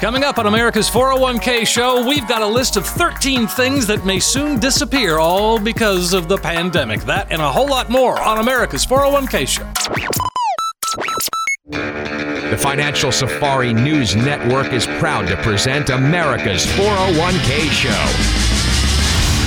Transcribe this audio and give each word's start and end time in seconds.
Coming 0.00 0.24
up 0.24 0.38
on 0.38 0.46
America's 0.46 0.88
401k 0.88 1.66
show, 1.66 2.08
we've 2.08 2.26
got 2.26 2.40
a 2.40 2.46
list 2.46 2.78
of 2.78 2.86
13 2.86 3.46
things 3.46 3.86
that 3.86 4.06
may 4.06 4.18
soon 4.18 4.58
disappear, 4.58 5.18
all 5.18 5.60
because 5.60 6.14
of 6.14 6.26
the 6.26 6.38
pandemic. 6.38 7.02
That 7.02 7.30
and 7.30 7.42
a 7.42 7.52
whole 7.52 7.68
lot 7.68 7.90
more 7.90 8.18
on 8.18 8.38
America's 8.38 8.86
401k 8.86 9.46
show. 9.46 9.70
The 11.68 12.56
Financial 12.58 13.12
Safari 13.12 13.74
News 13.74 14.16
Network 14.16 14.72
is 14.72 14.86
proud 14.86 15.28
to 15.28 15.36
present 15.36 15.90
America's 15.90 16.64
401k 16.64 17.70
Show. 17.70 18.49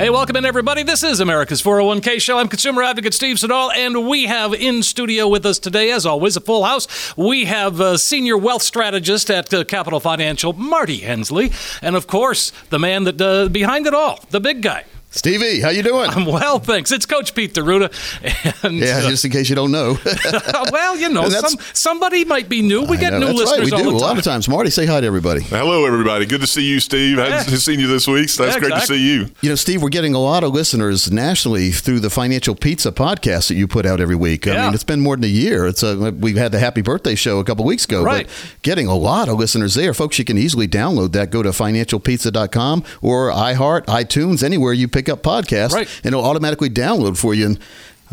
Hey, 0.00 0.08
welcome 0.08 0.34
in, 0.36 0.46
everybody. 0.46 0.82
This 0.82 1.02
is 1.02 1.20
America's 1.20 1.60
401k 1.60 2.22
show. 2.22 2.38
I'm 2.38 2.48
consumer 2.48 2.82
advocate 2.82 3.12
Steve 3.12 3.38
Siddall, 3.38 3.70
and 3.72 4.08
we 4.08 4.24
have 4.24 4.54
in 4.54 4.82
studio 4.82 5.28
with 5.28 5.44
us 5.44 5.58
today, 5.58 5.90
as 5.90 6.06
always, 6.06 6.38
a 6.38 6.40
full 6.40 6.64
house. 6.64 7.14
We 7.18 7.44
have 7.44 7.82
uh, 7.82 7.98
senior 7.98 8.38
wealth 8.38 8.62
strategist 8.62 9.30
at 9.30 9.52
uh, 9.52 9.62
Capital 9.64 10.00
Financial, 10.00 10.54
Marty 10.54 11.00
Hensley, 11.00 11.52
and 11.82 11.96
of 11.96 12.06
course, 12.06 12.50
the 12.70 12.78
man 12.78 13.04
that 13.04 13.20
uh, 13.20 13.50
behind 13.50 13.86
it 13.86 13.92
all, 13.92 14.20
the 14.30 14.40
big 14.40 14.62
guy, 14.62 14.86
Stevie, 15.12 15.60
how 15.60 15.70
you 15.70 15.82
doing? 15.82 16.08
I'm 16.08 16.24
well, 16.24 16.60
thanks. 16.60 16.92
It's 16.92 17.04
Coach 17.04 17.34
Pete 17.34 17.52
D'Arruda. 17.54 17.90
And, 18.62 18.76
yeah, 18.78 18.98
uh, 18.98 19.08
just 19.10 19.24
in 19.24 19.32
case 19.32 19.48
you 19.48 19.56
don't 19.56 19.72
know. 19.72 19.98
well, 20.70 20.96
you 20.96 21.08
know, 21.08 21.28
some, 21.28 21.58
somebody 21.72 22.24
might 22.24 22.48
be 22.48 22.62
new. 22.62 22.82
We 22.84 22.96
I 22.96 23.00
get 23.00 23.12
know, 23.14 23.18
new 23.18 23.32
listeners 23.32 23.72
right, 23.72 23.78
we 23.80 23.84
all 23.84 23.90
do. 23.90 23.98
the 23.98 24.04
A 24.04 24.06
lot 24.06 24.18
of 24.18 24.22
times. 24.24 24.48
Marty, 24.48 24.70
say 24.70 24.86
hi 24.86 25.00
to 25.00 25.06
everybody. 25.06 25.42
Hello, 25.42 25.84
everybody. 25.84 26.26
Good 26.26 26.42
to 26.42 26.46
see 26.46 26.62
you, 26.62 26.78
Steve. 26.78 27.18
I 27.18 27.28
haven't 27.30 27.58
seen 27.58 27.80
you 27.80 27.88
this 27.88 28.06
week, 28.06 28.28
so 28.28 28.44
that's 28.44 28.56
Yeah, 28.56 28.60
great 28.60 28.74
to 28.80 28.86
see 28.86 28.98
you. 29.04 29.26
You 29.40 29.48
know, 29.48 29.54
Steve, 29.56 29.82
we're 29.82 29.88
getting 29.88 30.14
a 30.14 30.20
lot 30.20 30.44
of 30.44 30.52
listeners 30.52 31.10
nationally 31.10 31.72
through 31.72 31.98
the 32.00 32.10
Financial 32.10 32.54
Pizza 32.54 32.92
podcast 32.92 33.48
that 33.48 33.54
you 33.56 33.66
put 33.66 33.86
out 33.86 34.00
every 34.00 34.16
week. 34.16 34.46
I 34.46 34.64
mean, 34.66 34.74
it's 34.74 34.84
been 34.84 35.00
more 35.00 35.16
than 35.16 35.24
a 35.24 35.28
year. 35.28 35.66
It's 35.66 35.82
a, 35.82 36.12
we've 36.12 36.36
had 36.36 36.52
the 36.52 36.60
Happy 36.60 36.82
Birthday 36.82 37.16
show 37.16 37.40
a 37.40 37.44
couple 37.44 37.64
weeks 37.64 37.84
ago, 37.84 38.04
Right. 38.04 38.26
but 38.28 38.56
getting 38.62 38.86
a 38.86 38.94
lot 38.96 39.28
of 39.28 39.38
listeners 39.38 39.74
there. 39.74 39.92
Folks, 39.92 40.20
you 40.20 40.24
can 40.24 40.38
easily 40.38 40.68
download 40.68 41.12
that. 41.12 41.30
Go 41.30 41.42
to 41.42 41.48
financialpizza.com 41.50 42.84
or 43.02 43.30
iHeart, 43.32 43.86
iTunes, 43.86 44.44
anywhere 44.44 44.72
you 44.72 44.86
pick 44.86 44.99
up 45.08 45.22
podcasts, 45.22 45.72
Right. 45.72 45.88
and 46.04 46.14
it'll 46.14 46.24
automatically 46.24 46.70
download 46.70 47.16
for 47.16 47.34
you. 47.34 47.46
And 47.46 47.58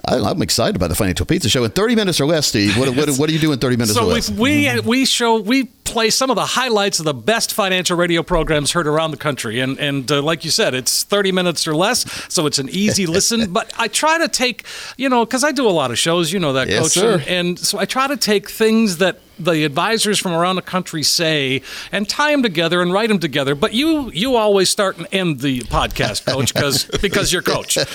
I, 0.06 0.18
I'm 0.20 0.42
excited 0.44 0.76
about 0.76 0.90
the 0.90 0.96
Financial 0.96 1.26
Pizza 1.26 1.50
show. 1.50 1.64
In 1.64 1.72
30 1.72 1.96
minutes 1.96 2.22
or 2.22 2.28
less, 2.28 2.46
Steve, 2.48 2.78
what, 2.78 2.88
what, 2.96 3.10
what 3.18 3.28
do 3.28 3.34
you 3.34 3.40
do 3.40 3.52
in 3.52 3.58
30 3.60 3.78
minutes 3.78 3.94
So 3.96 4.06
we, 4.08 4.14
less? 4.14 4.30
we 4.30 4.80
we 4.82 5.06
show 5.06 5.40
we 5.42 5.64
play 5.86 6.12
some 6.12 6.30
of 6.30 6.36
the 6.36 6.46
highlights 6.46 7.00
of 7.00 7.06
the 7.06 7.14
best 7.16 7.52
financial 7.54 7.98
radio 7.98 8.22
programs 8.22 8.74
heard 8.74 8.86
around 8.86 9.10
the 9.12 9.18
country, 9.18 9.60
and 9.60 9.80
and 9.80 10.12
uh, 10.12 10.22
like 10.22 10.46
you 10.46 10.52
said, 10.52 10.76
it's 10.76 11.02
thirty 11.04 11.32
minutes 11.32 11.68
or 11.68 11.76
less, 11.76 12.06
so 12.32 12.46
it's 12.46 12.60
an 12.60 12.70
easy 12.70 13.06
listen. 13.18 13.52
But 13.52 13.74
I 13.80 13.88
try 13.88 14.20
to 14.20 14.28
take, 14.28 14.66
you 14.98 15.10
know, 15.10 15.26
because 15.26 15.44
I 15.44 15.52
do 15.52 15.68
a 15.68 15.72
lot 15.72 15.90
of 15.90 15.98
shows, 15.98 16.32
you 16.32 16.40
know 16.40 16.54
that, 16.54 16.68
Yes, 16.68 16.80
coach, 16.84 16.92
sir. 16.92 17.14
and, 17.14 17.28
and 17.28 17.60
so 17.60 17.80
I 17.80 17.86
try 17.86 18.06
to 18.08 18.18
take 18.18 18.50
things 18.52 18.98
that 18.98 19.20
the 19.40 19.64
advisors 19.64 20.20
from 20.20 20.34
around 20.34 20.56
the 20.56 20.62
country 20.62 21.04
say 21.04 21.62
and 21.92 22.08
tie 22.08 22.32
them 22.32 22.44
together 22.44 22.82
and 22.82 22.92
write 22.94 23.10
them 23.10 23.20
together. 23.20 23.56
But 23.56 23.74
you 23.74 24.12
you 24.12 24.36
always 24.36 24.70
start 24.70 24.98
and 24.98 25.08
end 25.12 25.40
the 25.40 25.62
podcast, 25.62 26.26
coach, 26.26 26.54
because 26.54 26.86
because 27.02 27.32
you're 27.34 27.42
coach. 27.42 27.78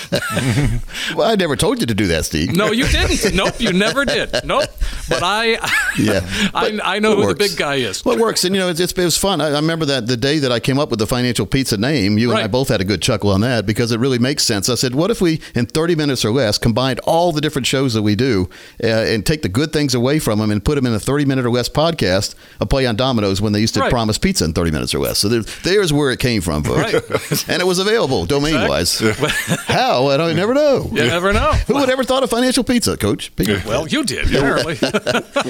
Well, 1.15 1.29
I 1.29 1.35
never 1.35 1.55
told 1.55 1.79
you 1.79 1.85
to 1.87 1.93
do 1.93 2.07
that, 2.07 2.25
Steve. 2.25 2.55
No, 2.55 2.71
you 2.71 2.87
didn't. 2.87 3.33
Nope, 3.35 3.59
you 3.59 3.73
never 3.73 4.05
did. 4.05 4.31
Nope. 4.45 4.69
But 5.09 5.21
I, 5.23 5.57
Yeah. 5.97 6.21
I, 6.53 6.71
But 6.71 6.85
I 6.85 6.99
know 6.99 7.13
it 7.13 7.17
who 7.17 7.27
the 7.27 7.35
big 7.35 7.57
guy 7.57 7.75
is. 7.75 8.03
Well, 8.05 8.15
it 8.15 8.21
works, 8.21 8.43
and 8.43 8.55
you 8.55 8.61
know, 8.61 8.69
it's, 8.69 8.79
it's, 8.79 8.93
it 8.93 9.03
was 9.03 9.17
fun. 9.17 9.41
I, 9.41 9.47
I 9.47 9.55
remember 9.55 9.85
that 9.85 10.07
the 10.07 10.17
day 10.17 10.39
that 10.39 10.51
I 10.51 10.59
came 10.59 10.79
up 10.79 10.89
with 10.89 10.99
the 10.99 11.07
financial 11.07 11.45
pizza 11.45 11.77
name, 11.77 12.17
you 12.17 12.31
and 12.31 12.39
I 12.39 12.47
both 12.47 12.69
had 12.69 12.81
a 12.81 12.85
good 12.85 13.01
chuckle 13.01 13.29
on 13.31 13.41
that 13.41 13.65
because 13.65 13.91
it 13.91 13.99
really 13.99 14.19
makes 14.19 14.43
sense. 14.43 14.69
I 14.69 14.75
said, 14.75 14.95
what 14.95 15.11
if 15.11 15.21
we, 15.21 15.41
in 15.55 15.65
30 15.65 15.95
minutes 15.95 16.23
or 16.23 16.31
less, 16.31 16.57
combined 16.57 16.99
all 17.01 17.31
the 17.31 17.41
different 17.41 17.67
shows 17.67 17.93
that 17.93 18.01
we 18.01 18.15
do 18.15 18.49
uh, 18.83 18.87
and 18.87 19.25
take 19.25 19.41
the 19.41 19.49
good 19.49 19.73
things 19.73 19.93
away 19.93 20.19
from 20.19 20.39
them 20.39 20.51
and 20.51 20.63
put 20.63 20.75
them 20.75 20.85
in 20.85 20.93
a 20.93 20.99
30 20.99 21.25
minute 21.25 21.32
or 21.39 21.49
less 21.49 21.69
podcast, 21.69 22.35
a 22.59 22.65
play 22.65 22.85
on 22.85 22.95
Domino's 22.95 23.41
when 23.41 23.53
they 23.53 23.59
used 23.59 23.73
to 23.75 23.79
Right. 23.81 23.89
promise 23.91 24.17
pizza 24.17 24.45
in 24.45 24.53
30 24.53 24.71
minutes 24.71 24.93
or 24.93 24.99
less. 24.99 25.19
So 25.19 25.27
there, 25.29 25.41
there's 25.63 25.91
where 25.91 26.11
it 26.11 26.19
came 26.19 26.41
from, 26.41 26.63
folks. 26.63 26.93
Right. 26.93 27.43
and 27.49 27.61
it 27.61 27.65
was 27.65 27.79
available 27.79 28.25
domain 28.25 28.67
wise. 28.67 28.99
How? 29.65 30.07
I 30.07 30.17
don't 30.17 30.35
never 30.35 30.53
know. 30.53 30.87
You 30.91 31.03
never 31.03 31.33
know. 31.33 31.51
Who 31.67 31.75
would 31.75 31.89
ever 31.89 32.03
thought 32.03 32.23
of 32.23 32.29
financial 32.29 32.63
pizza, 32.63 32.95
Coach? 32.97 33.35
Pete? 33.35 33.65
Well, 33.65 33.87
you 33.87 34.03
did, 34.03 34.27
apparently. 34.33 34.77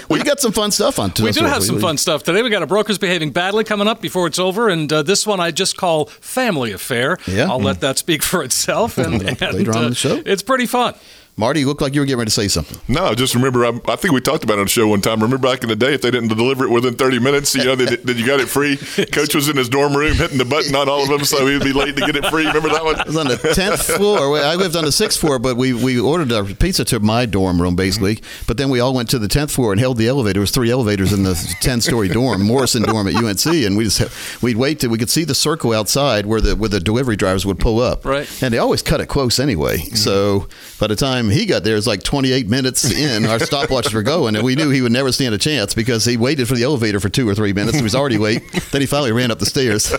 well, 0.10 0.18
you 0.20 0.26
got 0.26 0.40
some 0.40 0.52
fun 0.52 0.72
stuff 0.72 1.00
on. 1.00 1.12
we 1.22 1.32
do 1.32 1.44
have 1.46 1.64
some 1.64 1.80
fun 1.80 1.98
stuff 1.98 2.24
today. 2.24 2.42
We 2.42 2.50
got 2.50 2.64
a 2.64 2.68
brokers 2.68 2.98
behaving 2.98 3.32
badly 3.32 3.64
coming 3.64 3.88
up 3.88 4.02
before 4.02 4.28
it's 4.28 4.40
over, 4.40 4.70
and 4.70 4.92
uh, 4.92 5.04
this 5.04 5.28
one 5.28 5.40
I 5.40 5.52
just 5.52 5.78
call 5.78 6.06
family 6.06 6.72
affair. 6.72 7.18
Yeah. 7.28 7.50
I'll 7.50 7.60
let 7.60 7.82
that 7.82 7.98
speak 7.98 8.24
for 8.24 8.44
itself. 8.44 8.98
And, 8.98 9.22
and 9.22 9.42
Later 9.54 9.76
on 9.76 9.84
in 9.86 9.90
the 9.92 9.96
show. 9.96 10.22
it's 10.26 10.44
pretty 10.44 10.66
fun. 10.66 10.96
Marty, 11.36 11.62
you 11.62 11.66
look 11.66 11.82
like 11.82 11.96
you 11.96 12.02
were 12.02 12.06
getting 12.06 12.20
ready 12.20 12.30
to 12.30 12.36
say 12.36 12.48
something. 12.48 12.80
No, 12.88 13.16
just 13.16 13.34
remember, 13.34 13.66
I, 13.66 13.70
I 13.88 13.96
think 13.96 14.14
we 14.14 14.22
talked 14.22 14.44
about 14.44 14.60
it 14.60 14.60
on 14.60 14.66
the 14.66 14.70
show 14.70 14.88
one 14.88 15.02
time. 15.02 15.20
Remember 15.20 15.40
back 15.40 15.64
in 15.64 15.70
the 15.70 15.76
day, 15.76 15.96
if 15.96 16.02
they 16.02 16.12
didn't 16.12 16.30
deliver 16.30 16.66
it 16.66 16.70
within 16.70 16.94
30 16.94 17.20
minutes, 17.20 17.56
you 17.56 17.64
know, 17.64 17.76
that 17.76 18.06
that 18.06 18.18
you 18.18 18.26
got 18.26 18.40
it 18.40 18.48
free. 18.48 18.78
Coach 19.12 19.34
was 19.34 19.50
in 19.50 19.58
his 19.58 19.68
dorm 19.68 19.96
room 19.96 20.14
hitting 20.16 20.38
the 20.38 20.46
button 20.46 20.76
on 20.76 20.88
all 20.88 21.02
of 21.02 21.10
them, 21.10 21.26
so 21.26 21.48
he'd 21.48 21.64
be 21.64 21.74
late 21.74 21.96
to 21.96 22.06
get 22.06 22.16
it 22.16 22.26
free. 22.28 22.46
Remember 22.46 22.70
that 22.70 22.84
one? 22.84 23.00
It 23.00 23.08
was 23.08 23.18
on 23.18 23.28
the 23.28 23.38
tenth 23.38 23.82
floor. 23.82 24.38
I 24.38 24.54
lived 24.56 24.76
on 24.76 24.86
the 24.86 24.92
sixth 24.92 25.20
floor, 25.20 25.40
but 25.40 25.58
we, 25.58 25.74
we 25.74 26.00
ordered 26.00 26.32
our 26.32 26.44
pizza 26.44 26.86
to 26.86 27.00
my 27.00 27.26
dorm 27.26 27.60
room 27.60 27.76
basically. 27.76 28.18
Mm-hmm. 28.18 28.44
But 28.48 28.58
then 28.58 28.70
we 28.70 28.80
all 28.80 28.94
went 28.94 29.10
to 29.10 29.20
the 29.20 29.28
tenth 29.28 29.52
floor 29.52 29.72
and 29.72 29.80
held 29.80 29.98
the 29.98 30.08
elevator. 30.08 30.34
There 30.34 30.42
was 30.42 30.52
three 30.52 30.70
elevators 30.70 31.14
in 31.14 31.24
the 31.24 31.34
ten 31.62 31.82
story 31.82 32.10
dorm, 32.10 32.44
Morrison 32.44 32.84
dorm 32.84 33.08
at 33.08 33.16
UNC, 33.16 33.46
and 33.46 33.76
we 33.76 33.86
just 33.86 34.44
we'd 34.44 34.58
wait 34.58 34.82
till 34.82 34.92
we 34.92 35.00
could 35.00 35.10
see 35.10 35.24
the 35.24 35.36
circle 35.36 35.74
outside 35.74 36.28
where 36.28 36.42
the 36.42 36.56
where 36.56 36.70
the 36.70 36.80
delivery 36.80 37.16
drivers 37.16 37.44
would 37.44 37.60
pull 37.60 37.80
up. 37.80 38.06
Right. 38.06 38.30
And 38.44 38.54
they 38.54 38.60
always 38.60 38.84
cut 38.84 39.02
it 39.02 39.08
close 39.08 39.40
anyway. 39.40 39.78
Mm-hmm. 39.78 39.96
So 39.96 40.48
by 40.80 40.88
the 40.88 40.96
time 40.96 41.23
he 41.30 41.46
got 41.46 41.64
there, 41.64 41.74
it 41.74 41.78
was 41.78 41.88
like 41.88 42.04
twenty 42.04 42.32
eight 42.32 42.48
minutes 42.50 42.90
in. 42.92 43.26
Our 43.26 43.40
stopwatches 43.40 43.94
were 43.94 44.04
going, 44.04 44.36
and 44.36 44.44
we 44.46 44.56
knew 44.56 44.70
he 44.70 44.82
would 44.82 44.92
never 44.92 45.12
stand 45.12 45.34
a 45.36 45.38
chance 45.38 45.74
because 45.74 46.06
he 46.06 46.18
waited 46.18 46.48
for 46.48 46.56
the 46.56 46.64
elevator 46.64 47.00
for 47.00 47.10
two 47.10 47.28
or 47.28 47.36
three 47.36 47.54
minutes. 47.54 47.78
He 47.78 47.84
was 47.84 47.96
already 47.96 48.18
late. 48.18 48.42
then 48.72 48.82
he 48.82 48.88
finally 48.88 49.12
ran 49.12 49.32
up 49.32 49.40
the 49.40 49.46
stairs. 49.46 49.92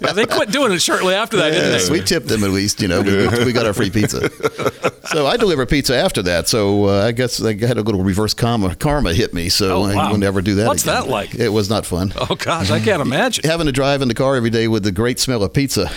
Yeah, 0.00 0.12
they 0.12 0.26
quit 0.26 0.50
doing 0.50 0.72
it 0.72 0.80
shortly 0.82 1.14
after 1.14 1.36
that, 1.38 1.50
didn't 1.50 1.70
Yes, 1.72 1.86
they? 1.88 1.92
we 1.92 2.00
tipped 2.04 2.28
them 2.28 2.42
at 2.44 2.50
least. 2.50 2.80
You 2.82 2.88
know, 2.88 3.02
we, 3.02 3.44
we 3.44 3.52
got 3.52 3.66
our 3.66 3.72
free 3.72 3.90
pizza. 3.90 4.28
So 5.06 5.26
I 5.26 5.36
deliver 5.36 5.66
pizza 5.66 5.96
after 5.96 6.22
that. 6.22 6.48
So 6.48 6.86
uh, 6.88 7.06
I 7.06 7.12
guess 7.12 7.42
I 7.42 7.54
had 7.54 7.78
a 7.78 7.82
little 7.82 8.02
reverse 8.02 8.34
karma. 8.34 8.74
Karma 8.74 9.12
hit 9.12 9.34
me. 9.34 9.48
So 9.48 9.76
Oh, 9.78 9.82
I 9.84 9.94
wow. 9.94 10.10
will 10.10 10.18
never 10.18 10.42
do 10.42 10.56
that. 10.56 10.66
What's 10.66 10.82
again. 10.84 10.94
that 11.02 11.08
like? 11.08 11.34
It 11.34 11.48
was 11.50 11.68
not 11.70 11.86
fun. 11.86 12.12
Oh 12.16 12.34
gosh, 12.36 12.70
I 12.70 12.78
can't 12.80 13.02
imagine. 13.02 13.44
Having 13.48 13.66
to 13.66 13.72
drive 13.72 14.00
in 14.02 14.08
the 14.08 14.14
car 14.14 14.36
every 14.36 14.50
day 14.50 14.68
with 14.68 14.82
the 14.84 14.92
great 14.92 15.18
smell 15.18 15.42
of 15.42 15.52
pizza. 15.52 15.90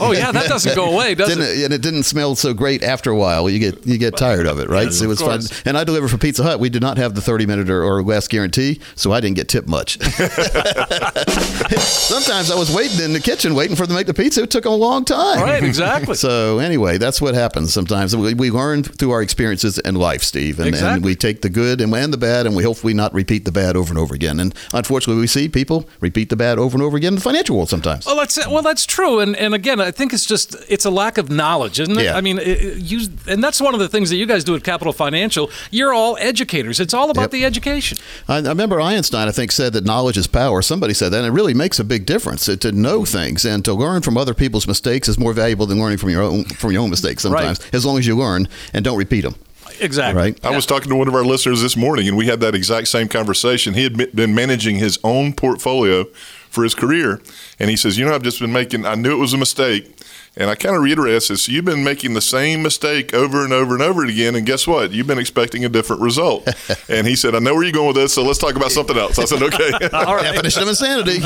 Oh 0.00 0.12
yeah, 0.12 0.30
that 0.32 0.48
doesn't 0.48 0.74
go 0.76 0.92
away, 0.92 1.14
does 1.14 1.36
it? 1.36 1.64
And 1.64 1.72
it 1.74 1.82
didn't 1.82 2.04
smell 2.04 2.34
so 2.36 2.54
great 2.54 2.82
after 2.82 3.10
a 3.10 3.16
while. 3.16 3.48
You 3.50 3.58
get 3.58 3.86
you 3.90 3.98
get 3.98 4.16
tired 4.16 4.46
of 4.46 4.58
it, 4.58 4.68
right? 4.68 4.84
Yes, 4.84 4.98
so 4.98 5.04
it 5.04 5.08
was 5.08 5.20
fun. 5.20 5.40
And 5.64 5.76
I 5.76 5.84
deliver 5.84 6.08
for 6.08 6.18
Pizza 6.18 6.42
Hut. 6.42 6.60
We 6.60 6.68
did 6.70 6.82
not 6.82 6.96
have 6.98 7.14
the 7.14 7.20
30 7.20 7.46
minute 7.46 7.70
or, 7.70 7.82
or 7.82 8.02
less 8.02 8.28
guarantee, 8.28 8.80
so 8.94 9.12
I 9.12 9.20
didn't 9.20 9.36
get 9.36 9.48
tipped 9.48 9.68
much. 9.68 9.98
Sometimes 11.78 12.50
I 12.50 12.56
was 12.58 12.74
waiting 12.74 13.00
in 13.04 13.12
the 13.12 13.20
kitchen, 13.20 13.54
waiting 13.54 13.76
for 13.76 13.86
them 13.86 13.94
to 13.94 13.98
make 14.00 14.06
the 14.06 14.14
pizza. 14.14 14.42
It 14.42 14.50
took 14.50 14.64
a 14.64 14.70
long 14.70 15.04
time. 15.04 15.40
Right, 15.40 15.62
exactly. 15.62 16.14
So 16.20 16.58
anyway, 16.58 16.98
that's 16.98 17.20
what 17.20 17.34
happens 17.34 17.72
sometimes. 17.72 18.14
We, 18.14 18.34
we 18.34 18.50
learn 18.50 18.82
through 18.82 19.10
our 19.12 19.22
experiences 19.22 19.78
in 19.78 19.94
life, 19.94 20.22
Steve, 20.22 20.60
and, 20.60 20.74
and 20.74 21.02
we 21.04 21.14
take 21.14 21.40
the 21.40 21.48
good 21.48 21.80
and, 21.80 21.94
and 21.94 22.12
the 22.12 22.18
bad, 22.18 22.46
and 22.46 22.54
we 22.54 22.62
hopefully 22.62 22.94
not 22.94 23.14
repeat 23.14 23.44
the 23.44 23.52
bad 23.52 23.74
over 23.76 23.90
and 23.90 23.98
over 23.98 24.14
again. 24.14 24.38
And 24.38 24.54
unfortunately, 24.74 25.20
we 25.20 25.26
see 25.26 25.48
people 25.48 25.88
repeat 26.00 26.28
the 26.28 26.36
bad 26.36 26.58
over 26.58 26.76
and 26.76 26.82
over 26.82 26.96
again 26.96 27.12
in 27.12 27.14
the 27.16 27.20
financial 27.20 27.56
world 27.56 27.68
sometimes. 27.70 28.04
Well, 28.06 28.16
that's 28.16 28.46
well, 28.46 28.62
that's 28.62 28.84
true, 28.86 29.20
and 29.20 29.34
and 29.36 29.54
again, 29.54 29.80
I 29.80 29.90
think 29.90 30.12
it's 30.12 30.26
just 30.26 30.54
it's 30.68 30.84
a 30.84 30.90
lack 30.90 31.16
of 31.16 31.30
knowledge, 31.30 31.80
isn't 31.80 31.96
it? 31.98 32.04
Yeah. 32.04 32.16
I 32.16 32.20
mean, 32.20 32.38
it- 32.38 32.76
you 32.76 33.08
and 33.26 33.42
that's 33.42 33.60
one 33.60 33.74
of 33.74 33.79
the 33.80 33.88
things 33.88 34.10
that 34.10 34.16
you 34.16 34.26
guys 34.26 34.44
do 34.44 34.54
at 34.54 34.62
Capital 34.64 34.92
Financial. 34.92 35.50
You're 35.70 35.92
all 35.92 36.16
educators. 36.20 36.78
It's 36.80 36.94
all 36.94 37.10
about 37.10 37.22
Yep. 37.22 37.30
the 37.32 37.44
education. 37.44 37.98
I, 38.28 38.36
I 38.36 38.40
remember 38.42 38.80
Einstein, 38.80 39.26
I 39.28 39.32
think, 39.32 39.50
said 39.52 39.72
that 39.72 39.84
knowledge 39.84 40.16
is 40.16 40.26
power. 40.26 40.62
Somebody 40.62 40.94
said 40.94 41.10
that, 41.10 41.18
and 41.18 41.26
it 41.26 41.30
really 41.32 41.54
makes 41.54 41.78
a 41.78 41.84
big 41.84 42.06
difference 42.06 42.44
to, 42.44 42.56
to 42.58 42.72
know 42.72 43.04
things 43.04 43.44
and 43.44 43.64
to 43.64 43.74
learn 43.74 44.02
from 44.02 44.16
other 44.16 44.34
people's 44.34 44.66
mistakes 44.66 45.08
is 45.08 45.18
more 45.18 45.32
valuable 45.32 45.66
than 45.66 45.78
learning 45.80 45.98
from 45.98 46.10
your 46.10 46.22
own 46.22 46.44
from 46.44 46.72
your 46.72 46.82
own 46.82 46.90
mistakes. 46.90 47.22
Sometimes, 47.22 47.60
as 47.72 47.84
long 47.84 47.98
as 47.98 48.06
you 48.06 48.16
learn 48.16 48.48
and 48.72 48.84
don't 48.84 48.98
repeat 48.98 49.22
them. 49.22 49.34
Exactly. 49.80 50.20
Right. 50.20 50.44
I 50.44 50.54
was 50.54 50.66
talking 50.66 50.90
to 50.90 50.96
one 50.96 51.08
of 51.08 51.14
our 51.14 51.24
listeners 51.24 51.62
this 51.62 51.76
morning, 51.76 52.06
and 52.08 52.16
we 52.16 52.26
had 52.26 52.40
that 52.40 52.54
exact 52.54 52.88
same 52.88 53.08
conversation. 53.08 53.72
He 53.74 53.84
had 53.84 54.14
been 54.14 54.34
managing 54.34 54.76
his 54.76 54.98
own 55.04 55.32
portfolio 55.32 56.04
for 56.50 56.64
his 56.64 56.74
career, 56.74 57.20
and 57.58 57.70
he 57.70 57.76
says, 57.76 57.96
"You 57.96 58.04
know, 58.04 58.14
I've 58.14 58.22
just 58.22 58.40
been 58.40 58.52
making. 58.52 58.84
I 58.84 58.94
knew 58.96 59.12
it 59.12 59.16
was 59.20 59.32
a 59.32 59.38
mistake." 59.38 59.96
And 60.36 60.48
I 60.48 60.54
kind 60.54 60.76
of 60.76 60.82
reiterated, 60.82 61.16
I 61.16 61.18
said, 61.18 61.38
so 61.40 61.50
you've 61.50 61.64
been 61.64 61.82
making 61.82 62.14
the 62.14 62.20
same 62.20 62.62
mistake 62.62 63.12
over 63.12 63.42
and 63.42 63.52
over 63.52 63.74
and 63.74 63.82
over 63.82 64.04
again, 64.04 64.36
and 64.36 64.46
guess 64.46 64.64
what? 64.64 64.92
You've 64.92 65.08
been 65.08 65.18
expecting 65.18 65.64
a 65.64 65.68
different 65.68 66.02
result. 66.02 66.48
and 66.88 67.04
he 67.04 67.16
said, 67.16 67.34
I 67.34 67.40
know 67.40 67.52
where 67.52 67.64
you're 67.64 67.72
going 67.72 67.88
with 67.88 67.96
this, 67.96 68.14
so 68.14 68.22
let's 68.22 68.38
talk 68.38 68.54
about 68.54 68.70
something 68.70 68.96
else. 68.96 69.18
I 69.18 69.24
said, 69.24 69.42
okay. 69.42 69.72
All 69.92 70.14
right. 70.14 70.32
Definition 70.32 70.62
of 70.62 70.68
insanity. 70.68 71.18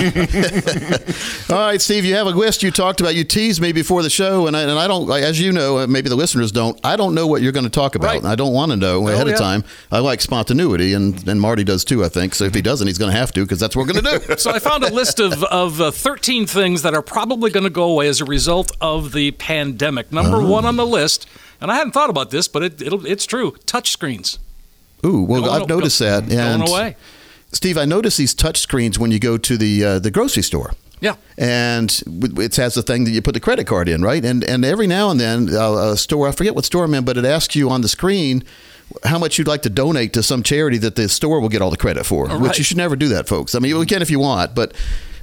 All 1.55 1.61
right, 1.61 1.83
Steve, 1.83 2.07
you 2.07 2.15
have 2.15 2.27
a 2.27 2.31
list 2.31 2.63
you 2.63 2.71
talked 2.71 3.03
about. 3.03 3.15
You 3.15 3.25
teased 3.25 3.61
me 3.61 3.73
before 3.73 4.03
the 4.03 4.09
show, 4.09 4.47
and 4.47 4.57
I, 4.57 4.63
and 4.63 4.73
I 4.73 4.89
don't, 4.89 5.11
as 5.11 5.39
you 5.39 5.53
know, 5.53 5.81
uh, 5.81 5.87
maybe 5.87 6.09
the 6.09 6.17
listeners 6.17 6.51
don't, 6.51 6.81
I 6.83 6.97
don't 6.97 7.15
know 7.15 7.27
what 7.27 7.43
you're 7.43 7.53
going 7.53 7.65
to 7.65 7.71
talk 7.71 7.97
about. 7.97 8.23
Right. 8.23 8.25
I 8.25 8.37
don't 8.37 8.55
want 8.55 8.73
to 8.73 8.77
know 8.77 9.07
ahead 9.07 9.27
yeah. 9.27 9.35
of 9.35 9.39
time. 9.39 9.65
I 9.93 9.99
like 9.99 10.23
spontaneity, 10.23 10.95
and, 10.95 11.29
and 11.29 11.39
Marty 11.39 11.63
does 11.63 11.85
too, 11.85 12.03
I 12.03 12.09
think. 12.09 12.35
So 12.35 12.45
if 12.45 12.55
he 12.55 12.63
doesn't, 12.63 12.87
he's 12.87 12.99
going 12.99 13.13
to 13.13 13.19
have 13.19 13.33
to 13.33 13.43
because 13.43 13.61
that's 13.61 13.77
what 13.77 13.87
we're 13.87 14.01
going 14.01 14.21
to 14.21 14.27
do. 14.29 14.37
So 14.39 14.51
I 14.51 14.59
found 14.59 14.83
a 14.83 14.91
list 14.91 15.21
of, 15.21 15.45
of 15.45 15.79
uh, 15.79 15.91
13 15.91 16.47
things 16.47 16.81
that 16.83 16.95
are 16.95 17.03
probably 17.03 17.51
going 17.51 17.65
to 17.65 17.71
go 17.71 17.85
away 17.85 18.09
as 18.09 18.23
a 18.23 18.25
result 18.25 18.73
of 18.81 18.94
the 19.01 19.33
pandemic. 19.33 20.13
Number 20.13 20.39
Oh. 20.39 20.47
one 20.47 20.65
on 20.65 20.77
the 20.77 20.87
list, 20.87 21.27
and 21.61 21.71
I 21.71 21.77
hadn't 21.77 21.93
thought 21.93 22.11
about 22.11 22.31
this, 22.31 22.49
but 22.49 22.63
it, 22.63 22.83
it'll, 22.83 23.05
it's 23.07 23.27
true. 23.27 23.55
Touch 23.67 23.91
screens. 23.91 24.39
Ooh, 25.05 25.23
well, 25.23 25.43
Going- 25.43 25.63
I've 25.63 25.69
noticed 25.69 26.01
go- 26.01 26.07
that. 26.07 26.23
And 26.33 26.61
Going 26.65 26.69
away. 26.71 26.97
Steve, 27.53 27.77
I 27.79 27.85
notice 27.85 28.17
these 28.17 28.35
touch 28.35 28.59
screens 28.59 28.99
when 28.99 29.11
you 29.11 29.19
go 29.19 29.37
to 29.39 29.57
the 29.57 29.85
uh, 29.85 29.99
the 29.99 30.11
grocery 30.11 30.43
store. 30.43 30.73
Yeah. 31.01 31.17
and 31.37 32.03
it 32.41 32.57
has 32.57 32.75
the 32.75 32.83
thing 32.83 33.05
that 33.05 33.11
you 33.11 33.21
put 33.21 33.35
the 33.35 33.41
credit 33.41 33.67
card 33.67 33.89
in, 33.91 34.01
right? 34.01 34.25
And 34.25 34.43
and 34.45 34.65
every 34.65 34.87
now 34.87 35.11
and 35.11 35.21
then, 35.21 35.55
uh, 35.55 35.93
a 35.93 35.97
store 35.99 36.29
I 36.29 36.33
forget 36.33 36.55
what 36.55 36.65
store 36.65 36.85
I'm 36.85 36.95
in, 36.95 37.05
but 37.05 37.19
it 37.19 37.27
asks 37.27 37.55
you 37.55 37.69
on 37.69 37.83
the 37.83 37.89
screen 37.89 38.43
how 39.05 39.19
much 39.19 39.37
you'd 39.39 39.47
like 39.49 39.63
to 39.63 39.71
donate 39.71 40.13
to 40.15 40.23
some 40.23 40.43
charity 40.43 40.79
that 40.79 40.95
the 40.97 41.09
store 41.09 41.41
will 41.41 41.49
get 41.51 41.61
all 41.61 41.71
the 41.71 41.77
credit 41.77 42.07
for. 42.07 42.31
All 42.31 42.39
Which 42.41 42.57
you 42.59 42.65
should 42.65 42.77
never 42.79 42.97
do 42.97 43.09
that, 43.09 43.29
folks. 43.29 43.55
I 43.55 43.59
mean, 43.59 43.77
you 43.77 43.85
can 43.85 44.01
if 44.03 44.11
you 44.11 44.19
want, 44.19 44.55
but 44.55 44.73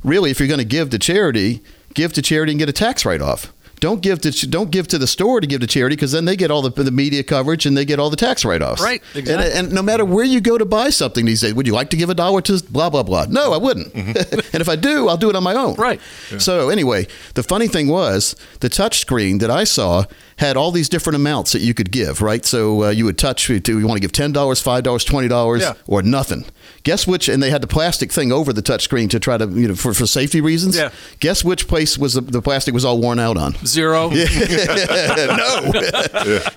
really, 0.04 0.30
if 0.30 0.40
you're 0.40 0.48
going 0.48 0.60
to 0.60 0.66
give 0.66 0.90
to 0.92 1.00
charity, 1.00 1.62
give 1.96 2.14
to 2.14 2.22
charity 2.22 2.52
and 2.52 2.60
get 2.60 2.70
a 2.70 2.74
tax 2.74 3.04
write 3.06 3.22
off. 3.22 3.52
Don't 3.82 4.02
give 4.02 4.22
to 4.22 4.32
don't 4.48 4.72
give 4.72 4.88
to 4.90 4.98
the 4.98 5.08
store 5.08 5.42
to 5.42 5.48
give 5.48 5.60
to 5.60 5.68
charity 5.68 5.96
because 5.96 6.12
then 6.14 6.26
they 6.26 6.36
get 6.38 6.52
all 6.52 6.62
the, 6.62 6.70
the 6.84 6.92
media 6.92 7.24
coverage 7.24 7.66
and 7.66 7.76
they 7.76 7.84
get 7.84 8.00
all 8.00 8.10
the 8.10 8.16
tax 8.16 8.46
write 8.46 8.62
offs. 8.62 8.82
Right, 8.82 9.02
And, 9.16 9.20
exactly. 9.28 9.52
and 9.60 9.74
no 9.74 9.82
matter 9.82 10.06
where 10.06 10.24
you 10.24 10.40
go 10.40 10.58
to 10.58 10.66
buy 10.66 10.92
something 10.92 11.26
these 11.26 11.42
days, 11.42 11.54
would 11.56 11.66
you 11.68 11.74
like 11.74 11.90
to 11.90 11.98
give 11.98 12.10
a 12.10 12.14
dollar 12.16 12.42
to 12.42 12.64
blah 12.70 12.90
blah 12.90 13.02
blah? 13.04 13.26
No, 13.28 13.52
I 13.54 13.58
wouldn't. 13.58 13.94
and 13.96 14.62
if 14.62 14.70
I 14.70 14.76
do, 14.78 15.10
I'll 15.10 15.18
do 15.18 15.30
it 15.30 15.36
on 15.36 15.44
my 15.44 15.56
own. 15.56 15.74
Mm-hmm. 15.74 15.82
Right. 15.82 16.00
So 16.42 16.70
anyway, 16.70 17.08
the 17.34 17.44
funny 17.44 17.68
thing 17.68 17.88
was 17.88 18.36
the 18.62 18.70
touch 18.70 19.00
screen 19.00 19.40
that 19.40 19.50
I 19.50 19.64
saw 19.66 20.06
had 20.38 20.58
all 20.58 20.72
these 20.72 20.90
different 20.90 21.16
amounts 21.16 21.52
that 21.52 21.62
you 21.62 21.74
could 21.74 21.92
give. 21.92 22.22
Right. 22.22 22.44
So 22.46 22.86
uh, 22.86 22.90
you 22.90 23.06
would 23.06 23.18
touch. 23.18 23.48
Do 23.48 23.80
you 23.80 23.86
want 23.88 23.98
to 23.98 24.02
give 24.02 24.12
ten 24.12 24.32
dollars, 24.32 24.62
five 24.62 24.84
dollars, 24.84 25.04
twenty 25.04 25.28
dollars, 25.28 25.62
Yeah. 25.62 25.74
or 25.88 26.02
nothing. 26.02 26.46
Guess 26.84 27.06
which? 27.06 27.30
And 27.30 27.42
they 27.44 27.50
had 27.52 27.62
the 27.62 27.68
plastic 27.68 28.12
thing 28.12 28.32
over 28.32 28.52
the 28.54 28.62
touchscreen 28.64 29.10
to 29.12 29.20
try 29.20 29.38
to 29.38 29.46
you 29.48 29.68
know 29.68 29.76
for, 29.76 29.94
for 29.94 30.06
safety 30.08 30.42
reasons. 30.42 30.76
Yeah. 30.76 30.90
Guess 31.20 31.44
which 31.44 31.68
place 31.68 31.98
was 31.98 32.14
the, 32.14 32.22
the 32.22 32.42
plastic 32.42 32.74
was 32.74 32.84
all 32.86 33.00
worn 33.00 33.20
out 33.20 33.38
on? 33.38 33.54
Zero. 33.66 34.10
no. 34.10 34.20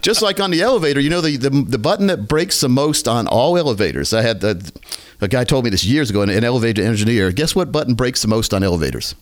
Just 0.00 0.22
like 0.22 0.40
on 0.40 0.50
the 0.50 0.60
elevator, 0.62 1.00
you 1.00 1.10
know 1.10 1.20
the, 1.20 1.36
the 1.36 1.50
the 1.50 1.78
button 1.78 2.06
that 2.06 2.28
breaks 2.28 2.60
the 2.60 2.68
most 2.68 3.06
on 3.08 3.26
all 3.26 3.58
elevators. 3.58 4.12
I 4.14 4.22
had 4.22 4.40
the, 4.40 4.72
a 5.20 5.28
guy 5.28 5.44
told 5.44 5.64
me 5.64 5.70
this 5.70 5.84
years 5.84 6.10
ago, 6.10 6.22
an, 6.22 6.30
an 6.30 6.44
elevator 6.44 6.82
engineer. 6.82 7.30
Guess 7.32 7.54
what 7.54 7.70
button 7.72 7.94
breaks 7.94 8.22
the 8.22 8.28
most 8.28 8.54
on 8.54 8.62
elevators? 8.62 9.14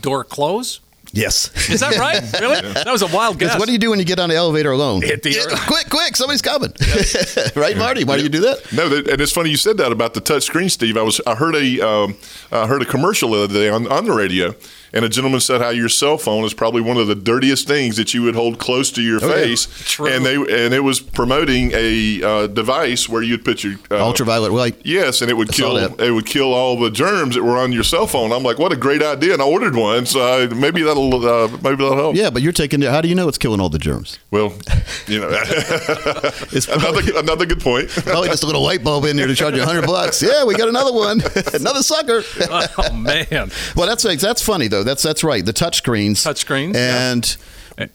Door 0.00 0.24
close. 0.24 0.80
Yes. 1.12 1.50
Is 1.68 1.80
that 1.80 1.96
right? 1.98 2.22
Really? 2.40 2.60
That 2.72 2.90
was 2.90 3.02
a 3.02 3.06
wild 3.06 3.38
guess. 3.38 3.58
What 3.58 3.66
do 3.66 3.72
you 3.72 3.78
do 3.78 3.90
when 3.90 3.98
you 3.98 4.04
get 4.04 4.18
on 4.18 4.28
the 4.30 4.34
elevator 4.34 4.72
alone? 4.72 5.02
Hit 5.02 5.22
the 5.22 5.30
Yeah, 5.30 5.40
earth. 5.46 5.66
quick, 5.66 5.88
quick, 5.90 6.16
somebody's 6.16 6.42
coming. 6.42 6.72
right, 7.54 7.76
Marty? 7.76 8.04
Why 8.04 8.16
do 8.16 8.22
you 8.22 8.28
do 8.28 8.40
that? 8.40 8.72
No, 8.72 8.86
and 8.86 9.20
it's 9.20 9.32
funny 9.32 9.50
you 9.50 9.56
said 9.56 9.76
that 9.76 9.92
about 9.92 10.14
the 10.14 10.20
touch 10.20 10.44
screen, 10.44 10.68
Steve. 10.70 10.96
I 10.96 11.02
was 11.02 11.20
I 11.26 11.34
heard 11.34 11.54
a 11.54 11.80
um, 11.86 12.16
I 12.50 12.66
heard 12.66 12.82
a 12.82 12.86
commercial 12.86 13.30
the 13.30 13.44
other 13.44 13.54
day 13.54 13.68
on, 13.68 13.86
on 13.92 14.04
the 14.06 14.12
radio, 14.12 14.54
and 14.92 15.04
a 15.04 15.08
gentleman 15.08 15.40
said 15.40 15.60
how 15.60 15.70
your 15.70 15.88
cell 15.88 16.18
phone 16.18 16.44
is 16.44 16.54
probably 16.54 16.80
one 16.80 16.96
of 16.96 17.06
the 17.06 17.14
dirtiest 17.14 17.66
things 17.66 17.96
that 17.96 18.12
you 18.14 18.22
would 18.22 18.34
hold 18.34 18.58
close 18.58 18.90
to 18.92 19.02
your 19.02 19.18
Oh, 19.22 19.28
yeah. 19.28 19.34
face. 19.34 19.66
True. 19.90 20.06
And 20.08 20.24
they 20.24 20.34
and 20.36 20.74
it 20.74 20.82
was 20.84 21.00
promoting 21.00 21.70
a 21.74 22.22
uh, 22.22 22.46
device 22.48 23.08
where 23.08 23.22
you'd 23.22 23.44
put 23.44 23.62
your 23.64 23.74
uh, 23.90 23.96
Ultraviolet 24.04 24.52
light. 24.52 24.76
Yes, 24.84 25.20
and 25.22 25.30
it 25.30 25.34
would 25.34 25.50
I 25.50 25.52
kill 25.54 25.76
it 25.76 26.10
would 26.10 26.26
kill 26.26 26.52
all 26.52 26.78
the 26.78 26.90
germs 26.90 27.34
that 27.34 27.42
were 27.44 27.56
on 27.58 27.72
your 27.72 27.84
cell 27.84 28.06
phone. 28.06 28.32
I'm 28.32 28.42
like, 28.42 28.58
what 28.58 28.72
a 28.72 28.76
great 28.76 29.02
idea! 29.02 29.32
And 29.34 29.42
I 29.42 29.46
ordered 29.46 29.76
one, 29.76 30.06
so 30.06 30.20
I, 30.20 30.46
maybe 30.48 30.82
that'll 30.82 31.14
uh, 31.26 31.48
maybe 31.62 31.76
that'll 31.76 31.96
help. 31.96 32.16
Yeah, 32.16 32.30
but 32.30 32.42
you're 32.42 32.52
taking. 32.52 32.82
it. 32.82 32.90
How 32.90 33.00
do 33.00 33.08
you 33.08 33.14
know 33.14 33.28
it's 33.28 33.38
killing 33.38 33.60
all 33.60 33.68
the 33.68 33.78
germs? 33.78 34.18
Well, 34.30 34.52
you 35.06 35.20
know, 35.20 35.30
It's 36.52 36.68
another 36.68 37.00
another 37.18 37.46
good 37.46 37.60
point. 37.60 37.88
probably 37.90 38.28
just 38.28 38.42
a 38.42 38.46
little 38.46 38.62
light 38.62 38.82
bulb 38.84 39.04
in 39.04 39.16
there 39.16 39.26
to 39.26 39.34
charge 39.34 39.54
you 39.54 39.62
hundred 39.62 39.86
bucks. 39.86 40.22
Yeah, 40.22 40.44
we 40.44 40.54
got 40.54 40.68
another 40.68 40.92
one, 40.92 41.22
another 41.54 41.82
sucker. 41.82 42.22
Oh 42.50 42.92
man. 42.92 43.50
Well, 43.76 43.86
that's 43.86 44.02
that's 44.20 44.42
funny 44.42 44.68
though. 44.68 44.81
That's 44.84 45.02
that's 45.02 45.22
right. 45.24 45.44
The 45.44 45.52
touch 45.52 45.76
screens. 45.76 46.22
Touch 46.22 46.38
screens, 46.38 46.76
yeah. 46.76 47.10
And 47.12 47.36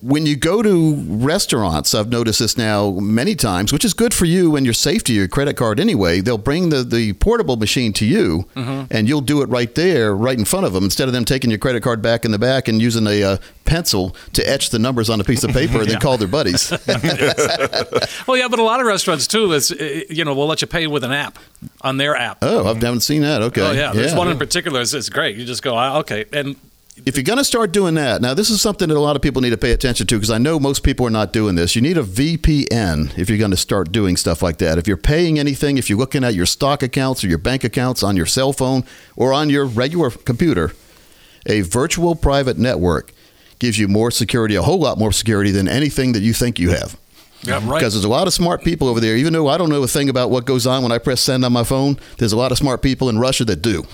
when 0.01 0.25
you 0.25 0.35
go 0.35 0.63
to 0.63 0.95
restaurants, 1.07 1.93
I've 1.93 2.09
noticed 2.09 2.39
this 2.39 2.57
now 2.57 2.89
many 2.91 3.35
times, 3.35 3.71
which 3.71 3.85
is 3.85 3.93
good 3.93 4.11
for 4.11 4.25
you 4.25 4.55
and 4.55 4.65
your 4.65 4.73
safety, 4.73 5.13
your 5.13 5.27
credit 5.27 5.55
card 5.55 5.79
anyway. 5.79 6.19
They'll 6.19 6.39
bring 6.39 6.69
the, 6.69 6.83
the 6.83 7.13
portable 7.13 7.57
machine 7.57 7.93
to 7.93 8.05
you, 8.05 8.47
Mm-hmm. 8.55 8.85
and 8.91 9.07
you'll 9.07 9.21
do 9.21 9.43
it 9.43 9.49
right 9.49 9.73
there, 9.75 10.15
right 10.15 10.37
in 10.37 10.45
front 10.45 10.65
of 10.65 10.73
them, 10.73 10.83
instead 10.83 11.07
of 11.07 11.13
them 11.13 11.25
taking 11.25 11.51
your 11.51 11.59
credit 11.59 11.83
card 11.83 12.01
back 12.01 12.25
in 12.25 12.31
the 12.31 12.39
back 12.39 12.67
and 12.67 12.81
using 12.81 13.05
a 13.05 13.21
uh, 13.23 13.37
pencil 13.65 14.15
to 14.33 14.41
etch 14.49 14.71
the 14.71 14.79
numbers 14.79 15.11
on 15.11 15.21
a 15.21 15.23
piece 15.23 15.43
of 15.43 15.51
paper 15.51 15.79
and 15.79 15.89
then 15.89 15.99
call 16.01 16.17
their 16.17 16.27
buddies. 16.27 16.71
Well, 18.27 18.35
yeah, 18.37 18.47
but 18.49 18.59
a 18.59 18.63
lot 18.63 18.79
of 18.81 18.87
restaurants 18.87 19.27
too. 19.27 19.53
Is 19.53 19.71
uh, 19.71 20.01
you 20.09 20.25
know, 20.25 20.33
will 20.33 20.47
let 20.47 20.61
you 20.61 20.67
pay 20.67 20.87
with 20.87 21.03
an 21.03 21.11
app 21.11 21.37
on 21.81 21.97
their 21.97 22.15
app. 22.15 22.39
oh, 22.41 22.65
I 22.65 22.73
haven't 22.73 23.01
seen 23.01 23.21
that. 23.21 23.41
Okay. 23.41 23.61
Oh 23.61 23.71
yeah, 23.71 23.94
there's 23.94 24.13
one 24.15 24.27
in 24.27 24.37
particular. 24.37 24.81
It's, 24.81 24.94
it's 24.94 25.09
great. 25.09 25.37
You 25.37 25.45
just 25.45 25.61
go, 25.63 25.75
ah, 25.75 25.99
okay, 25.99 26.25
and 26.33 26.56
if 27.06 27.16
you're 27.16 27.23
going 27.23 27.37
to 27.37 27.44
start 27.44 27.71
doing 27.71 27.95
that, 27.95 28.21
now 28.21 28.33
this 28.33 28.49
is 28.49 28.61
something 28.61 28.89
that 28.89 28.97
a 28.97 28.99
lot 28.99 29.16
of 29.16 29.21
people 29.21 29.42
need 29.42 29.51
to 29.51 29.57
pay 29.57 29.71
attention 29.71 30.07
to 30.07 30.16
because 30.16 30.31
I 30.31 30.37
know 30.37 30.59
most 30.59 30.83
people 30.83 31.06
are 31.06 31.11
not 31.11 31.31
doing 31.31 31.56
this. 31.56 31.75
You 31.75 31.81
need 31.81 31.97
a 31.97 32.04
VPN 32.04 33.18
if 33.18 33.30
you're 33.30 33.37
going 33.37 33.51
to 33.51 33.57
start 33.57 33.92
doing 33.92 34.18
stuff 34.18 34.42
like 34.42 34.57
that. 34.57 34.77
If 34.77 34.87
you're 34.87 34.97
paying 34.97 35.39
anything, 35.39 35.77
if 35.77 35.89
you're 35.89 35.99
looking 35.99 36.23
at 36.23 36.33
your 36.33 36.45
stock 36.45 36.83
accounts 36.83 37.23
or 37.23 37.27
your 37.27 37.37
bank 37.37 37.63
accounts 37.63 38.04
on 38.04 38.18
your 38.18 38.25
cell 38.25 38.51
phone 38.51 38.83
or 39.16 39.31
on 39.31 39.49
your 39.49 39.66
regular 39.66 40.09
computer, 40.09 40.73
a 41.45 41.61
virtual 41.61 42.16
private 42.16 42.57
network 42.57 43.13
gives 43.59 43.77
you 43.77 43.87
more 43.87 44.11
security, 44.11 44.56
a 44.56 44.61
whole 44.61 44.80
lot 44.80 44.97
more 44.97 45.11
security 45.11 45.51
than 45.51 45.68
anything 45.68 46.13
that 46.13 46.21
you 46.21 46.33
think 46.33 46.59
you 46.59 46.71
have. 46.71 46.97
Yeah, 47.44 47.56
right. 47.63 47.79
Because 47.79 47.94
there's 47.94 48.03
a 48.06 48.09
lot 48.09 48.27
of 48.27 48.33
smart 48.33 48.63
people 48.63 48.87
over 48.87 48.99
there. 48.99 49.15
Even 49.15 49.33
though 49.33 49.47
I 49.47 49.57
don't 49.57 49.69
know 49.69 49.81
a 49.83 49.87
thing 49.87 50.09
about 50.09 50.29
what 50.31 50.45
goes 50.45 50.65
on 50.67 50.83
when 50.83 50.91
I 50.91 50.97
press 50.97 51.21
send 51.21 51.45
on 51.45 51.53
my 51.53 51.63
phone, 51.63 51.97
there's 52.17 52.33
a 52.33 52.37
lot 52.37 52.51
of 52.51 52.57
smart 52.57 52.81
people 52.81 53.09
in 53.09 53.19
Russia 53.19 53.45
that 53.45 53.61
do, 53.61 53.85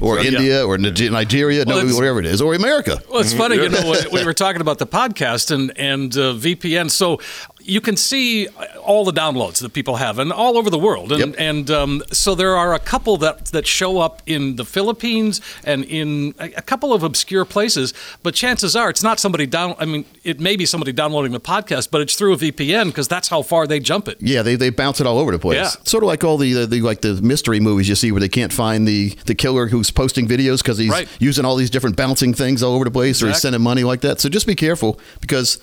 or 0.00 0.18
Yeah. 0.20 0.30
India, 0.38 0.66
or 0.66 0.76
Nigeria, 0.78 1.64
Well, 1.66 1.76
no, 1.76 1.88
it's- 1.88 2.18
it 2.18 2.26
is, 2.26 2.40
or 2.40 2.54
America. 2.54 3.00
Well, 3.10 3.20
it's 3.20 3.32
funny, 3.32 3.56
you 3.56 3.68
know, 3.68 3.92
we- 4.12 4.18
we 4.20 4.24
were 4.24 4.34
talking 4.34 4.60
about 4.60 4.78
the 4.78 4.86
podcast 4.86 5.50
and 5.50 5.72
and 5.78 6.16
uh, 6.16 6.32
VPN. 6.34 6.90
So 6.90 7.20
you 7.66 7.80
can 7.80 7.96
see 7.96 8.46
all 8.82 9.04
the 9.04 9.12
downloads 9.12 9.60
that 9.62 9.72
people 9.72 9.96
have, 9.96 10.18
and 10.18 10.30
all 10.32 10.58
over 10.58 10.68
the 10.70 10.78
world. 10.78 11.10
And 11.12 11.20
Yep. 11.20 11.34
and 11.38 11.70
um, 11.70 12.02
so 12.12 12.34
there 12.34 12.54
are 12.56 12.74
a 12.74 12.78
couple 12.78 13.16
that 13.18 13.46
that 13.46 13.66
show 13.66 13.98
up 13.98 14.22
in 14.26 14.56
the 14.56 14.64
Philippines 14.64 15.40
and 15.64 15.84
in 15.84 16.34
a, 16.38 16.52
a 16.56 16.62
couple 16.62 16.92
of 16.92 17.02
obscure 17.02 17.44
places. 17.44 17.94
But 18.22 18.34
chances 18.34 18.76
are, 18.76 18.90
it's 18.90 19.02
not 19.02 19.18
somebody 19.18 19.46
down. 19.46 19.74
I 19.78 19.86
mean, 19.86 20.04
it 20.24 20.40
may 20.40 20.56
be 20.56 20.66
somebody 20.66 20.92
downloading 20.92 21.32
the 21.32 21.40
podcast, 21.40 21.90
but 21.90 22.00
it's 22.02 22.14
through 22.16 22.34
a 22.34 22.36
VPN 22.36 22.86
because 22.86 23.08
that's 23.08 23.28
how 23.28 23.40
far 23.42 23.66
they 23.66 23.80
jump 23.80 24.08
it. 24.08 24.18
Yeah, 24.20 24.42
they, 24.42 24.56
they 24.56 24.70
bounce 24.70 25.00
it 25.00 25.06
all 25.06 25.18
over 25.18 25.32
the 25.32 25.38
place. 25.38 25.56
Yeah. 25.56 25.70
Sort 25.84 26.02
of 26.02 26.08
like 26.08 26.22
all 26.24 26.36
the, 26.36 26.52
the, 26.52 26.66
the 26.66 26.80
like 26.82 27.00
the 27.00 27.14
mystery 27.22 27.60
movies 27.60 27.88
you 27.88 27.94
see 27.94 28.12
where 28.12 28.20
they 28.20 28.28
can't 28.28 28.52
find 28.52 28.86
the, 28.86 29.10
the 29.26 29.34
killer 29.34 29.68
who's 29.68 29.90
posting 29.90 30.28
videos 30.28 30.58
because 30.58 30.76
he's 30.78 30.90
Right. 30.90 31.08
using 31.18 31.44
all 31.46 31.56
these 31.56 31.70
different 31.70 31.96
bouncing 31.96 32.34
things 32.34 32.62
all 32.62 32.74
over 32.74 32.84
the 32.84 32.90
place 32.90 33.22
or 33.22 33.28
he's 33.28 33.40
sending 33.40 33.62
money 33.62 33.84
like 33.84 34.02
that. 34.02 34.20
So 34.20 34.28
just 34.28 34.46
be 34.46 34.54
careful 34.54 34.98
because 35.20 35.58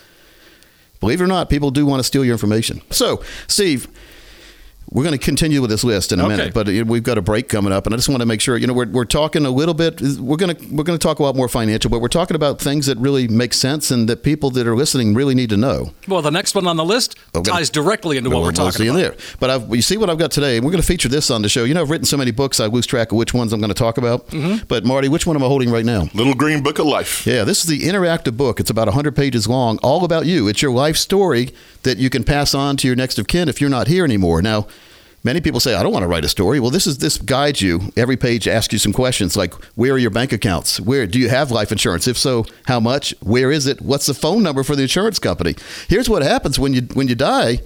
Believe 1.02 1.20
it 1.20 1.24
or 1.26 1.28
not, 1.28 1.50
people 1.50 1.72
do 1.72 1.86
want 1.86 2.00
to 2.00 2.04
steal 2.04 2.24
your 2.24 2.34
information. 2.34 2.82
So, 2.92 3.22
Steve, 3.48 3.88
we're 4.92 5.04
going 5.04 5.18
to 5.18 5.24
continue 5.24 5.62
with 5.62 5.70
this 5.70 5.84
list 5.86 6.12
in 6.12 6.20
a 6.20 6.26
Okay. 6.26 6.36
minute, 6.36 6.54
but 6.54 6.68
uh, 6.68 6.84
we've 6.86 7.02
got 7.04 7.18
a 7.18 7.22
break 7.22 7.48
coming 7.48 7.72
up, 7.72 7.86
and 7.86 7.94
I 7.94 7.98
just 7.98 8.10
want 8.10 8.20
to 8.22 8.26
make 8.26 8.42
sure 8.42 8.58
you 8.58 8.68
know 8.68 8.74
we're, 8.74 8.88
we're 8.88 9.06
talking 9.06 9.46
a 9.46 9.50
little 9.50 9.74
bit. 9.74 10.02
We're 10.02 10.36
going 10.36 10.56
to 10.56 10.66
we're 10.68 10.84
going 10.84 11.00
to 11.00 11.02
talk 11.02 11.20
a 11.20 11.24
lot 11.24 11.36
more 11.36 11.48
financial, 11.48 11.90
but 11.90 12.02
we're 12.02 12.10
talking 12.10 12.36
about 12.36 12.60
things 12.60 12.88
that 12.88 12.98
really 12.98 13.28
make 13.30 13.54
sense 13.54 13.90
and 13.90 14.10
that 14.10 14.22
people 14.24 14.50
that 14.52 14.68
are 14.68 14.76
listening 14.76 15.14
really 15.14 15.34
need 15.34 15.50
to 15.52 15.58
know. 15.58 15.94
Well, 16.08 16.22
the 16.22 16.30
next 16.32 16.56
one 16.56 16.68
on 16.68 16.76
the 16.76 16.84
list 16.86 17.18
Okay. 17.34 17.50
ties 17.50 17.70
directly 17.70 18.18
into 18.18 18.30
what 18.30 18.36
We'll- 18.36 18.42
we're 18.42 18.46
we'll 18.48 18.54
talking 18.54 18.72
see 18.80 18.84
you 18.86 18.92
about. 18.92 19.18
there. 19.18 19.36
But 19.40 19.50
I've, 19.50 19.74
you 19.76 19.82
see 19.82 19.96
what 19.98 20.10
I've 20.10 20.18
got 20.18 20.32
today. 20.32 20.60
We're 20.60 20.72
going 20.72 20.82
to 20.82 20.88
feature 20.88 21.08
this 21.10 21.32
on 21.32 21.42
the 21.42 21.50
show. 21.50 21.64
You 21.64 21.74
know, 21.74 21.82
I've 21.82 21.90
written 21.90 22.06
so 22.06 22.18
many 22.18 22.32
books, 22.32 22.60
I 22.60 22.66
lose 22.66 22.86
track 22.86 23.12
of 23.14 23.18
which 23.18 23.34
ones 23.34 23.54
I'm 23.54 23.62
going 23.62 23.70
to 23.74 23.74
talk 23.74 23.98
about. 23.98 24.28
Mm-hmm. 24.28 24.66
But 24.68 24.84
Marty, 24.84 25.08
which 25.08 25.26
one 25.26 25.36
am 25.38 25.44
I 25.44 25.48
holding 25.48 25.72
right 25.72 25.86
now? 25.86 26.10
Little 26.14 26.34
Green 26.36 26.62
Book 26.62 26.80
of 26.80 26.86
Life. 26.86 27.26
Yeah, 27.26 27.46
this 27.46 27.64
is 27.64 27.70
the 27.70 27.82
interactive 27.88 28.36
book. 28.36 28.60
It's 28.60 28.70
about 28.70 28.88
100 28.88 29.16
pages 29.16 29.48
long, 29.48 29.78
all 29.80 30.04
about 30.04 30.26
you. 30.26 30.50
It's 30.50 30.62
your 30.62 30.72
life 30.72 30.98
story 30.98 31.54
that 31.84 31.98
you 31.98 32.10
can 32.10 32.24
pass 32.26 32.54
on 32.54 32.76
to 32.78 32.88
your 32.88 32.96
next 32.98 33.18
of 33.18 33.28
kin 33.28 33.48
if 33.48 33.62
you're 33.62 33.70
not 33.70 33.88
here 33.88 34.04
anymore. 34.04 34.42
Now, 34.42 34.68
many 35.24 35.42
people 35.42 35.60
say, 35.60 35.76
I 35.76 35.84
don't 35.84 35.94
want 35.94 36.04
to 36.04 36.08
write 36.08 36.26
a 36.26 36.30
story. 36.30 36.60
Well, 36.60 36.72
this 36.72 36.88
is 36.88 36.98
this 36.98 37.18
guides 37.18 37.62
you. 37.62 37.92
Every 37.96 38.18
page 38.18 38.48
asks 38.48 38.74
you 38.74 38.80
some 38.80 38.94
questions 38.94 39.36
like, 39.36 39.54
where 39.76 39.94
are 39.94 39.98
your 39.98 40.10
bank 40.10 40.32
accounts? 40.32 40.80
Where 40.80 41.08
do 41.08 41.20
you 41.20 41.30
have 41.30 41.52
life 41.52 41.72
insurance? 41.72 42.08
If 42.08 42.18
so, 42.18 42.46
how 42.66 42.80
much? 42.80 43.14
Where 43.22 43.52
is 43.52 43.68
it? 43.68 43.82
What's 43.82 44.06
the 44.06 44.14
phone 44.14 44.44
number 44.44 44.64
for 44.64 44.76
the 44.76 44.84
insurance 44.84 45.20
company? 45.20 45.56
Here's 45.88 46.10
what 46.10 46.22
happens 46.24 46.60
when 46.60 46.74
you 46.74 46.82
when 46.94 47.08
you 47.08 47.16
die. 47.16 47.60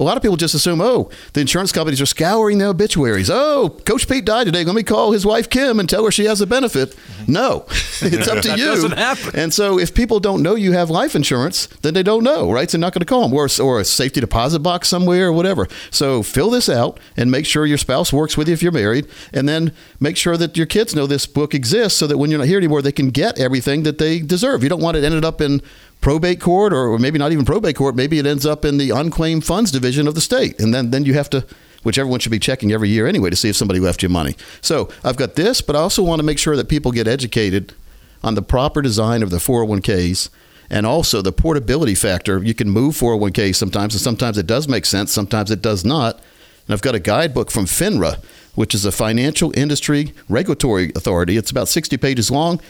A 0.00 0.02
lot 0.02 0.16
of 0.16 0.22
people 0.22 0.38
just 0.38 0.54
assume, 0.54 0.80
oh, 0.80 1.10
the 1.34 1.42
insurance 1.42 1.72
companies 1.72 2.00
are 2.00 2.06
scouring 2.06 2.56
their 2.56 2.68
obituaries. 2.68 3.28
Oh, 3.28 3.68
Coach 3.84 4.08
Pete 4.08 4.24
died 4.24 4.46
today. 4.46 4.64
Let 4.64 4.74
me 4.74 4.82
call 4.82 5.12
his 5.12 5.26
wife 5.26 5.50
Kim 5.50 5.78
and 5.78 5.86
tell 5.88 6.04
her 6.06 6.10
she 6.10 6.24
has 6.24 6.40
a 6.40 6.46
benefit. 6.46 6.96
Mm-hmm. 6.96 7.32
No, 7.32 7.66
it's 8.00 8.26
up 8.26 8.42
to 8.42 8.56
you. 8.56 8.64
doesn't 8.64 8.96
happen. 8.96 9.38
And 9.38 9.52
so, 9.52 9.78
if 9.78 9.94
people 9.94 10.18
don't 10.18 10.42
know 10.42 10.54
you 10.54 10.72
have 10.72 10.88
life 10.88 11.14
insurance, 11.14 11.66
then 11.82 11.92
they 11.92 12.02
don't 12.02 12.24
know, 12.24 12.50
right? 12.50 12.70
So 12.70 12.78
they're 12.78 12.80
not 12.80 12.94
going 12.94 13.00
to 13.00 13.06
call 13.06 13.28
them, 13.28 13.34
or, 13.34 13.46
or 13.62 13.80
a 13.80 13.84
safety 13.84 14.20
deposit 14.20 14.60
box 14.60 14.88
somewhere, 14.88 15.28
or 15.28 15.32
whatever. 15.32 15.68
So 15.90 16.22
fill 16.22 16.48
this 16.48 16.70
out 16.70 16.98
and 17.14 17.30
make 17.30 17.44
sure 17.44 17.66
your 17.66 17.78
spouse 17.78 18.10
works 18.10 18.38
with 18.38 18.48
you 18.48 18.54
if 18.54 18.62
you're 18.62 18.72
married, 18.72 19.06
and 19.34 19.46
then 19.46 19.72
make 20.00 20.16
sure 20.16 20.38
that 20.38 20.56
your 20.56 20.66
kids 20.66 20.94
know 20.94 21.06
this 21.06 21.26
book 21.26 21.54
exists, 21.54 21.98
so 21.98 22.06
that 22.06 22.16
when 22.16 22.30
you're 22.30 22.38
not 22.38 22.48
here 22.48 22.58
anymore, 22.58 22.80
they 22.80 22.90
can 22.90 23.10
get 23.10 23.38
everything 23.38 23.82
that 23.82 23.98
they 23.98 24.20
deserve. 24.20 24.62
You 24.62 24.70
don't 24.70 24.80
want 24.80 24.96
it 24.96 25.04
ended 25.04 25.26
up 25.26 25.42
in 25.42 25.60
probate 26.00 26.40
court, 26.40 26.72
or 26.72 26.98
maybe 26.98 27.18
not 27.18 27.32
even 27.32 27.44
probate 27.44 27.76
court. 27.76 27.94
Maybe 27.94 28.18
it 28.18 28.26
ends 28.26 28.46
up 28.46 28.64
in 28.64 28.78
the 28.78 28.90
unclaimed 28.90 29.44
funds 29.44 29.70
division 29.70 30.08
of 30.08 30.14
the 30.14 30.20
state, 30.20 30.60
and 30.60 30.74
then 30.74 30.90
then 30.90 31.04
you 31.04 31.14
have 31.14 31.30
to 31.30 31.46
which 31.82 31.98
everyone 31.98 32.20
should 32.20 32.32
be 32.32 32.38
checking 32.38 32.72
every 32.72 32.88
year 32.88 33.06
anyway 33.06 33.30
to 33.30 33.36
see 33.36 33.48
if 33.48 33.56
somebody 33.56 33.80
left 33.80 34.02
you 34.02 34.08
money. 34.08 34.36
So 34.60 34.90
I've 35.02 35.16
got 35.16 35.34
this, 35.34 35.62
but 35.62 35.76
I 35.76 35.78
also 35.78 36.02
want 36.02 36.20
to 36.20 36.22
make 36.24 36.38
sure 36.38 36.56
that 36.56 36.68
people 36.68 36.92
get 36.92 37.08
educated 37.08 37.74
on 38.22 38.34
the 38.34 38.42
proper 38.42 38.82
design 38.82 39.22
of 39.22 39.30
the 39.30 39.38
401ks 39.38 40.28
and 40.68 40.86
also 40.86 41.22
the 41.22 41.32
portability 41.32 41.94
factor. 41.94 42.42
You 42.42 42.54
can 42.54 42.70
move 42.70 42.96
401ks 42.96 43.56
sometimes, 43.56 43.94
and 43.94 44.00
sometimes 44.00 44.38
it 44.38 44.46
does 44.46 44.68
make 44.68 44.84
sense, 44.86 45.10
sometimes 45.10 45.50
it 45.50 45.62
does 45.62 45.84
not. 45.84 46.16
And 46.66 46.74
I've 46.74 46.82
got 46.82 46.94
a 46.94 47.00
guidebook 47.00 47.50
from 47.50 47.64
FINRA, 47.64 48.22
which 48.54 48.74
is 48.74 48.84
a 48.84 48.92
financial 48.92 49.52
industry 49.58 50.12
regulatory 50.28 50.92
authority. 50.94 51.36
It's 51.36 51.50
about 51.50 51.68
60 51.68 51.96
pages 51.96 52.30
long. 52.30 52.60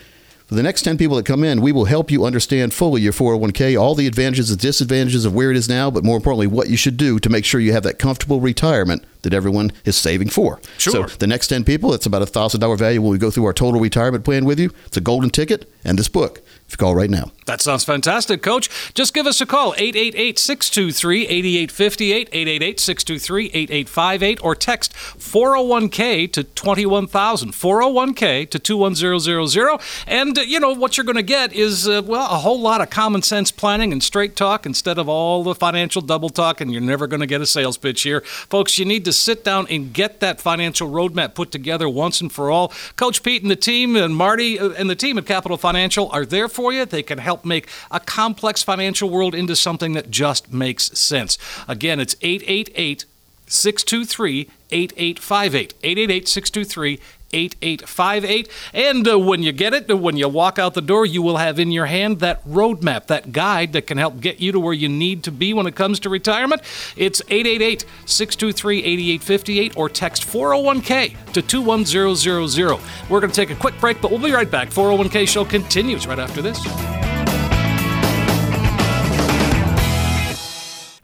For 0.51 0.57
the 0.57 0.65
next 0.65 0.83
10 0.83 0.99
people 0.99 1.17
that 1.17 1.27
come 1.27 1.45
in, 1.45 1.61
we 1.61 1.71
will 1.71 1.85
help 1.85 2.11
you 2.11 2.25
understand 2.25 2.75
fully 2.75 3.03
your 3.03 3.13
401k, 3.13 3.81
all 3.81 3.95
the 3.95 4.09
advantages 4.09 4.51
and 4.51 4.59
disadvantages 4.59 5.25
of 5.25 5.33
where 5.33 5.53
it 5.53 5.57
is 5.57 5.69
now, 5.69 5.93
but 5.93 6.03
more 6.03 6.17
importantly, 6.17 6.49
what 6.49 6.69
you 6.69 6.77
should 6.77 6.97
do 6.97 7.21
to 7.21 7.29
make 7.29 7.45
sure 7.45 7.61
you 7.61 7.73
have 7.73 7.85
that 7.85 8.01
comfortable 8.01 8.41
retirement 8.41 9.05
that 9.23 9.33
everyone 9.33 9.71
is 9.85 9.97
saving 9.97 10.29
for. 10.29 10.61
Sure. 10.77 11.09
So 11.09 11.17
the 11.19 11.29
next 11.29 11.47
10 11.47 11.63
people, 11.63 11.95
it's 11.95 12.05
about 12.05 12.23
a 12.23 12.25
$1,000 12.25 12.77
value 12.77 13.01
when 13.01 13.13
we 13.13 13.19
go 13.19 13.31
through 13.31 13.45
our 13.45 13.53
total 13.53 13.81
retirement 13.81 14.25
plan 14.25 14.45
with 14.45 14.59
you. 14.59 14.73
It's 14.87 14.97
a 14.97 15.01
golden 15.01 15.31
ticket 15.31 15.73
and 15.85 15.97
this 15.97 16.09
book. 16.09 16.43
If 16.67 16.73
you 16.73 16.79
call 16.79 16.97
right 16.97 17.11
now. 17.11 17.31
That 17.51 17.61
sounds 17.61 17.83
fantastic, 17.83 18.43
Coach. 18.43 18.71
Just 18.95 19.13
give 19.13 19.27
us 19.27 19.41
a 19.41 19.45
call, 19.45 19.75
888 19.77 20.39
623 20.39 21.27
8858, 21.27 22.29
888 22.31 22.79
623 22.79 23.47
8858, 23.47 24.45
or 24.45 24.55
text 24.55 24.93
401k 24.95 26.33
to 26.33 26.45
21000, 26.45 27.51
401k 27.51 28.49
to 28.51 28.59
21000. 28.61 29.81
And, 30.07 30.39
uh, 30.39 30.43
you 30.43 30.61
know, 30.61 30.73
what 30.73 30.97
you're 30.97 31.05
going 31.05 31.17
to 31.17 31.25
get 31.25 31.53
is, 31.53 31.89
uh, 31.89 32.03
well, 32.07 32.27
a 32.27 32.39
whole 32.39 32.61
lot 32.61 32.81
of 32.81 32.89
common 32.89 33.23
sense 33.23 33.51
planning 33.51 33.91
and 33.91 34.01
straight 34.01 34.37
talk 34.37 34.65
instead 34.65 34.97
of 34.97 35.09
all 35.09 35.43
the 35.43 35.57
financial 35.57 36.03
double 36.03 36.29
talk, 36.29 36.61
and 36.61 36.71
you're 36.71 36.81
never 36.81 37.09
going 37.09 37.19
to 37.19 37.27
get 37.27 37.41
a 37.41 37.47
sales 37.47 37.77
pitch 37.77 38.03
here. 38.03 38.21
Folks, 38.21 38.79
you 38.79 38.85
need 38.85 39.05
to 39.07 39.13
sit 39.13 39.43
down 39.43 39.67
and 39.69 39.93
get 39.93 40.21
that 40.21 40.41
financial 40.41 40.89
roadmap 40.89 41.35
put 41.35 41.51
together 41.51 41.89
once 41.89 42.21
and 42.21 42.31
for 42.31 42.49
all. 42.49 42.73
Coach 42.95 43.25
Pete 43.25 43.43
and 43.43 43.51
the 43.51 43.57
team, 43.57 43.97
and 43.97 44.15
Marty 44.15 44.57
uh, 44.57 44.69
and 44.69 44.89
the 44.89 44.95
team 44.95 45.19
at 45.19 45.27
Capital 45.27 45.57
Financial 45.57 46.09
are 46.11 46.25
there 46.25 46.49
for 46.49 46.73
you. 46.73 46.85
They 46.85 47.03
can 47.03 47.19
help 47.19 47.40
make 47.45 47.69
a 47.91 48.01
complex 48.01 48.63
financial 48.63 49.11
world 49.11 49.35
into 49.35 49.57
something 49.57 49.93
that 49.93 50.11
just 50.11 50.53
makes 50.53 50.99
sense. 50.99 51.39
Again, 51.69 52.01
it's 52.01 52.17
888 52.23 53.05
623 53.47 54.49
8858. 54.71 55.75
888 55.83 56.29
623 56.29 57.01
8858. 57.33 58.49
And 58.73 59.09
uh, 59.09 59.19
when 59.19 59.43
you 59.43 59.53
get 59.53 59.75
it, 59.75 59.91
uh, 59.91 59.97
when 59.97 60.17
you 60.17 60.29
walk 60.29 60.59
out 60.59 60.75
the 60.75 60.83
door, 60.83 61.07
you 61.07 61.23
will 61.23 61.37
have 61.37 61.59
in 61.59 61.71
your 61.71 61.87
hand 61.87 62.21
that 62.21 62.45
roadmap, 62.47 63.07
that 63.07 63.33
guide 63.33 63.73
that 63.73 63.87
can 63.87 63.99
help 63.99 64.21
get 64.21 64.41
you 64.41 64.53
to 64.53 64.61
where 64.61 64.75
you 64.75 64.89
need 64.89 65.23
to 65.25 65.33
be 65.33 65.55
when 65.55 65.67
it 65.67 65.75
comes 65.75 66.01
to 66.01 66.11
retirement. 66.11 66.63
It's 66.97 67.23
888 67.29 67.85
623 68.07 68.79
8858 68.79 69.77
or 69.77 69.89
text 69.89 70.27
401k 70.27 71.33
to 71.33 71.43
21000. 71.43 72.81
We're 73.09 73.21
going 73.21 73.31
to 73.31 73.37
take 73.37 73.51
a 73.51 73.61
quick 73.61 73.79
break, 73.81 74.01
but 74.01 74.11
we'll 74.11 74.21
be 74.21 74.33
right 74.33 74.51
back. 74.51 74.71
401k 74.71 75.29
show 75.29 75.45
continues 75.45 76.07
right 76.07 76.19
after 76.19 76.43
this. 76.43 77.10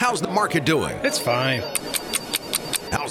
How's 0.09 0.21
the 0.21 0.31
market 0.31 0.65
doing? 0.65 0.97
It's 1.03 1.19
fine. 1.19 1.63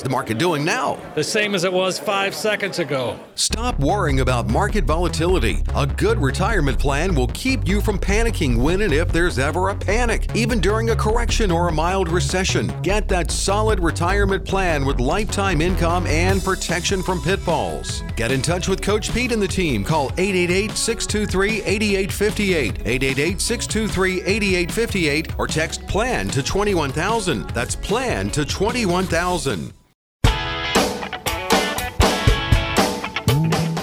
The 0.06 0.12
market 0.12 0.38
doing 0.38 0.64
now? 0.64 1.00
The 1.16 1.24
same 1.24 1.56
as 1.56 1.64
it 1.64 1.74
was 1.74 1.98
five 1.98 2.36
seconds 2.36 2.78
ago. 2.78 3.20
Stop 3.34 3.80
worrying 3.80 4.20
about 4.20 4.48
market 4.48 4.84
volatility. 4.84 5.64
A 5.74 5.88
good 5.88 6.20
retirement 6.20 6.78
plan 6.78 7.16
will 7.16 7.30
keep 7.30 7.68
you 7.68 7.82
from 7.82 7.98
panicking 7.98 8.56
when 8.62 8.82
and 8.82 8.94
if 8.94 9.12
there's 9.12 9.40
ever 9.40 9.70
a 9.70 9.76
panic, 9.76 10.28
even 10.36 10.60
during 10.60 10.92
a 10.92 10.96
correction 10.96 11.50
or 11.50 11.70
a 11.70 11.72
mild 11.72 12.08
recession. 12.10 12.72
Get 12.84 13.08
that 13.08 13.32
solid 13.32 13.80
retirement 13.80 14.46
plan 14.46 14.86
with 14.86 15.00
lifetime 15.00 15.60
income 15.60 16.06
and 16.06 16.40
protection 16.44 17.02
from 17.02 17.20
pitfalls. 17.20 18.04
Get 18.16 18.32
in 18.32 18.44
touch 18.44 18.68
with 18.68 18.84
Coach 18.84 19.12
Pete 19.12 19.32
and 19.32 19.42
the 19.42 19.48
team. 19.48 19.84
Call 19.84 20.12
888 20.20 20.70
623 20.78 21.64
8858, 21.64 22.88
888 22.88 23.42
623 23.42 24.22
8858, 24.22 25.40
or 25.40 25.48
text 25.48 25.88
PLAN 25.88 26.28
to 26.28 26.44
21000. 26.44 27.50
That's 27.50 27.76
PLAN 27.76 28.30
to 28.30 28.46
21000. 28.46 29.74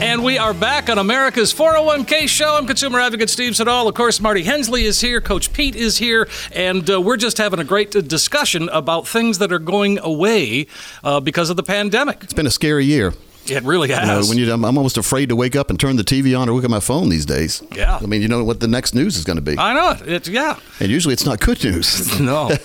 And 0.03 0.25
we 0.25 0.37
are 0.37 0.53
back 0.53 0.91
on 0.91 0.99
America's 0.99 1.55
401k 1.55 2.29
show. 2.29 2.57
I'm 2.57 2.67
consumer 2.67 2.99
advocate 2.99 3.31
Steve 3.31 3.55
Siddall. 3.55 3.87
Of 3.87 3.95
course, 3.95 4.19
Marty 4.19 4.43
Hensley 4.43 4.85
is 4.85 5.01
here. 5.01 5.21
Coach 5.21 5.53
Pete 5.53 5.77
is 5.77 5.99
here. 5.99 6.29
And 6.51 6.91
uh, 6.91 7.01
we're 7.01 7.17
just 7.17 7.39
having 7.39 7.61
a 7.61 7.65
great 7.65 7.95
uh, 7.95 8.01
discussion 8.01 8.69
about 8.71 9.07
things 9.07 9.39
that 9.39 9.53
are 9.53 9.61
going 9.61 10.01
away 10.01 10.67
uh, 11.05 11.21
because 11.21 11.51
of 11.51 11.57
the 11.57 11.63
pandemic. 11.63 12.19
It's 12.25 12.33
been 12.33 12.49
a 12.49 12.51
scary 12.51 12.85
year. 12.85 13.15
It 13.47 13.63
really 13.65 13.89
has. 13.89 14.01
You 14.01 14.07
know, 14.07 14.29
when 14.29 14.39
you, 14.39 14.53
I'm, 14.53 14.65
I'm 14.65 14.77
almost 14.77 14.97
afraid 14.97 15.29
to 15.31 15.37
wake 15.37 15.57
up 15.57 15.71
and 15.71 15.79
turn 15.79 15.97
the 15.97 16.05
TV 16.05 16.39
on 16.39 16.49
or 16.49 16.53
look 16.53 16.65
at 16.65 16.71
my 16.71 16.81
phone 16.81 17.09
these 17.09 17.27
days. 17.27 17.63
Yeah. 17.75 17.99
I 18.01 18.07
mean, 18.07 18.23
you 18.23 18.29
know 18.29 18.45
what 18.45 18.61
the 18.61 18.69
next 18.69 18.95
news 18.95 19.17
is 19.17 19.25
going 19.25 19.37
to 19.37 19.43
be. 19.43 19.59
I 19.59 19.75
know 19.75 19.91
it. 19.91 20.09
It's, 20.09 20.29
yeah. 20.29 20.59
And 20.81 20.91
usually 20.91 21.13
it's 21.13 21.27
not 21.27 21.41
good 21.41 21.63
news. 21.65 22.21
No. 22.23 22.51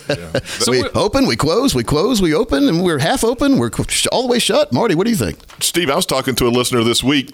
So 0.60 0.72
we 0.72 0.84
open, 0.89 1.25
we 1.25 1.36
close, 1.36 1.74
we 1.74 1.84
close, 1.84 2.22
we 2.22 2.34
open, 2.34 2.67
and 2.67 2.84
we're 2.84 3.00
half 3.00 3.24
open. 3.24 3.57
We're 3.57 3.72
all 4.12 4.24
the 4.24 4.27
way 4.27 4.39
shut. 4.39 4.72
Marty, 4.72 4.96
what 4.96 5.05
do 5.05 5.10
you 5.12 5.15
think? 5.17 5.39
Steve, 5.62 5.89
I 5.89 5.96
was 5.96 6.05
talking 6.05 6.36
to 6.36 6.48
a 6.48 6.50
listener 6.50 6.84
this 6.84 7.03
week, 7.03 7.31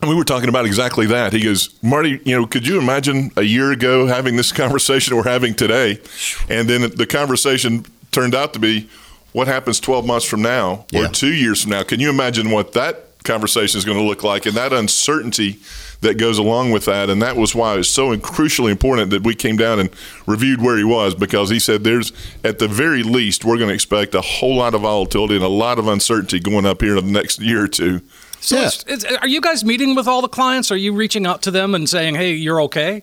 and 0.00 0.08
we 0.08 0.16
were 0.16 0.24
talking 0.24 0.48
about 0.48 0.66
exactly 0.66 1.06
that. 1.06 1.32
He 1.32 1.42
goes, 1.42 1.74
Marty, 1.82 2.20
you 2.24 2.38
know, 2.38 2.46
could 2.46 2.66
you 2.66 2.78
imagine 2.78 3.30
a 3.36 3.42
year 3.42 3.70
ago 3.72 4.06
having 4.06 4.36
this 4.36 4.52
conversation 4.62 5.16
we're 5.16 5.24
having 5.24 5.54
today? 5.54 6.00
And 6.48 6.68
then 6.68 6.90
the 6.94 7.06
conversation 7.06 7.84
turned 8.10 8.34
out 8.34 8.52
to 8.54 8.58
be 8.58 8.88
what 9.34 9.46
happens 9.48 9.80
12 9.80 10.06
months 10.06 10.24
from 10.24 10.40
now 10.42 10.86
or 10.94 11.02
Yeah. 11.02 11.08
two 11.08 11.32
years 11.34 11.60
from 11.62 11.72
now? 11.72 11.82
Can 11.82 12.00
you 12.00 12.08
imagine 12.08 12.50
what 12.50 12.72
that 12.72 13.08
conversation 13.24 13.78
is 13.78 13.84
going 13.84 13.98
to 13.98 14.04
look 14.04 14.22
like 14.22 14.46
and 14.46 14.54
that 14.54 14.72
uncertainty 14.72 15.58
that 16.02 16.18
goes 16.18 16.38
along 16.38 16.70
with 16.70 16.84
that? 16.84 17.10
And 17.10 17.20
that 17.20 17.36
was 17.36 17.52
why 17.54 17.74
it 17.74 17.78
was 17.78 17.88
so 17.90 18.16
crucially 18.16 18.70
important 18.70 19.10
that 19.10 19.24
we 19.24 19.34
came 19.34 19.56
down 19.56 19.80
and 19.80 19.90
reviewed 20.26 20.62
where 20.62 20.76
he 20.78 20.84
was 20.84 21.14
because 21.16 21.50
he 21.50 21.58
said 21.58 21.82
there's, 21.82 22.12
at 22.44 22.58
the 22.60 22.68
very 22.68 23.02
least, 23.02 23.44
we're 23.44 23.56
going 23.58 23.68
to 23.70 23.74
expect 23.74 24.14
a 24.14 24.20
whole 24.20 24.54
lot 24.56 24.72
of 24.74 24.82
volatility 24.82 25.34
and 25.34 25.44
a 25.44 25.48
lot 25.48 25.78
of 25.80 25.88
uncertainty 25.88 26.38
going 26.38 26.64
up 26.64 26.80
here 26.80 26.96
in 26.96 27.04
the 27.06 27.12
next 27.12 27.40
year 27.40 27.64
or 27.64 27.68
two. 27.68 28.02
So 28.40 28.56
Yeah. 28.56 28.66
it's, 28.66 28.84
it's, 28.86 29.04
are 29.04 29.26
you 29.28 29.40
guys 29.40 29.64
meeting 29.64 29.96
with 29.96 30.06
all 30.06 30.22
the 30.22 30.28
clients? 30.28 30.70
Are 30.70 30.76
you 30.76 30.92
reaching 30.92 31.26
out 31.26 31.42
to 31.42 31.50
them 31.50 31.74
and 31.74 31.88
saying, 31.88 32.14
hey, 32.14 32.34
you're 32.34 32.60
okay? 32.62 33.02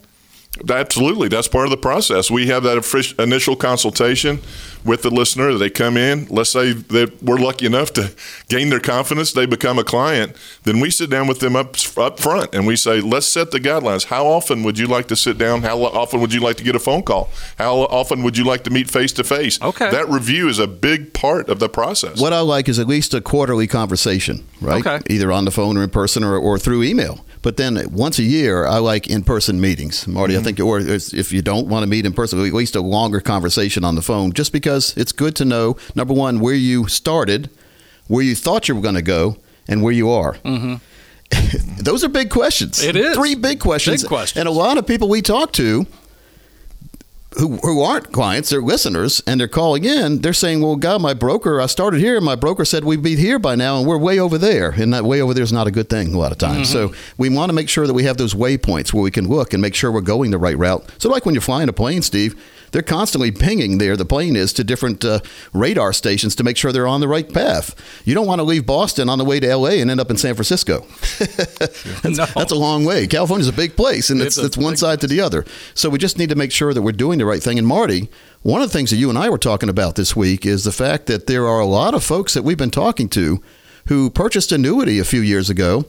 Absolutely, 0.70 1.30
that's 1.30 1.48
part 1.48 1.66
of 1.66 1.72
the 1.72 1.78
process. 1.78 2.30
We 2.30 2.48
have 2.48 2.64
that 2.64 3.16
initial 3.20 3.56
consultation. 3.56 4.40
With 4.84 5.02
the 5.02 5.10
listener. 5.10 5.54
They 5.58 5.70
come 5.70 5.98
in. 5.98 6.28
Let's 6.30 6.52
say 6.52 6.74
that 6.74 7.22
we're 7.22 7.38
lucky 7.38 7.66
enough 7.66 7.94
to 7.94 8.14
gain 8.50 8.70
their 8.70 8.80
confidence. 8.80 9.32
They 9.34 9.46
become 9.46 9.80
a 9.80 9.84
client. 9.84 10.36
Then 10.64 10.80
we 10.80 10.90
sit 10.90 11.10
down 11.10 11.28
with 11.28 11.40
them 11.40 11.56
up 11.56 11.76
up 11.98 12.20
front 12.20 12.54
and 12.54 12.66
we 12.68 12.76
say, 12.76 13.02
let's 13.02 13.28
set 13.28 13.52
the 13.52 13.60
guidelines. 13.60 14.06
How 14.06 14.26
often 14.26 14.64
would 14.64 14.78
you 14.78 14.88
like 14.88 15.08
to 15.10 15.16
sit 15.16 15.38
down? 15.38 15.62
How 15.62 15.82
often 15.82 16.22
would 16.22 16.34
you 16.34 16.40
like 16.40 16.58
to 16.58 16.64
get 16.64 16.76
a 16.76 16.80
phone 16.80 17.04
call? 17.04 17.30
How 17.58 17.78
often 17.78 18.24
would 18.24 18.38
you 18.38 18.44
like 18.44 18.64
to 18.64 18.70
meet 18.70 18.90
face 18.90 19.14
to 19.14 19.24
face? 19.24 19.62
Okay. 19.62 19.92
That 19.92 20.10
review 20.10 20.48
is 20.48 20.60
a 20.60 20.68
big 20.68 21.14
part 21.14 21.50
of 21.50 21.60
the 21.60 21.70
process. 21.70 22.20
What 22.20 22.34
I 22.34 22.42
like 22.42 22.68
is 22.68 22.80
at 22.80 22.88
least 22.88 23.14
a 23.14 23.22
quarterly 23.22 23.68
conversation, 23.68 24.46
right? 24.60 24.86
Okay. 24.86 25.02
Either 25.14 25.32
on 25.32 25.46
the 25.46 25.52
phone 25.52 25.78
or 25.78 25.84
in 25.84 25.90
person 25.90 26.24
or, 26.24 26.38
or 26.38 26.58
through 26.58 26.84
email. 26.84 27.26
But 27.42 27.58
then 27.58 27.80
once 27.92 28.20
a 28.20 28.24
year, 28.24 28.66
I 28.68 28.78
like 28.78 29.08
in-person 29.08 29.60
meetings, 29.60 30.08
Marty. 30.08 30.34
I 30.34 30.38
mm-hmm. 30.38 30.46
think, 30.46 30.60
or 30.60 30.80
if 30.80 31.32
you 31.32 31.42
don't 31.42 31.68
want 31.68 31.84
to 31.84 31.88
meet 31.88 32.06
in 32.06 32.14
person, 32.14 32.40
at 32.40 32.54
least 32.54 32.76
a 32.76 32.82
longer 32.82 33.20
conversation 33.20 33.84
on 33.84 33.96
the 33.96 34.02
phone, 34.02 34.32
just 34.34 34.54
because 34.54 34.96
it's 34.96 35.12
good 35.12 35.36
to 35.38 35.46
know 35.46 35.78
number 35.96 36.14
one 36.14 36.40
where 36.40 36.54
you 36.54 36.88
started, 36.88 37.50
where 38.08 38.24
you 38.24 38.36
thought 38.36 38.68
you 38.68 38.76
were 38.76 38.82
going 38.82 38.96
to 38.96 39.02
go, 39.02 39.38
and 39.68 39.82
where 39.82 39.94
you 39.94 40.10
are. 40.10 40.34
Mm-hmm. 40.36 40.76
Those 41.82 42.04
are 42.04 42.10
big 42.10 42.30
questions. 42.30 42.84
It 42.84 42.96
is. 42.96 43.16
three 43.16 43.36
big 43.36 43.60
questions. 43.60 44.04
Big 44.04 44.10
questions. 44.10 44.40
And 44.40 44.48
a 44.48 44.52
lot 44.52 44.78
of 44.78 44.86
people 44.86 45.08
we 45.10 45.22
talk 45.22 45.54
to 45.54 45.88
who, 47.38 47.58
who 47.58 47.82
aren't 47.82 48.12
clients, 48.12 48.50
they're 48.50 48.62
listeners, 48.62 49.22
and 49.26 49.40
they're 49.40 49.48
calling 49.48 49.86
in. 49.86 50.20
They're 50.20 50.34
saying, 50.34 50.62
"Well, 50.62 50.76
God, 50.76 51.02
my 51.02 51.14
broker, 51.14 51.62
I 51.62 51.68
started 51.68 52.00
here, 52.00 52.18
and 52.18 52.26
my 52.26 52.36
broker 52.36 52.66
said 52.66 52.84
we'd 52.84 53.02
be 53.02 53.16
here 53.16 53.40
by 53.40 53.56
now, 53.56 53.78
and 53.78 53.88
we're 53.88 53.98
way 53.98 54.20
over 54.20 54.38
there." 54.38 54.72
And 54.72 54.94
that 54.94 55.06
way 55.06 55.22
over 55.22 55.34
there 55.34 55.44
is 55.44 55.54
not 55.54 55.68
a 55.68 55.72
good 55.72 55.90
thing 55.90 56.14
a 56.14 56.18
lot 56.18 56.32
of 56.32 56.38
times. 56.38 56.74
Mm-hmm. 56.74 56.94
So 56.94 57.00
we 57.18 57.30
want 57.30 57.50
to 57.50 57.54
make 57.54 57.70
sure 57.70 57.88
that 57.88 57.94
we 57.94 58.04
have 58.04 58.18
those 58.18 58.34
waypoints 58.34 58.94
where 58.94 59.04
we 59.04 59.12
can 59.12 59.28
look 59.28 59.54
and 59.54 59.62
make 59.62 59.76
sure 59.76 59.92
we're 59.92 60.02
going 60.02 60.32
the 60.32 60.38
right 60.38 60.58
route. 60.58 60.86
So, 60.98 61.10
like 61.10 61.26
when 61.26 61.34
you're 61.34 61.42
flying 61.42 61.70
a 61.70 61.74
plane, 61.74 62.02
Steve, 62.02 62.36
they're 62.72 62.82
constantly 62.82 63.32
pinging 63.32 63.78
there. 63.78 63.96
The 63.98 64.06
plane 64.06 64.36
is 64.36 64.54
to 64.54 64.64
different 64.64 65.04
uh, 65.06 65.20
radar 65.54 65.94
stations 65.94 66.36
to 66.36 66.44
make 66.44 66.58
sure 66.58 66.72
they're 66.72 66.88
on 66.88 67.02
the 67.02 67.08
right 67.08 67.32
path. 67.32 67.76
You 68.06 68.14
don't 68.16 68.28
want 68.28 68.40
to 68.40 68.44
leave 68.44 68.66
Boston 68.66 69.10
on 69.10 69.18
the 69.18 69.26
way 69.26 69.40
to 69.40 69.48
L.A. 69.50 69.82
and 69.82 69.92
end 69.92 70.00
up 70.00 70.10
in 70.10 70.18
San 70.18 70.36
Francisco. 70.36 70.80
that's, 71.20 72.06
No. 72.18 72.26
that's 72.26 72.52
a 72.52 72.56
long 72.56 72.86
way. 72.86 73.08
California's 73.08 73.48
a 73.48 73.54
big 73.54 73.76
place, 73.76 74.10
and 74.10 74.22
it's, 74.22 74.38
It's 74.38 74.48
it's 74.48 74.58
one 74.58 74.78
side 74.78 75.02
to 75.02 75.08
the 75.08 75.22
other. 75.22 75.46
So 75.74 75.90
we 75.90 75.98
just 75.98 76.18
need 76.18 76.30
to 76.30 76.36
make 76.36 76.52
sure 76.52 76.74
that 76.74 76.82
we're 76.82 76.92
doing 76.92 77.18
the 77.20 77.26
right 77.26 77.42
thing. 77.44 77.58
And 77.58 77.68
Marty, 77.68 78.10
one 78.42 78.62
of 78.62 78.70
the 78.70 78.74
things 78.78 78.90
that 78.92 78.98
you 78.98 79.10
and 79.10 79.18
I 79.18 79.30
were 79.30 79.38
talking 79.38 79.70
about 79.70 79.96
this 79.96 80.16
week 80.16 80.46
is 80.46 80.64
the 80.64 80.72
fact 80.72 81.06
that 81.08 81.28
there 81.28 81.46
are 81.48 81.60
a 81.60 81.66
lot 81.66 81.94
of 81.94 82.04
folks 82.04 82.34
that 82.34 82.44
we've 82.44 82.58
been 82.58 82.72
talking 82.72 83.10
to 83.10 83.42
who 83.88 84.10
purchased 84.10 84.52
annuity 84.52 85.00
a 85.00 85.04
few 85.06 85.22
years 85.22 85.50
ago. 85.50 85.86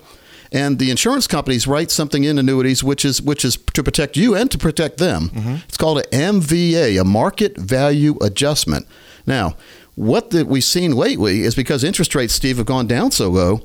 And 0.52 0.78
the 0.78 0.90
insurance 0.90 1.26
companies 1.26 1.66
write 1.66 1.90
something 1.90 2.24
in 2.24 2.38
annuities, 2.38 2.84
which 2.84 3.04
is 3.04 3.22
which 3.22 3.44
is 3.44 3.56
to 3.74 3.82
protect 3.82 4.16
you 4.16 4.34
and 4.34 4.50
to 4.50 4.58
protect 4.58 4.98
them. 4.98 5.30
Mm-hmm. 5.30 5.54
It's 5.66 5.76
called 5.76 5.98
an 5.98 6.40
MVA, 6.40 7.00
a 7.00 7.04
market 7.04 7.56
value 7.56 8.16
adjustment. 8.20 8.86
Now, 9.26 9.56
what 9.94 10.30
that 10.30 10.46
we've 10.46 10.64
seen 10.64 10.92
lately 10.92 11.42
is 11.42 11.54
because 11.54 11.84
interest 11.84 12.14
rates, 12.14 12.34
Steve, 12.34 12.58
have 12.58 12.66
gone 12.66 12.86
down 12.86 13.10
so 13.10 13.28
low. 13.28 13.60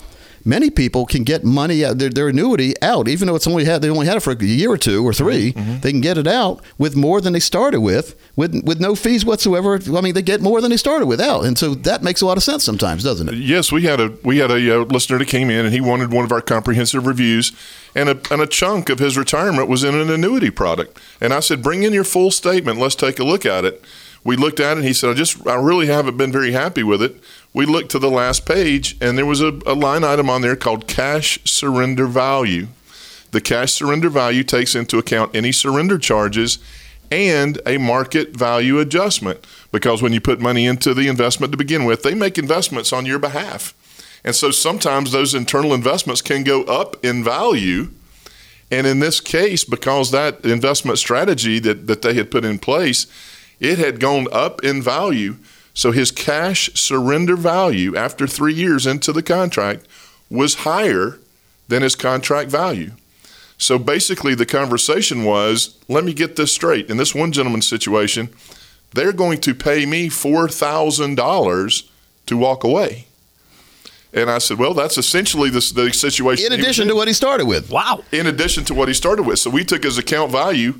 Many 0.47 0.69
people 0.69 1.05
can 1.05 1.25
get 1.25 1.43
money 1.43 1.83
out 1.83 1.97
their, 1.97 2.09
their 2.09 2.29
annuity 2.29 2.73
out, 2.81 3.09
even 3.09 3.27
though 3.27 3.35
it's 3.35 3.47
only 3.47 3.65
had 3.65 3.81
they 3.81 3.89
only 3.89 4.07
had 4.07 4.15
it 4.15 4.21
for 4.21 4.31
a 4.31 4.43
year 4.43 4.71
or 4.71 4.77
two 4.77 5.05
or 5.05 5.13
3 5.13 5.51
They 5.81 5.91
can 5.91 5.99
get 5.99 6.17
it 6.17 6.25
out 6.25 6.61
with 6.77 6.95
more 6.95 7.19
than 7.19 7.33
they 7.33 7.41
started 7.41 7.81
with, 7.81 8.15
with 8.37 8.63
with 8.63 8.79
no 8.79 8.95
fees 8.95 9.25
whatsoever. 9.25 9.77
I 9.95 10.01
mean, 10.01 10.13
they 10.13 10.21
get 10.21 10.41
more 10.41 10.61
than 10.61 10.71
they 10.71 10.77
started 10.77 11.05
with 11.07 11.19
out, 11.19 11.43
and 11.43 11.57
so 11.57 11.75
that 11.75 12.01
makes 12.01 12.21
a 12.21 12.25
lot 12.25 12.37
of 12.37 12.43
sense 12.43 12.63
sometimes, 12.63 13.03
doesn't 13.03 13.27
it? 13.27 13.35
Yes, 13.35 13.71
we 13.73 13.83
had 13.83 13.99
a 13.99 14.13
we 14.23 14.37
had 14.37 14.49
a 14.51 14.81
uh, 14.81 14.85
listener 14.85 15.17
that 15.19 15.27
came 15.27 15.49
in 15.49 15.65
and 15.65 15.73
he 15.73 15.81
wanted 15.81 16.13
one 16.13 16.23
of 16.23 16.31
our 16.31 16.41
comprehensive 16.41 17.05
reviews, 17.05 17.51
and 17.93 18.07
a 18.07 18.17
and 18.31 18.41
a 18.41 18.47
chunk 18.47 18.89
of 18.89 18.99
his 18.99 19.17
retirement 19.17 19.67
was 19.67 19.83
in 19.83 19.95
an 19.95 20.09
annuity 20.09 20.49
product. 20.49 20.97
And 21.19 21.33
I 21.33 21.41
said, 21.41 21.61
bring 21.61 21.83
in 21.83 21.91
your 21.91 22.05
full 22.05 22.31
statement. 22.31 22.79
Let's 22.79 22.95
take 22.95 23.19
a 23.19 23.25
look 23.25 23.45
at 23.45 23.65
it. 23.65 23.83
We 24.23 24.35
looked 24.35 24.59
at 24.59 24.71
it. 24.73 24.77
and 24.79 24.85
He 24.87 24.93
said, 24.93 25.09
I 25.09 25.13
just 25.13 25.45
I 25.47 25.55
really 25.55 25.87
haven't 25.87 26.17
been 26.17 26.31
very 26.31 26.51
happy 26.51 26.83
with 26.83 27.01
it. 27.01 27.15
We 27.57 27.65
looked 27.65 27.89
to 27.89 27.97
the 27.97 28.11
last 28.11 28.45
page, 28.45 28.95
and 29.01 29.17
there 29.17 29.25
was 29.25 29.41
a, 29.41 29.47
a 29.65 29.73
line 29.73 30.03
item 30.03 30.29
on 30.29 30.43
there 30.43 30.55
called 30.55 30.85
cash 30.85 31.39
surrender 31.43 32.05
value. 32.05 32.67
The 33.31 33.41
cash 33.41 33.73
surrender 33.73 34.09
value 34.09 34.43
takes 34.43 34.75
into 34.75 34.99
account 34.99 35.35
any 35.35 35.51
surrender 35.51 35.97
charges 35.97 36.59
and 37.09 37.59
a 37.65 37.79
market 37.79 38.37
value 38.37 38.77
adjustment 38.77 39.43
because 39.71 40.03
when 40.03 40.13
you 40.13 40.21
put 40.21 40.39
money 40.39 40.67
into 40.67 40.93
the 40.93 41.07
investment 41.07 41.51
to 41.51 41.57
begin 41.57 41.85
with, 41.85 42.03
they 42.03 42.13
make 42.13 42.37
investments 42.37 42.93
on 42.93 43.07
your 43.07 43.17
behalf. 43.17 43.73
And 44.23 44.35
so 44.35 44.51
sometimes 44.51 45.11
those 45.11 45.33
internal 45.33 45.73
investments 45.73 46.21
can 46.21 46.43
go 46.43 46.61
up 46.65 47.03
in 47.03 47.23
value. 47.23 47.89
And 48.69 48.85
in 48.85 48.99
this 48.99 49.19
case, 49.19 49.63
because 49.63 50.11
that 50.11 50.45
investment 50.45 50.99
strategy 50.99 51.57
that, 51.61 51.87
that 51.87 52.03
they 52.03 52.13
had 52.13 52.29
put 52.29 52.45
in 52.45 52.59
place, 52.59 53.07
it 53.59 53.79
had 53.79 53.99
gone 53.99 54.27
up 54.31 54.63
in 54.63 54.79
value. 54.79 55.37
So 55.77 55.91
his 55.91 56.09
cash 56.09 56.71
surrender 56.73 57.35
value 57.35 57.95
after 57.95 58.25
three 58.25 58.55
years 58.55 58.87
into 58.87 59.13
the 59.13 59.21
contract 59.21 59.85
was 60.27 60.55
higher 60.65 61.19
than 61.67 61.83
his 61.83 61.95
contract 61.95 62.49
value. 62.49 62.93
So 63.59 63.77
basically, 63.77 64.33
the 64.33 64.47
conversation 64.47 65.23
was 65.23 65.77
let 65.87 66.03
me 66.03 66.15
get 66.15 66.35
this 66.35 66.51
straight. 66.51 66.89
In 66.89 66.97
this 66.97 67.13
one 67.13 67.31
gentleman's 67.31 67.67
situation, 67.67 68.29
they're 68.95 69.13
going 69.13 69.39
to 69.41 69.53
pay 69.53 69.85
me 69.85 70.09
$4,000 70.09 71.89
to 72.25 72.37
walk 72.37 72.63
away. 72.63 73.05
And 74.11 74.31
I 74.31 74.39
said, 74.39 74.57
well, 74.57 74.73
that's 74.73 74.97
essentially 74.97 75.51
the, 75.51 75.59
the 75.75 75.93
situation. 75.93 76.47
In 76.47 76.53
he 76.53 76.57
was 76.57 76.65
addition 76.65 76.87
to 76.87 76.95
what 76.95 77.07
he 77.07 77.13
started 77.13 77.45
with. 77.45 77.69
Wow. 77.69 78.03
in 78.11 78.25
addition 78.25 78.65
to 78.65 78.73
what 78.73 78.87
he 78.87 78.95
started 78.95 79.27
with. 79.27 79.37
So 79.37 79.51
we 79.51 79.63
took 79.63 79.83
his 79.83 79.99
account 79.99 80.31
value. 80.31 80.73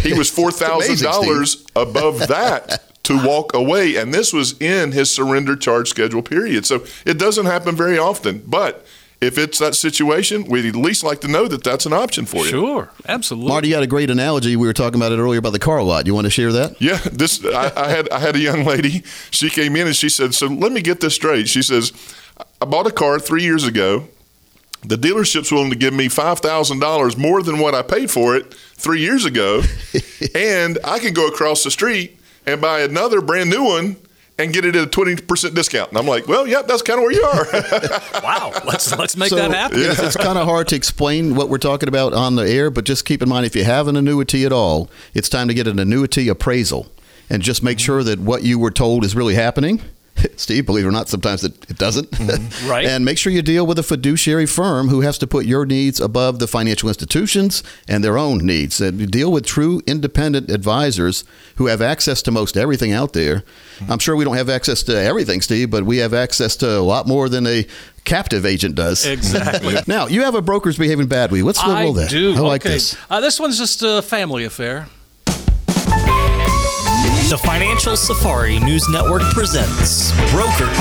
He 0.00 0.12
was 0.12 0.28
$4,000 0.36 1.70
above 1.76 2.26
that 2.26 2.90
to 3.04 3.24
walk 3.24 3.54
away, 3.54 3.96
and 3.96 4.12
this 4.12 4.32
was 4.32 4.60
in 4.60 4.92
his 4.92 5.12
surrender 5.12 5.56
charge 5.56 5.88
schedule 5.88 6.22
period. 6.22 6.66
So 6.66 6.84
it 7.06 7.18
doesn't 7.18 7.46
happen 7.46 7.76
very 7.76 7.98
often, 7.98 8.42
but. 8.46 8.84
If 9.20 9.38
it's 9.38 9.58
that 9.58 9.74
situation, 9.74 10.44
we'd 10.44 10.66
at 10.66 10.76
least 10.76 11.02
like 11.02 11.22
to 11.22 11.28
know 11.28 11.48
that 11.48 11.64
that's 11.64 11.86
an 11.86 11.94
option 11.94 12.26
for 12.26 12.44
you. 12.44 12.50
Sure. 12.50 12.90
Absolutely. 13.08 13.48
Marty, 13.48 13.68
you 13.68 13.74
had 13.74 13.82
a 13.82 13.86
great 13.86 14.10
analogy. 14.10 14.54
We 14.54 14.66
were 14.66 14.74
talking 14.74 15.00
about 15.00 15.12
it 15.12 15.18
earlier 15.18 15.38
about 15.38 15.54
the 15.54 15.58
car 15.58 15.82
lot. 15.82 16.06
You 16.06 16.12
want 16.12 16.26
to 16.26 16.30
share 16.30 16.52
that? 16.52 16.78
Yeah, 16.78 16.98
this 17.10 17.42
I, 17.42 17.72
I 17.74 17.88
had 17.88 18.10
I 18.10 18.18
had 18.18 18.36
a 18.36 18.38
young 18.38 18.64
lady. 18.64 19.02
She 19.30 19.48
came 19.48 19.76
in 19.76 19.86
and 19.86 19.96
she 19.96 20.10
said, 20.10 20.34
"So 20.34 20.46
let 20.46 20.72
me 20.72 20.82
get 20.82 21.00
this 21.00 21.14
straight." 21.14 21.48
She 21.48 21.62
says, 21.62 21.92
"I 22.60 22.66
bought 22.66 22.86
a 22.86 22.90
car 22.90 23.18
three 23.18 23.44
years 23.44 23.64
ago. 23.64 24.08
The 24.82 24.96
dealership's 24.96 25.50
willing 25.50 25.70
to 25.70 25.76
give 25.76 25.94
me 25.94 26.08
five 26.08 26.40
thousand 26.40 26.80
dollars 26.80 27.16
more 27.16 27.42
than 27.42 27.60
what 27.60 27.74
I 27.74 27.80
paid 27.80 28.10
for 28.10 28.36
it 28.36 28.52
three 28.52 29.00
years 29.00 29.24
ago, 29.24 29.62
and 30.34 30.78
I 30.84 30.98
can 30.98 31.14
go 31.14 31.28
across 31.28 31.64
the 31.64 31.70
street 31.70 32.18
and 32.46 32.60
buy 32.60 32.80
another 32.80 33.20
brand 33.20 33.50
new 33.50 33.64
one." 33.64 33.96
And 34.36 34.52
get 34.52 34.64
it 34.64 34.74
at 34.74 34.82
a 34.82 34.86
twenty 34.88 35.14
percent 35.14 35.54
discount, 35.54 35.90
and 35.90 35.96
I'm 35.96 36.08
like, 36.08 36.26
well, 36.26 36.44
yep, 36.44 36.66
that's 36.66 36.82
kind 36.82 36.98
of 36.98 37.04
where 37.04 37.12
you 37.12 37.22
are. 37.22 37.46
wow. 38.24 38.50
Let's 38.64 38.92
let's 38.98 39.16
make 39.16 39.28
So, 39.28 39.36
that 39.36 39.52
happen. 39.52 39.78
It's, 39.80 40.00
it's 40.00 40.16
kind 40.16 40.36
of 40.36 40.44
hard 40.44 40.66
to 40.68 40.74
explain 40.74 41.36
what 41.36 41.48
we're 41.48 41.58
talking 41.58 41.88
about 41.88 42.12
on 42.12 42.34
the 42.34 42.42
air, 42.42 42.68
but 42.68 42.84
just 42.84 43.04
keep 43.04 43.22
in 43.22 43.28
mind 43.28 43.46
if 43.46 43.54
you 43.54 43.62
have 43.62 43.86
an 43.86 43.94
annuity 43.96 44.44
at 44.44 44.52
all, 44.52 44.90
it's 45.14 45.28
time 45.28 45.46
to 45.46 45.54
get 45.54 45.68
an 45.68 45.78
annuity 45.78 46.26
appraisal 46.26 46.88
and 47.30 47.44
just 47.44 47.62
make 47.62 47.78
sure 47.78 48.02
that 48.02 48.18
what 48.18 48.42
you 48.42 48.58
were 48.58 48.72
told 48.72 49.04
is 49.04 49.14
really 49.14 49.34
happening. 49.36 49.80
Steve, 50.36 50.66
believe 50.66 50.84
it 50.84 50.88
or 50.88 50.92
not, 50.92 51.08
sometimes 51.08 51.44
it, 51.44 51.52
it 51.68 51.78
doesn't. 51.78 52.08
Right. 52.64 52.86
and 52.86 53.04
make 53.04 53.18
sure 53.18 53.32
you 53.32 53.42
deal 53.42 53.66
with 53.66 53.78
a 53.78 53.82
fiduciary 53.82 54.46
firm 54.46 54.88
who 54.88 55.00
has 55.02 55.18
to 55.18 55.26
put 55.26 55.44
your 55.44 55.66
needs 55.66 56.00
above 56.00 56.38
the 56.38 56.46
financial 56.46 56.88
institutions 56.88 57.62
and 57.88 58.02
their 58.02 58.16
own 58.16 58.38
needs. 58.38 58.80
And 58.80 59.10
deal 59.10 59.30
with 59.30 59.44
true 59.44 59.82
independent 59.86 60.50
advisors 60.50 61.24
who 61.56 61.66
have 61.66 61.82
access 61.82 62.22
to 62.22 62.30
most 62.30 62.56
everything 62.56 62.92
out 62.92 63.12
there. 63.12 63.42
I'm 63.88 63.98
sure 63.98 64.16
we 64.16 64.24
don't 64.24 64.36
have 64.36 64.48
access 64.48 64.82
to 64.84 64.98
everything, 64.98 65.40
Steve, 65.40 65.70
but 65.70 65.84
we 65.84 65.98
have 65.98 66.14
access 66.14 66.56
to 66.56 66.78
a 66.78 66.80
lot 66.80 67.06
more 67.06 67.28
than 67.28 67.46
a 67.46 67.66
captive 68.04 68.46
agent 68.46 68.74
does. 68.74 69.04
Exactly. 69.04 69.76
Now, 69.86 70.06
you 70.06 70.22
have 70.22 70.34
a 70.34 70.42
broker's 70.42 70.78
behaving 70.78 71.08
badly. 71.08 71.42
Let's 71.42 71.58
I 71.58 71.82
roll 71.82 71.92
that. 71.94 72.10
do. 72.10 72.34
I 72.34 72.40
like 72.40 72.62
okay. 72.62 72.74
this. 72.74 72.96
Uh, 73.10 73.20
this 73.20 73.38
one's 73.38 73.58
just 73.58 73.82
a 73.82 74.00
family 74.02 74.44
affair. 74.44 74.88
The 77.34 77.38
Financial 77.38 77.96
Safari 77.96 78.60
News 78.60 78.88
Network 78.88 79.22
presents 79.32 80.12
Brokers 80.30 80.78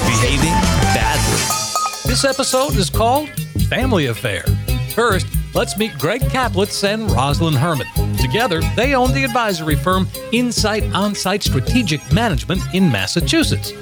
Behaving 0.00 0.56
Badly. 0.92 2.10
This 2.10 2.24
episode 2.24 2.74
is 2.74 2.90
called 2.90 3.28
Family 3.68 4.06
Affair. 4.06 4.42
First, 4.90 5.28
let's 5.54 5.78
meet 5.78 5.96
Greg 6.00 6.20
Caplitz 6.22 6.82
and 6.82 7.08
Rosalind 7.12 7.56
Herman. 7.56 7.86
Together, 8.16 8.60
they 8.74 8.96
own 8.96 9.12
the 9.12 9.22
advisory 9.22 9.76
firm 9.76 10.08
Insight 10.32 10.82
Onsite 10.82 11.44
Strategic 11.44 12.12
Management 12.12 12.60
in 12.74 12.90
Massachusetts. 12.90 13.72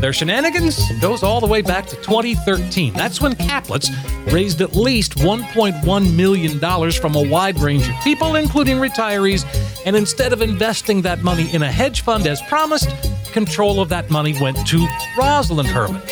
Their 0.00 0.14
shenanigans 0.14 0.80
goes 1.00 1.22
all 1.22 1.40
the 1.40 1.46
way 1.46 1.60
back 1.60 1.86
to 1.88 1.96
2013. 1.96 2.94
That's 2.94 3.20
when 3.20 3.34
Caplitz 3.34 3.90
raised 4.32 4.62
at 4.62 4.74
least 4.74 5.16
$1.1 5.16 6.16
million 6.16 6.92
from 6.92 7.14
a 7.14 7.28
wide 7.28 7.58
range 7.60 7.86
of 7.86 7.94
people, 8.02 8.36
including 8.36 8.78
retirees, 8.78 9.44
and 9.84 9.94
instead 9.94 10.32
of 10.32 10.40
investing 10.40 11.02
that 11.02 11.22
money 11.22 11.52
in 11.52 11.62
a 11.62 11.70
hedge 11.70 12.00
fund 12.00 12.26
as 12.26 12.40
promised, 12.42 12.88
control 13.32 13.80
of 13.80 13.90
that 13.90 14.08
money 14.08 14.34
went 14.40 14.66
to 14.68 14.86
Rosalind 15.18 15.68
Herman 15.68 16.02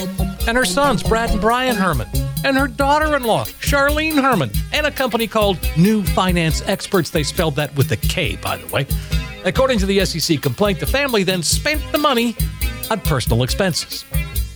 and 0.47 0.57
her 0.57 0.67
sons, 0.67 1.03
Brad 1.03 1.31
and 1.31 1.41
Brian 1.41 1.77
Herman. 1.77 2.09
and 2.45 2.57
her 2.57 2.69
daughter 2.69 3.17
in 3.17 3.25
law, 3.25 3.45
Charlene 3.45 4.23
Herman, 4.23 4.51
and 4.73 4.87
a 4.87 4.91
company 4.91 5.27
called 5.27 5.59
New 5.77 6.05
Finance 6.05 6.63
Experts. 6.67 7.11
They 7.11 7.25
spelled 7.25 7.57
that 7.57 7.75
with 7.75 7.91
a 7.91 7.97
K, 7.97 8.37
by 8.37 8.59
the 8.59 8.67
way. 8.69 8.87
According 9.45 9.79
to 9.81 9.87
the 9.87 10.05
SEC 10.05 10.41
complaint, 10.41 10.79
the 10.79 10.87
family 10.87 11.25
then 11.25 11.43
spent 11.43 11.81
the 11.91 11.99
money 11.99 12.37
on 12.91 13.01
personal 13.01 13.43
expenses. 13.43 14.05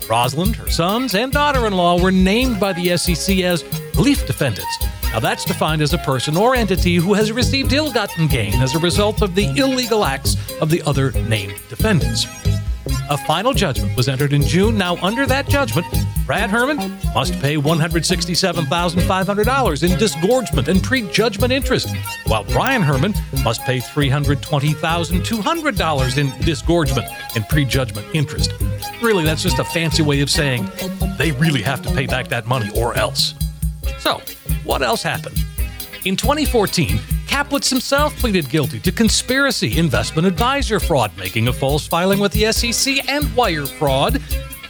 Rosalind, 0.09 0.57
her 0.57 0.69
sons, 0.71 1.15
and 1.15 1.33
daughter 1.33 1.67
in 1.67 1.73
law 1.73 2.01
were 2.01 2.13
named 2.13 2.59
by 2.59 2.73
the 2.73 2.97
SEC 2.97 3.39
as 3.39 3.65
relief 3.95 4.27
defendants. 4.27 4.79
Now, 5.13 5.21
that's 5.21 5.45
defined 5.45 5.83
as 5.83 5.93
a 5.93 5.99
person 5.99 6.37
or 6.37 6.55
entity 6.55 6.97
who 6.97 7.15
has 7.15 7.33
received 7.33 7.73
ill 7.73 7.93
gotten 7.93 8.27
gain 8.27 8.55
as 8.55 8.75
a 8.75 8.79
result 8.79 9.21
of 9.23 9.35
the 9.35 9.47
illegal 9.59 10.05
acts 10.05 10.37
of 10.61 10.71
the 10.71 10.83
other 10.83 11.13
named 11.13 11.61
defendants. 11.69 12.27
A 13.11 13.19
final 13.27 13.53
judgment 13.53 13.95
was 13.97 14.09
entered 14.09 14.33
in 14.33 14.43
June. 14.43 14.79
Now, 14.79 14.97
under 14.97 15.27
that 15.27 15.49
judgment, 15.49 15.87
Brad 16.27 16.51
Herman 16.51 16.77
must 17.15 17.33
pay 17.41 17.57
$167,500 17.57 19.83
in 19.83 19.99
disgorgement 19.99 20.69
and 20.69 20.83
prejudgment 20.83 21.51
interest, 21.53 21.89
while 22.27 22.45
Brian 22.45 22.83
Herman 22.83 23.15
must 23.43 23.63
pay 23.63 23.79
$320,200 23.79 26.19
in 26.19 26.31
disgorgement 26.45 27.09
and 27.35 27.49
prejudgment 27.49 28.07
interest. 28.15 28.53
Really, 29.03 29.25
that's 29.25 29.43
just 29.43 29.59
a 29.59 29.65
fancy 29.65 30.03
way 30.03 30.21
of 30.21 30.29
saying 30.31 30.71
they 31.19 31.33
really 31.33 31.63
have 31.63 31.83
to 31.83 31.93
pay 31.93 32.07
back 32.07 32.29
that 32.29 32.47
money 32.47 32.71
or 32.77 32.95
else. 32.95 33.35
So, 33.99 34.23
what 34.65 34.83
else 34.83 35.03
happened? 35.03 35.39
In 36.05 36.17
2014, 36.17 36.99
Caplitz 37.27 37.69
himself 37.69 38.17
pleaded 38.17 38.49
guilty 38.49 38.79
to 38.81 38.93
conspiracy, 38.93 39.77
investment 39.79 40.29
advisor 40.29 40.79
fraud, 40.79 41.11
making 41.17 41.49
a 41.49 41.53
false 41.53 41.85
filing 41.87 42.21
with 42.21 42.31
the 42.33 42.53
SEC, 42.53 43.09
and 43.09 43.35
wire 43.35 43.67
fraud. 43.67 44.23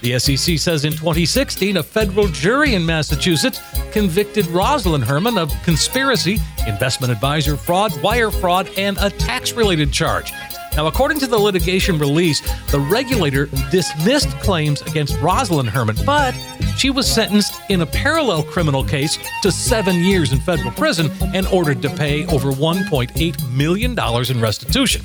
The 0.02 0.18
SEC 0.18 0.58
says 0.58 0.84
in 0.84 0.92
2016, 0.92 1.76
a 1.76 1.82
federal 1.82 2.26
jury 2.26 2.74
in 2.74 2.84
Massachusetts 2.84 3.60
convicted 3.92 4.46
Rosalind 4.48 5.04
Herman 5.04 5.38
of 5.38 5.52
conspiracy, 5.62 6.38
investment 6.66 7.12
advisor 7.12 7.56
fraud, 7.56 7.92
wire 8.02 8.32
fraud, 8.32 8.68
and 8.76 8.98
a 8.98 9.10
tax 9.10 9.52
related 9.52 9.92
charge. 9.92 10.32
Now, 10.74 10.88
according 10.88 11.20
to 11.20 11.28
the 11.28 11.38
litigation 11.38 11.98
release, 11.98 12.40
the 12.72 12.80
regulator 12.80 13.46
dismissed 13.70 14.30
claims 14.40 14.82
against 14.82 15.20
Rosalind 15.20 15.68
Herman, 15.68 15.96
but 16.04 16.32
she 16.76 16.90
was 16.90 17.06
sentenced 17.06 17.54
in 17.68 17.82
a 17.82 17.86
parallel 17.86 18.42
criminal 18.42 18.82
case 18.82 19.18
to 19.42 19.52
seven 19.52 19.96
years 20.02 20.32
in 20.32 20.40
federal 20.40 20.72
prison 20.72 21.12
and 21.32 21.46
ordered 21.48 21.80
to 21.82 21.90
pay 21.90 22.26
over 22.26 22.50
$1.8 22.50 23.52
million 23.52 23.92
in 23.92 24.40
restitution. 24.40 25.04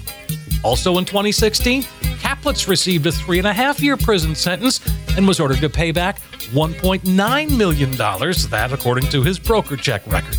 Also 0.67 0.97
in 0.97 1.05
2016, 1.05 1.83
Caplitz 2.19 2.67
received 2.67 3.05
a 3.05 3.11
three 3.13 3.37
and 3.37 3.47
a 3.47 3.53
half 3.53 3.79
year 3.79 3.95
prison 3.95 4.35
sentence 4.35 4.81
and 5.15 5.25
was 5.25 5.39
ordered 5.39 5.61
to 5.61 5.69
pay 5.69 5.93
back 5.93 6.19
$1.9 6.51 7.57
million, 7.57 7.91
that 7.91 8.73
according 8.73 9.09
to 9.09 9.23
his 9.23 9.39
broker 9.39 9.77
check 9.77 10.05
record. 10.07 10.35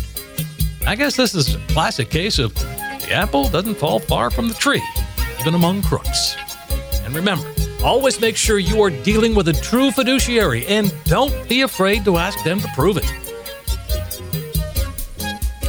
I 0.85 0.95
guess 0.95 1.15
this 1.15 1.33
is 1.33 1.55
a 1.55 1.57
classic 1.69 2.11
case 2.11 2.37
of 2.37 2.53
the 2.53 3.11
apple 3.11 3.49
doesn't 3.49 3.73
fall 3.73 3.97
far 3.97 4.29
from 4.29 4.49
the 4.49 4.53
tree, 4.53 4.83
even 5.39 5.55
among 5.55 5.81
crooks. 5.81 6.35
And 7.03 7.15
remember, 7.15 7.51
always 7.83 8.21
make 8.21 8.37
sure 8.37 8.59
you 8.59 8.83
are 8.83 8.91
dealing 8.91 9.33
with 9.33 9.47
a 9.47 9.53
true 9.53 9.89
fiduciary 9.89 10.63
and 10.67 10.93
don't 11.05 11.49
be 11.49 11.61
afraid 11.61 12.05
to 12.05 12.17
ask 12.17 12.43
them 12.43 12.59
to 12.59 12.67
prove 12.75 12.97
it. 12.97 13.11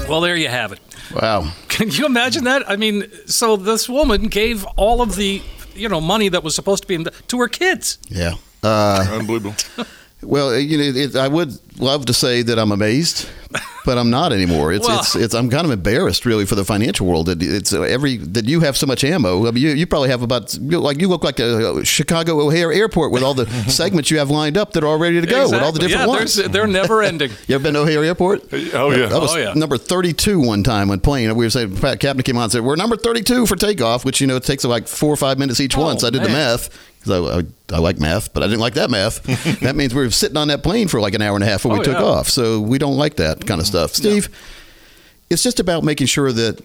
Well, 0.06 0.20
there 0.20 0.36
you 0.36 0.48
have 0.48 0.72
it. 0.72 0.80
Wow. 1.14 1.50
Can 1.80 1.88
you 1.88 2.04
imagine 2.04 2.44
that? 2.44 2.68
I 2.68 2.76
mean, 2.76 3.10
so 3.24 3.56
this 3.56 3.88
woman 3.88 4.26
gave 4.26 4.66
all 4.76 5.00
of 5.00 5.16
the, 5.16 5.40
you 5.74 5.88
know, 5.88 5.98
money 5.98 6.28
that 6.28 6.44
was 6.44 6.54
supposed 6.54 6.82
to 6.82 6.86
be 6.86 6.94
in 6.94 7.04
the, 7.04 7.10
to 7.28 7.38
her 7.38 7.48
kids. 7.48 7.96
Yeah. 8.08 8.34
Uh, 8.62 9.06
Unbelievable. 9.12 9.54
well, 10.22 10.58
you 10.58 10.76
know, 10.76 10.84
it, 10.84 11.16
I 11.16 11.26
would 11.26 11.58
love 11.80 12.04
to 12.04 12.12
say 12.12 12.42
that 12.42 12.58
I'm 12.58 12.70
amazed, 12.70 13.26
but 13.84 13.98
I'm 13.98 14.10
not 14.10 14.32
anymore. 14.32 14.72
It's, 14.72 14.86
Well- 14.86 15.00
it's, 15.00 15.14
it's, 15.16 15.34
I'm 15.34 15.50
kind 15.50 15.64
of 15.64 15.70
embarrassed, 15.70 16.24
really, 16.26 16.44
for 16.46 16.54
the 16.54 16.64
financial 16.64 17.06
world. 17.06 17.26
That 17.26 17.42
it's 17.42 17.72
uh, 17.72 17.82
every 17.82 18.16
that 18.18 18.46
you 18.46 18.60
have 18.60 18.76
so 18.76 18.86
much 18.86 19.04
ammo. 19.04 19.46
I 19.46 19.50
mean, 19.50 19.62
you, 19.62 19.70
you 19.70 19.86
probably 19.86 20.08
have 20.10 20.22
about 20.22 20.56
like 20.60 21.00
you 21.00 21.08
look 21.08 21.24
like 21.24 21.38
a 21.40 21.84
Chicago 21.84 22.40
O'Hare 22.40 22.72
Airport 22.72 23.12
with 23.12 23.22
all 23.22 23.34
the 23.34 23.46
segments 23.68 24.10
you 24.10 24.18
have 24.18 24.30
lined 24.30 24.56
up 24.56 24.72
that 24.72 24.84
are 24.84 24.86
all 24.86 24.98
ready 24.98 25.20
to 25.20 25.26
go 25.26 25.50
with 25.50 25.62
all 25.62 25.72
the 25.72 25.78
different 25.80 26.02
yeah, 26.10 26.16
ones. 26.18 26.34
They're 26.34 26.66
never 26.66 27.02
ending. 27.02 27.30
You 27.46 27.54
ever 27.56 27.64
been 27.64 27.74
to 27.74 27.80
O'Hare 27.80 28.04
Airport? 28.04 28.44
Oh, 28.52 28.90
yeah. 28.90 29.14
I 29.14 29.18
was 29.18 29.34
Oh, 29.34 29.36
yeah. 29.38 29.52
number 29.54 29.76
32 29.78 30.40
one 30.40 30.62
time 30.62 30.90
on 30.90 31.00
plane. 31.00 31.34
We 31.36 31.44
were 31.46 31.50
saying, 31.50 31.76
Pat 31.76 32.00
Captain 32.00 32.22
came 32.22 32.36
on 32.36 32.44
and 32.44 32.52
said, 32.52 32.62
We're 32.62 32.76
number 32.76 32.96
32 32.96 33.46
for 33.46 33.56
takeoff, 33.56 34.04
which, 34.04 34.20
you 34.20 34.26
know, 34.26 34.36
it 34.36 34.44
takes 34.44 34.64
like 34.64 34.88
four 34.88 35.12
or 35.12 35.16
five 35.16 35.38
minutes 35.38 35.60
each 35.60 35.76
Oh, 35.76 35.82
one. 35.82 35.98
So 35.98 36.06
I 36.06 36.10
did 36.10 36.22
the 36.22 36.28
math 36.28 36.68
because 37.00 37.10
I, 37.10 37.74
I, 37.74 37.76
I 37.76 37.80
like 37.80 37.98
math, 37.98 38.32
but 38.34 38.42
I 38.42 38.46
didn't 38.46 38.60
like 38.60 38.74
that 38.74 38.90
math. 38.90 39.22
that 39.60 39.74
means 39.74 39.94
we 39.94 40.02
were 40.02 40.10
sitting 40.10 40.36
on 40.36 40.48
that 40.48 40.62
plane 40.62 40.88
for 40.88 41.00
like 41.00 41.14
an 41.14 41.22
hour 41.22 41.34
and 41.34 41.42
a 41.42 41.46
half 41.46 41.64
when 41.64 41.74
Oh, 41.74 41.78
we 41.78 41.84
took 41.84 41.98
yeah. 41.98 42.04
off. 42.04 42.28
So 42.28 42.60
we 42.60 42.78
don't 42.78 42.96
like 42.96 43.16
that 43.16 43.46
kind 43.46 43.60
of 43.60 43.66
mm-hmm. 43.66 43.76
stuff. 43.76 43.94
Steve, 43.94 44.28
it's 45.30 45.42
just 45.42 45.60
about 45.60 45.82
making 45.82 46.08
sure 46.08 46.30
that 46.32 46.62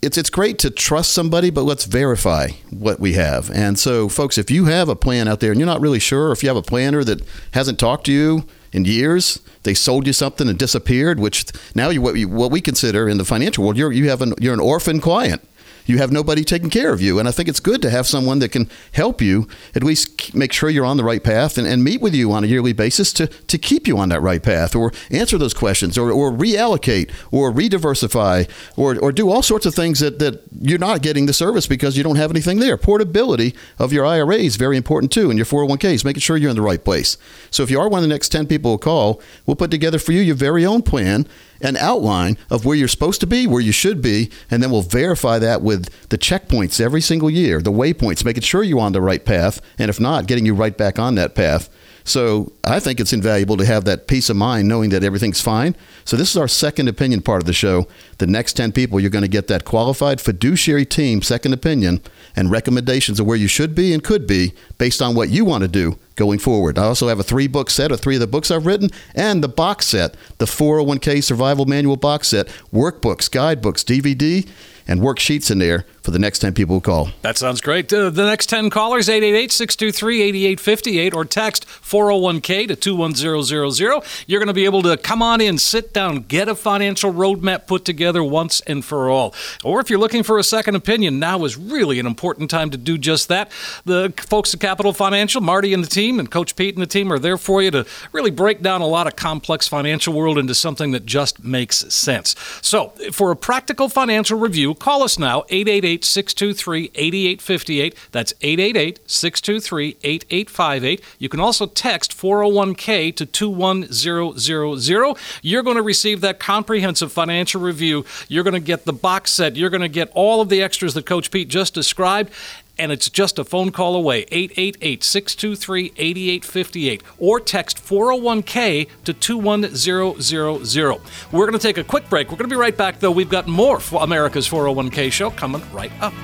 it's 0.00 0.16
it's 0.16 0.30
great 0.30 0.58
to 0.60 0.70
trust 0.70 1.12
somebody, 1.12 1.50
but 1.50 1.62
let's 1.62 1.84
verify 1.84 2.48
what 2.70 3.00
we 3.00 3.14
have. 3.14 3.50
And 3.50 3.78
so, 3.78 4.08
folks, 4.08 4.38
if 4.38 4.50
you 4.50 4.66
have 4.66 4.88
a 4.88 4.96
plan 4.96 5.26
out 5.26 5.40
there 5.40 5.50
and 5.50 5.58
you're 5.58 5.66
not 5.66 5.80
really 5.80 5.98
sure, 5.98 6.30
if 6.30 6.42
you 6.42 6.48
have 6.48 6.56
a 6.56 6.62
planner 6.62 7.02
that 7.04 7.22
hasn't 7.52 7.78
talked 7.78 8.06
to 8.06 8.12
you 8.12 8.44
in 8.72 8.84
years, 8.84 9.40
they 9.64 9.74
sold 9.74 10.06
you 10.06 10.12
something 10.12 10.48
and 10.48 10.58
disappeared, 10.58 11.18
which 11.18 11.46
now 11.74 11.88
you 11.88 12.00
what, 12.00 12.16
you, 12.16 12.28
what 12.28 12.50
we 12.50 12.60
consider 12.60 13.08
in 13.08 13.18
the 13.18 13.24
financial 13.24 13.64
world, 13.64 13.76
you're 13.76 13.90
you 13.90 14.08
have 14.08 14.22
an 14.22 14.34
you're 14.38 14.54
an 14.54 14.60
orphan 14.60 15.00
client. 15.00 15.46
You 15.88 15.96
have 15.96 16.12
nobody 16.12 16.44
taking 16.44 16.68
care 16.68 16.92
of 16.92 17.00
you, 17.00 17.18
and 17.18 17.26
I 17.26 17.30
think 17.30 17.48
it's 17.48 17.60
good 17.60 17.80
to 17.80 17.88
have 17.88 18.06
someone 18.06 18.40
that 18.40 18.50
can 18.50 18.68
help 18.92 19.22
you 19.22 19.48
at 19.74 19.82
least 19.82 20.34
make 20.34 20.52
sure 20.52 20.68
you're 20.68 20.84
on 20.84 20.98
the 20.98 21.02
right 21.02 21.24
path 21.24 21.56
and, 21.56 21.66
and 21.66 21.82
meet 21.82 22.02
with 22.02 22.14
you 22.14 22.30
on 22.30 22.44
a 22.44 22.46
yearly 22.46 22.74
basis 22.74 23.10
to, 23.14 23.26
to 23.26 23.56
keep 23.56 23.88
you 23.88 23.96
on 23.96 24.10
that 24.10 24.20
right 24.20 24.42
path, 24.42 24.76
or 24.76 24.92
answer 25.10 25.38
those 25.38 25.54
questions, 25.54 25.96
or, 25.96 26.12
or 26.12 26.30
reallocate, 26.30 27.10
or 27.32 27.50
rediversify, 27.50 28.46
or, 28.76 28.98
or 28.98 29.12
do 29.12 29.30
all 29.30 29.40
sorts 29.40 29.64
of 29.64 29.74
things 29.74 30.00
that, 30.00 30.18
that 30.18 30.42
you're 30.60 30.78
not 30.78 31.00
getting 31.00 31.24
the 31.24 31.32
service 31.32 31.66
because 31.66 31.96
you 31.96 32.02
don't 32.02 32.16
have 32.16 32.30
anything 32.30 32.58
there. 32.58 32.76
Portability 32.76 33.54
of 33.78 33.90
your 33.90 34.04
IRA 34.04 34.36
is 34.36 34.56
very 34.56 34.76
important 34.76 35.10
too, 35.10 35.30
and 35.30 35.38
your 35.38 35.46
401ks, 35.46 36.04
making 36.04 36.20
sure 36.20 36.36
you're 36.36 36.50
in 36.50 36.56
the 36.56 36.60
right 36.60 36.84
place. 36.84 37.16
So 37.50 37.62
if 37.62 37.70
you 37.70 37.80
are 37.80 37.88
one 37.88 38.00
of 38.00 38.02
the 38.02 38.14
next 38.14 38.28
10 38.28 38.46
people 38.46 38.72
who 38.72 38.78
call, 38.78 39.22
we'll 39.46 39.56
put 39.56 39.70
together 39.70 39.98
for 39.98 40.12
you 40.12 40.20
your 40.20 40.36
very 40.36 40.66
own 40.66 40.82
plan 40.82 41.26
an 41.60 41.76
outline 41.76 42.38
of 42.50 42.64
where 42.64 42.76
you're 42.76 42.88
supposed 42.88 43.20
to 43.20 43.26
be, 43.26 43.46
where 43.46 43.60
you 43.60 43.72
should 43.72 44.00
be, 44.00 44.30
and 44.50 44.62
then 44.62 44.70
we'll 44.70 44.82
verify 44.82 45.38
that 45.38 45.62
with 45.62 45.88
the 46.08 46.18
checkpoints 46.18 46.80
every 46.80 47.00
single 47.00 47.30
year, 47.30 47.60
the 47.60 47.72
waypoints, 47.72 48.24
making 48.24 48.42
sure 48.42 48.62
you're 48.62 48.80
on 48.80 48.92
the 48.92 49.00
right 49.00 49.24
path, 49.24 49.60
and 49.78 49.88
if 49.88 50.00
not, 50.00 50.26
getting 50.26 50.46
you 50.46 50.54
right 50.54 50.76
back 50.76 50.98
on 50.98 51.14
that 51.16 51.34
path. 51.34 51.68
So 52.08 52.52
I 52.64 52.80
think 52.80 53.00
it's 53.00 53.12
invaluable 53.12 53.58
to 53.58 53.66
have 53.66 53.84
that 53.84 54.06
peace 54.06 54.30
of 54.30 54.36
mind 54.36 54.66
knowing 54.66 54.88
that 54.90 55.04
everything's 55.04 55.42
fine. 55.42 55.76
So 56.06 56.16
this 56.16 56.30
is 56.30 56.38
our 56.38 56.48
second 56.48 56.88
opinion 56.88 57.20
part 57.20 57.42
of 57.42 57.46
the 57.46 57.52
show. 57.52 57.86
The 58.16 58.26
next 58.26 58.54
10 58.54 58.72
people, 58.72 58.98
you're 58.98 59.10
going 59.10 59.22
to 59.22 59.28
get 59.28 59.46
that 59.48 59.66
qualified 59.66 60.18
fiduciary 60.18 60.86
team 60.86 61.20
second 61.20 61.52
opinion 61.52 62.00
and 62.34 62.50
recommendations 62.50 63.20
of 63.20 63.26
where 63.26 63.36
you 63.36 63.46
should 63.46 63.74
be 63.74 63.92
and 63.92 64.02
could 64.02 64.26
be 64.26 64.54
based 64.78 65.02
on 65.02 65.14
what 65.14 65.28
you 65.28 65.44
want 65.44 65.62
to 65.62 65.68
do 65.68 65.98
going 66.16 66.38
forward. 66.38 66.78
I 66.78 66.84
also 66.84 67.08
have 67.08 67.20
a 67.20 67.22
three 67.22 67.46
book 67.46 67.68
set 67.68 67.92
of 67.92 68.00
three 68.00 68.16
of 68.16 68.20
the 68.20 68.26
books 68.26 68.50
I've 68.50 68.64
written 68.64 68.88
and 69.14 69.44
the 69.44 69.48
box 69.48 69.86
set, 69.86 70.16
the 70.38 70.46
401k 70.46 71.22
survival 71.22 71.66
manual 71.66 71.96
box 71.96 72.28
set, 72.28 72.48
workbooks, 72.72 73.30
guidebooks, 73.30 73.84
DVD, 73.84 74.48
and 74.86 75.00
worksheets 75.00 75.50
in 75.50 75.58
there 75.58 75.84
for 76.08 76.12
the 76.12 76.18
next 76.18 76.38
10 76.38 76.54
people 76.54 76.74
who 76.74 76.80
call. 76.80 77.10
That 77.20 77.36
sounds 77.36 77.60
great. 77.60 77.92
Uh, 77.92 78.08
the 78.08 78.24
next 78.24 78.46
10 78.46 78.70
callers, 78.70 79.10
888 79.10 79.52
623 79.52 80.22
8858, 80.22 81.12
or 81.12 81.26
text 81.26 81.66
401k 81.66 82.68
to 82.68 82.76
21000. 82.76 84.02
You're 84.26 84.40
going 84.40 84.46
to 84.46 84.54
be 84.54 84.64
able 84.64 84.80
to 84.84 84.96
come 84.96 85.20
on 85.20 85.42
in, 85.42 85.58
sit 85.58 85.92
down, 85.92 86.20
get 86.20 86.48
a 86.48 86.54
financial 86.54 87.12
roadmap 87.12 87.66
put 87.66 87.84
together 87.84 88.24
once 88.24 88.62
and 88.62 88.82
for 88.82 89.10
all. 89.10 89.34
Or 89.62 89.80
if 89.80 89.90
you're 89.90 89.98
looking 89.98 90.22
for 90.22 90.38
a 90.38 90.42
second 90.42 90.76
opinion, 90.76 91.18
now 91.18 91.44
is 91.44 91.58
really 91.58 91.98
an 91.98 92.06
important 92.06 92.48
time 92.48 92.70
to 92.70 92.78
do 92.78 92.96
just 92.96 93.28
that. 93.28 93.52
The 93.84 94.14
folks 94.16 94.54
at 94.54 94.60
Capital 94.60 94.94
Financial, 94.94 95.42
Marty 95.42 95.74
and 95.74 95.84
the 95.84 95.88
team, 95.88 96.18
and 96.18 96.30
Coach 96.30 96.56
Pete 96.56 96.74
and 96.74 96.80
the 96.80 96.86
team 96.86 97.12
are 97.12 97.18
there 97.18 97.36
for 97.36 97.60
you 97.60 97.70
to 97.72 97.84
really 98.12 98.30
break 98.30 98.62
down 98.62 98.80
a 98.80 98.86
lot 98.86 99.06
of 99.06 99.14
complex 99.14 99.68
financial 99.68 100.14
world 100.14 100.38
into 100.38 100.54
something 100.54 100.92
that 100.92 101.04
just 101.04 101.44
makes 101.44 101.76
sense. 101.92 102.34
So, 102.62 102.94
for 103.12 103.30
a 103.30 103.36
practical 103.36 103.90
financial 103.90 104.38
review, 104.38 104.72
call 104.74 105.02
us 105.02 105.18
now, 105.18 105.44
888 105.50 105.97
623 106.04 106.90
8858. 106.94 107.94
That's 108.12 108.32
888 108.40 109.00
623 109.06 109.96
8858. 110.02 111.04
You 111.18 111.28
can 111.28 111.40
also 111.40 111.66
text 111.66 112.16
401k 112.16 113.14
to 113.16 113.26
21000. 113.26 115.16
You're 115.42 115.62
going 115.62 115.76
to 115.76 115.82
receive 115.82 116.20
that 116.20 116.38
comprehensive 116.38 117.12
financial 117.12 117.60
review. 117.60 118.04
You're 118.28 118.44
going 118.44 118.54
to 118.54 118.60
get 118.60 118.84
the 118.84 118.92
box 118.92 119.32
set. 119.32 119.56
You're 119.56 119.70
going 119.70 119.80
to 119.82 119.88
get 119.88 120.10
all 120.14 120.40
of 120.40 120.48
the 120.48 120.62
extras 120.62 120.94
that 120.94 121.06
Coach 121.06 121.30
Pete 121.30 121.48
just 121.48 121.74
described. 121.74 122.32
And 122.78 122.92
it's 122.92 123.10
just 123.10 123.38
a 123.38 123.44
phone 123.44 123.72
call 123.72 123.96
away, 123.96 124.24
888 124.30 125.02
623 125.02 125.92
8858, 125.96 127.02
or 127.18 127.40
text 127.40 127.78
401k 127.78 128.88
to 129.04 129.12
21000. 129.12 131.00
We're 131.32 131.46
going 131.46 131.52
to 131.52 131.58
take 131.58 131.78
a 131.78 131.84
quick 131.84 132.08
break. 132.08 132.28
We're 132.28 132.36
going 132.36 132.48
to 132.48 132.54
be 132.54 132.60
right 132.60 132.76
back, 132.76 133.00
though. 133.00 133.10
We've 133.10 133.28
got 133.28 133.46
more 133.48 133.80
for 133.80 134.02
America's 134.02 134.48
401k 134.48 135.10
show 135.10 135.30
coming 135.30 135.62
right 135.72 135.92
up. 136.00 136.14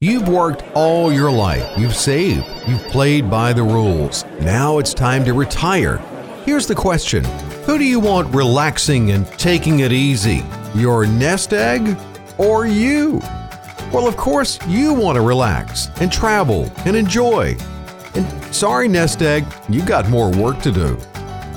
You've 0.00 0.28
worked 0.28 0.62
all 0.74 1.10
your 1.10 1.30
life. 1.30 1.66
You've 1.78 1.96
saved. 1.96 2.44
You've 2.68 2.82
played 2.88 3.30
by 3.30 3.54
the 3.54 3.62
rules. 3.62 4.24
Now 4.42 4.78
it's 4.78 4.92
time 4.92 5.24
to 5.24 5.32
retire. 5.32 5.96
Here's 6.44 6.66
the 6.66 6.74
question 6.74 7.24
Who 7.64 7.78
do 7.78 7.84
you 7.84 7.98
want 7.98 8.34
relaxing 8.34 9.12
and 9.12 9.26
taking 9.38 9.80
it 9.80 9.92
easy? 9.92 10.44
Your 10.74 11.06
nest 11.06 11.54
egg 11.54 11.96
or 12.38 12.66
you? 12.66 13.20
Well, 13.92 14.08
of 14.08 14.16
course, 14.16 14.58
you 14.66 14.92
want 14.92 15.16
to 15.16 15.22
relax 15.22 15.90
and 16.00 16.10
travel 16.12 16.70
and 16.84 16.96
enjoy. 16.96 17.56
And 18.14 18.54
sorry, 18.54 18.88
nest 18.88 19.22
egg, 19.22 19.46
you 19.68 19.84
got 19.84 20.08
more 20.08 20.30
work 20.30 20.60
to 20.62 20.72
do. 20.72 20.98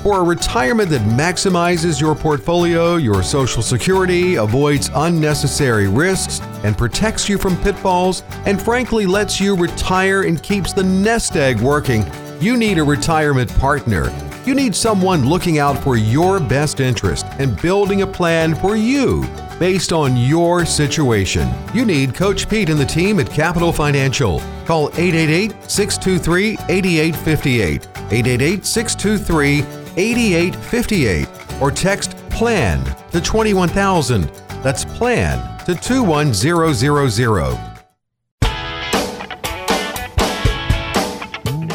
For 0.02 0.20
a 0.20 0.22
retirement 0.22 0.88
that 0.90 1.02
maximizes 1.02 2.00
your 2.00 2.14
portfolio, 2.14 2.96
your 2.96 3.22
Social 3.22 3.60
Security, 3.60 4.36
avoids 4.36 4.90
unnecessary 4.94 5.88
risks, 5.88 6.40
and 6.64 6.78
protects 6.78 7.28
you 7.28 7.36
from 7.36 7.56
pitfalls, 7.58 8.22
and 8.46 8.60
frankly 8.60 9.04
lets 9.04 9.38
you 9.38 9.54
retire 9.54 10.22
and 10.22 10.42
keeps 10.42 10.72
the 10.72 10.82
nest 10.82 11.36
egg 11.36 11.60
working, 11.60 12.10
you 12.40 12.56
need 12.56 12.78
a 12.78 12.84
retirement 12.84 13.54
partner. 13.58 14.29
You 14.46 14.54
need 14.54 14.74
someone 14.74 15.28
looking 15.28 15.58
out 15.58 15.76
for 15.78 15.96
your 15.96 16.40
best 16.40 16.80
interest 16.80 17.26
and 17.38 17.60
building 17.60 18.00
a 18.00 18.06
plan 18.06 18.54
for 18.54 18.74
you 18.74 19.26
based 19.58 19.92
on 19.92 20.16
your 20.16 20.64
situation. 20.64 21.52
You 21.74 21.84
need 21.84 22.14
Coach 22.14 22.48
Pete 22.48 22.70
and 22.70 22.80
the 22.80 22.86
team 22.86 23.20
at 23.20 23.28
Capital 23.28 23.70
Financial. 23.70 24.40
Call 24.64 24.88
888 24.94 25.70
623 25.70 26.56
8858. 26.70 27.86
888 28.10 28.64
623 28.64 29.58
8858 29.96 31.28
or 31.60 31.70
text 31.70 32.16
PLAN 32.30 32.82
to 33.10 33.20
21000. 33.20 34.24
That's 34.62 34.86
PLAN 34.86 35.58
to 35.66 35.74
21000. 35.74 37.69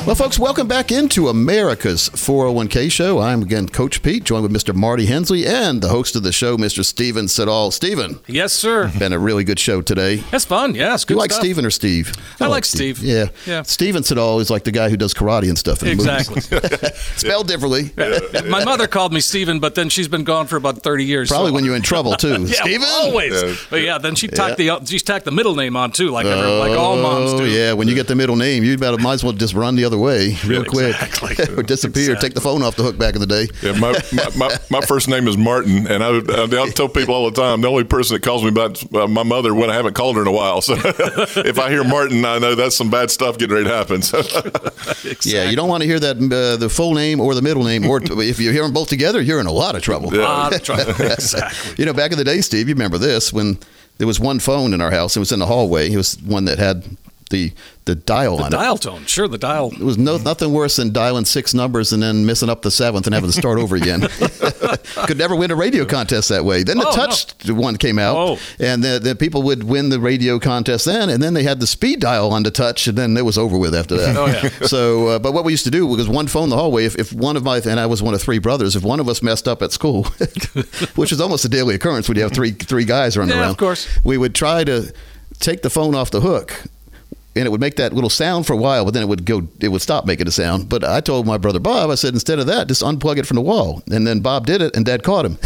Well, 0.05 0.13
folks, 0.13 0.37
welcome 0.37 0.67
back 0.67 0.91
into 0.91 1.29
America's 1.29 2.09
401k 2.09 2.91
show. 2.91 3.17
I'm 3.17 3.41
again 3.41 3.67
Coach 3.67 4.03
Pete, 4.03 4.23
joined 4.23 4.43
with 4.43 4.51
Mr. 4.53 4.71
Marty 4.75 5.07
Hensley 5.07 5.47
and 5.47 5.81
the 5.81 5.87
host 5.87 6.15
of 6.15 6.21
the 6.21 6.31
show, 6.31 6.57
Mr. 6.57 6.85
Steven 6.85 7.27
Siddall. 7.27 7.71
Steven. 7.71 8.19
Yes, 8.27 8.53
sir. 8.53 8.91
Been 8.99 9.13
a 9.13 9.17
really 9.17 9.43
good 9.43 9.57
show 9.59 9.81
today. 9.81 10.17
That's 10.29 10.45
fun. 10.45 10.75
Yeah, 10.75 10.93
it's 10.93 11.05
good 11.05 11.15
You 11.15 11.19
like 11.21 11.31
stuff. 11.31 11.41
Steven 11.41 11.65
or 11.65 11.71
Steve? 11.71 12.13
I 12.39 12.45
like 12.45 12.65
Steve. 12.65 12.99
Yeah. 12.99 13.29
Yeah. 13.47 13.63
Steven 13.63 14.03
Siddall 14.03 14.39
is 14.41 14.51
like 14.51 14.63
the 14.63 14.71
guy 14.71 14.89
who 14.91 14.95
does 14.97 15.11
karate 15.15 15.49
and 15.49 15.57
stuff 15.57 15.81
in 15.81 15.87
Exactly. 15.89 16.39
movies. 16.51 16.95
Spelled 17.15 17.47
differently. 17.47 17.89
My 18.47 18.63
mother 18.63 18.85
called 18.85 19.11
me 19.11 19.21
Steven, 19.21 19.59
but 19.59 19.73
then 19.73 19.89
she's 19.89 20.07
been 20.07 20.23
gone 20.23 20.45
for 20.45 20.57
about 20.57 20.83
30 20.83 21.03
years. 21.03 21.29
Probably 21.29 21.49
so- 21.49 21.55
when 21.55 21.65
you're 21.65 21.75
in 21.75 21.81
trouble, 21.81 22.13
too. 22.13 22.45
Yeah, 22.45 22.61
Steven? 22.61 22.87
always. 22.87 23.41
Yeah. 23.41 23.55
But 23.71 23.81
yeah, 23.81 23.97
then 23.97 24.13
she 24.13 24.27
tacked 24.27 24.57
the 24.57 24.85
she 24.85 24.99
tacked 24.99 25.25
the 25.25 25.31
middle 25.31 25.55
name 25.55 25.75
on 25.75 25.91
too, 25.91 26.11
like 26.11 26.27
every, 26.27 26.47
like 26.51 26.77
all 26.77 26.95
moms 26.95 27.33
Oh, 27.33 27.39
do. 27.39 27.49
yeah. 27.49 27.73
When 27.73 27.87
you 27.87 27.95
get 27.95 28.07
the 28.07 28.15
middle 28.15 28.35
name, 28.35 28.63
you 28.63 28.75
about 28.75 28.99
might 28.99 29.13
as 29.13 29.23
well 29.23 29.33
just 29.33 29.55
run 29.55 29.75
the 29.75 29.83
other 29.83 29.94
way 29.97 30.37
real 30.45 30.63
quick. 30.63 30.95
Exactly. 31.01 31.55
or 31.57 31.63
disappear. 31.63 32.15
Take 32.15 32.33
the 32.33 32.41
phone 32.41 32.61
off 32.63 32.75
the 32.75 32.83
hook 32.83 32.97
back 32.97 33.15
in 33.15 33.21
the 33.21 33.27
day. 33.27 33.47
Yeah, 33.61 33.73
my, 33.79 33.91
my, 34.13 34.29
my, 34.37 34.57
my 34.69 34.81
first 34.87 35.07
name 35.07 35.27
is 35.27 35.37
Martin, 35.37 35.87
and 35.87 36.03
I, 36.03 36.09
I, 36.09 36.63
I 36.63 36.69
tell 36.69 36.89
people 36.89 37.13
all 37.15 37.29
the 37.29 37.41
time 37.41 37.61
the 37.61 37.67
only 37.69 37.83
person 37.83 38.15
that 38.15 38.23
calls 38.23 38.43
me 38.43 38.49
about 38.49 38.81
uh, 38.93 39.07
my 39.07 39.23
mother 39.23 39.53
when 39.53 39.69
I 39.69 39.75
haven't 39.75 39.93
called 39.93 40.15
her 40.15 40.21
in 40.21 40.27
a 40.27 40.31
while. 40.31 40.61
So 40.61 40.73
if 40.77 41.59
I 41.59 41.69
hear 41.69 41.83
Martin, 41.83 42.25
I 42.25 42.39
know 42.39 42.55
that's 42.55 42.75
some 42.75 42.89
bad 42.89 43.11
stuff 43.11 43.37
getting 43.37 43.55
ready 43.55 43.69
to 43.69 43.75
happen. 43.75 44.01
So 44.01 44.21
Yeah, 45.21 45.49
you 45.49 45.55
don't 45.55 45.69
want 45.69 45.81
to 45.81 45.87
hear 45.87 45.99
that 45.99 46.17
uh, 46.17 46.57
the 46.57 46.69
full 46.69 46.93
name 46.93 47.19
or 47.19 47.33
the 47.33 47.41
middle 47.41 47.63
name, 47.63 47.85
or 47.87 48.01
if 48.03 48.39
you 48.39 48.51
hear 48.51 48.63
them 48.63 48.73
both 48.73 48.89
together, 48.89 49.21
you're 49.21 49.39
in 49.39 49.47
a 49.47 49.51
lot 49.51 49.75
of 49.75 49.81
trouble. 49.81 50.09
Ah, 50.13 50.49
that's 50.49 50.69
right. 50.69 50.87
exactly. 50.87 51.75
You 51.77 51.85
know, 51.85 51.93
back 51.93 52.11
in 52.11 52.17
the 52.17 52.23
day, 52.23 52.41
Steve, 52.41 52.67
you 52.69 52.75
remember 52.75 52.97
this 52.97 53.31
when 53.33 53.57
there 53.97 54.07
was 54.07 54.19
one 54.19 54.39
phone 54.39 54.73
in 54.73 54.81
our 54.81 54.91
house. 54.91 55.15
It 55.15 55.19
was 55.19 55.31
in 55.31 55.39
the 55.39 55.45
hallway. 55.45 55.91
It 55.91 55.97
was 55.97 56.21
one 56.21 56.45
that 56.45 56.59
had 56.59 56.83
the 57.31 57.51
the 57.85 57.95
dial 57.95 58.37
on 58.39 58.47
it. 58.47 58.49
Dial 58.51 58.77
tone, 58.77 59.05
sure. 59.05 59.27
The 59.27 59.37
dial. 59.37 59.71
It 59.71 59.79
was 59.79 59.97
no 59.97 60.17
nothing 60.17 60.51
worse 60.53 60.75
than 60.77 60.91
dialing 60.91 61.25
six 61.25 61.53
numbers 61.53 61.91
and 61.93 62.01
then 62.01 62.25
missing 62.25 62.49
up 62.49 62.61
the 62.63 62.71
seventh 62.71 63.05
and 63.07 63.13
having 63.13 63.29
to 63.31 63.35
start 63.37 63.59
over 63.59 63.75
again. 63.75 64.01
Could 65.07 65.17
never 65.17 65.35
win 65.35 65.51
a 65.51 65.55
radio 65.55 65.85
contest 65.85 66.29
that 66.29 66.45
way. 66.45 66.63
Then 66.63 66.77
the 66.77 66.85
Oh, 66.87 66.89
no. 66.91 66.95
touch 66.95 67.49
one 67.49 67.77
came 67.77 67.99
out, 67.99 68.15
Oh. 68.15 68.37
and 68.59 68.83
the, 68.83 68.99
the 68.99 69.15
people 69.15 69.43
would 69.43 69.63
win 69.63 69.89
the 69.89 69.99
radio 69.99 70.39
contest 70.39 70.85
then, 70.85 71.09
and 71.09 71.21
then 71.21 71.33
they 71.33 71.43
had 71.43 71.59
the 71.59 71.67
speed 71.67 71.99
dial 71.99 72.31
on 72.31 72.43
the 72.43 72.51
touch, 72.51 72.87
and 72.87 72.97
then 72.97 73.15
it 73.17 73.25
was 73.25 73.37
over 73.37 73.57
with 73.57 73.73
after 73.75 73.97
that. 73.97 74.15
Oh, 74.17 74.25
yeah. 74.27 74.49
So, 74.67 75.07
uh, 75.09 75.19
but 75.19 75.33
what 75.33 75.45
we 75.45 75.53
used 75.53 75.65
to 75.65 75.71
do 75.71 75.85
was 75.85 76.07
one 76.09 76.27
phone 76.27 76.45
in 76.45 76.49
the 76.51 76.55
hallway. 76.57 76.85
If, 76.85 76.95
if 76.95 77.13
one 77.13 77.37
of 77.37 77.43
my 77.43 77.57
and 77.57 77.79
I 77.79 77.85
was 77.85 78.01
one 78.03 78.13
of 78.13 78.21
three 78.21 78.39
brothers, 78.39 78.75
if 78.75 78.83
one 78.83 78.99
of 78.99 79.07
us 79.09 79.21
messed 79.21 79.47
up 79.47 79.61
at 79.61 79.71
school, 79.71 80.03
which 80.95 81.11
is 81.11 81.21
almost 81.21 81.45
a 81.45 81.49
daily 81.49 81.75
occurrence 81.75 82.07
when 82.07 82.17
you 82.17 82.23
have 82.23 82.31
three 82.33 82.51
three 82.51 82.85
guys 82.85 83.15
running 83.17 83.35
Yeah, 83.35 83.41
around, 83.41 83.51
of 83.51 83.57
course. 83.57 83.87
we 84.03 84.17
would 84.17 84.33
try 84.35 84.63
to 84.63 84.93
take 85.39 85.61
the 85.61 85.69
phone 85.69 85.95
off 85.95 86.11
the 86.11 86.21
hook 86.21 86.63
and 87.35 87.45
it 87.45 87.51
would 87.51 87.59
make 87.59 87.75
that 87.75 87.91
little 87.91 88.09
sound 88.09 88.47
for 88.47 88.53
a 88.53 88.57
while, 88.57 88.85
but 88.85 88.93
then 88.93 89.03
it 89.03 89.07
would 89.07 89.25
go, 89.25 89.45
it 89.59 89.67
would 89.67 89.81
stop 89.81 90.05
making 90.05 90.27
a 90.27 90.31
sound. 90.31 90.69
But 90.69 90.85
I 90.85 91.01
told 91.01 91.27
my 91.27 91.37
brother 91.37 91.59
Bob, 91.59 91.89
I 91.89 91.95
said, 91.95 92.13
instead 92.13 92.39
of 92.39 92.47
that, 92.47 92.67
just 92.67 92.81
unplug 92.81 93.17
it 93.17 93.25
from 93.25 93.35
the 93.35 93.41
wall. 93.41 93.83
And 93.91 94.07
then 94.07 94.21
Bob 94.21 94.45
did 94.45 94.61
it, 94.61 94.75
and 94.75 94.85
Dad 94.85 95.03
caught 95.03 95.25
him. 95.25 95.35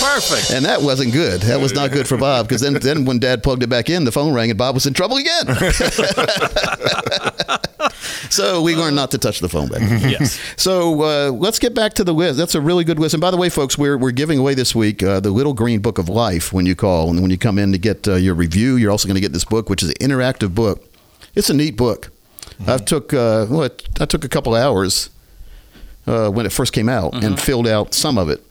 Perfect. 0.00 0.50
and 0.50 0.64
that 0.64 0.80
wasn't 0.82 1.12
good. 1.12 1.42
That 1.42 1.60
was 1.60 1.72
not 1.72 1.92
good 1.92 2.08
for 2.08 2.16
Bob 2.16 2.48
because 2.48 2.62
then, 2.62 2.74
then 2.74 3.04
when 3.04 3.20
Dad 3.20 3.42
plugged 3.42 3.62
it 3.62 3.68
back 3.68 3.90
in, 3.90 4.04
the 4.04 4.12
phone 4.12 4.34
rang, 4.34 4.50
and 4.50 4.58
Bob 4.58 4.74
was 4.74 4.86
in 4.86 4.94
trouble 4.94 5.18
again. 5.18 5.46
so 8.30 8.62
we 8.62 8.76
learned 8.76 8.96
not 8.96 9.10
to 9.12 9.18
touch 9.18 9.40
the 9.40 9.48
phone 9.48 9.68
back. 9.68 9.80
Yes. 10.02 10.40
So 10.56 11.02
uh, 11.02 11.30
let's 11.30 11.58
get 11.58 11.74
back 11.74 11.94
to 11.94 12.04
the 12.04 12.14
whiz. 12.14 12.36
That's 12.36 12.54
a 12.54 12.60
really 12.60 12.84
good 12.84 12.98
whiz. 12.98 13.14
And 13.14 13.20
by 13.20 13.30
the 13.30 13.36
way, 13.36 13.48
folks, 13.48 13.78
we're, 13.78 13.98
we're 13.98 14.10
giving 14.10 14.38
away 14.38 14.54
this 14.54 14.74
week 14.74 15.02
uh, 15.02 15.20
the 15.20 15.30
Little 15.30 15.54
Green 15.54 15.80
Book 15.80 15.98
of 15.98 16.08
Life 16.08 16.52
when 16.52 16.66
you 16.66 16.74
call. 16.74 17.10
And 17.10 17.20
when 17.20 17.30
you 17.30 17.38
come 17.38 17.58
in 17.58 17.72
to 17.72 17.78
get 17.78 18.06
uh, 18.08 18.14
your 18.14 18.34
review, 18.34 18.76
you're 18.76 18.90
also 18.90 19.06
going 19.06 19.16
to 19.16 19.20
get 19.20 19.32
this 19.32 19.44
book, 19.44 19.59
which 19.68 19.82
is 19.82 19.90
an 19.90 19.96
interactive 20.00 20.54
book. 20.54 20.82
It's 21.34 21.50
a 21.50 21.54
neat 21.54 21.76
book. 21.76 22.10
I 22.66 22.76
took 22.78 23.12
uh, 23.12 23.46
well, 23.50 23.68
I 24.00 24.04
took 24.06 24.24
a 24.24 24.28
couple 24.28 24.54
hours 24.54 25.10
uh, 26.06 26.30
when 26.30 26.46
it 26.46 26.52
first 26.52 26.72
came 26.72 26.88
out 26.88 27.14
and 27.24 27.38
filled 27.40 27.66
out 27.66 27.94
some 27.94 28.18
of 28.18 28.28
it. 28.28 28.42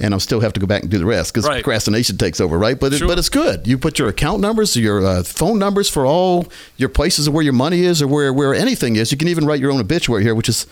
And 0.00 0.14
I'll 0.14 0.20
still 0.20 0.40
have 0.40 0.52
to 0.52 0.60
go 0.60 0.66
back 0.66 0.82
and 0.82 0.90
do 0.92 0.98
the 0.98 1.04
rest 1.06 1.32
because 1.34 1.44
Right. 1.48 1.62
procrastination 1.64 2.16
takes 2.18 2.40
over, 2.40 2.56
right? 2.56 2.78
But 2.78 2.92
it, 2.92 3.02
but 3.04 3.18
it's 3.18 3.28
good. 3.28 3.66
You 3.66 3.78
put 3.78 3.98
your 3.98 4.08
account 4.08 4.40
numbers, 4.40 4.76
your 4.76 5.04
uh, 5.04 5.22
phone 5.24 5.58
numbers 5.58 5.88
for 5.88 6.06
all 6.06 6.46
your 6.76 6.88
places 6.88 7.26
of 7.26 7.34
where 7.34 7.42
your 7.42 7.52
money 7.52 7.80
is 7.82 8.00
or 8.00 8.06
where 8.06 8.32
where 8.32 8.54
anything 8.54 8.94
is. 8.94 9.10
You 9.10 9.18
can 9.18 9.26
even 9.28 9.44
write 9.44 9.58
your 9.60 9.72
own 9.72 9.80
obituary 9.80 10.22
here, 10.22 10.36
which 10.36 10.48
is 10.48 10.66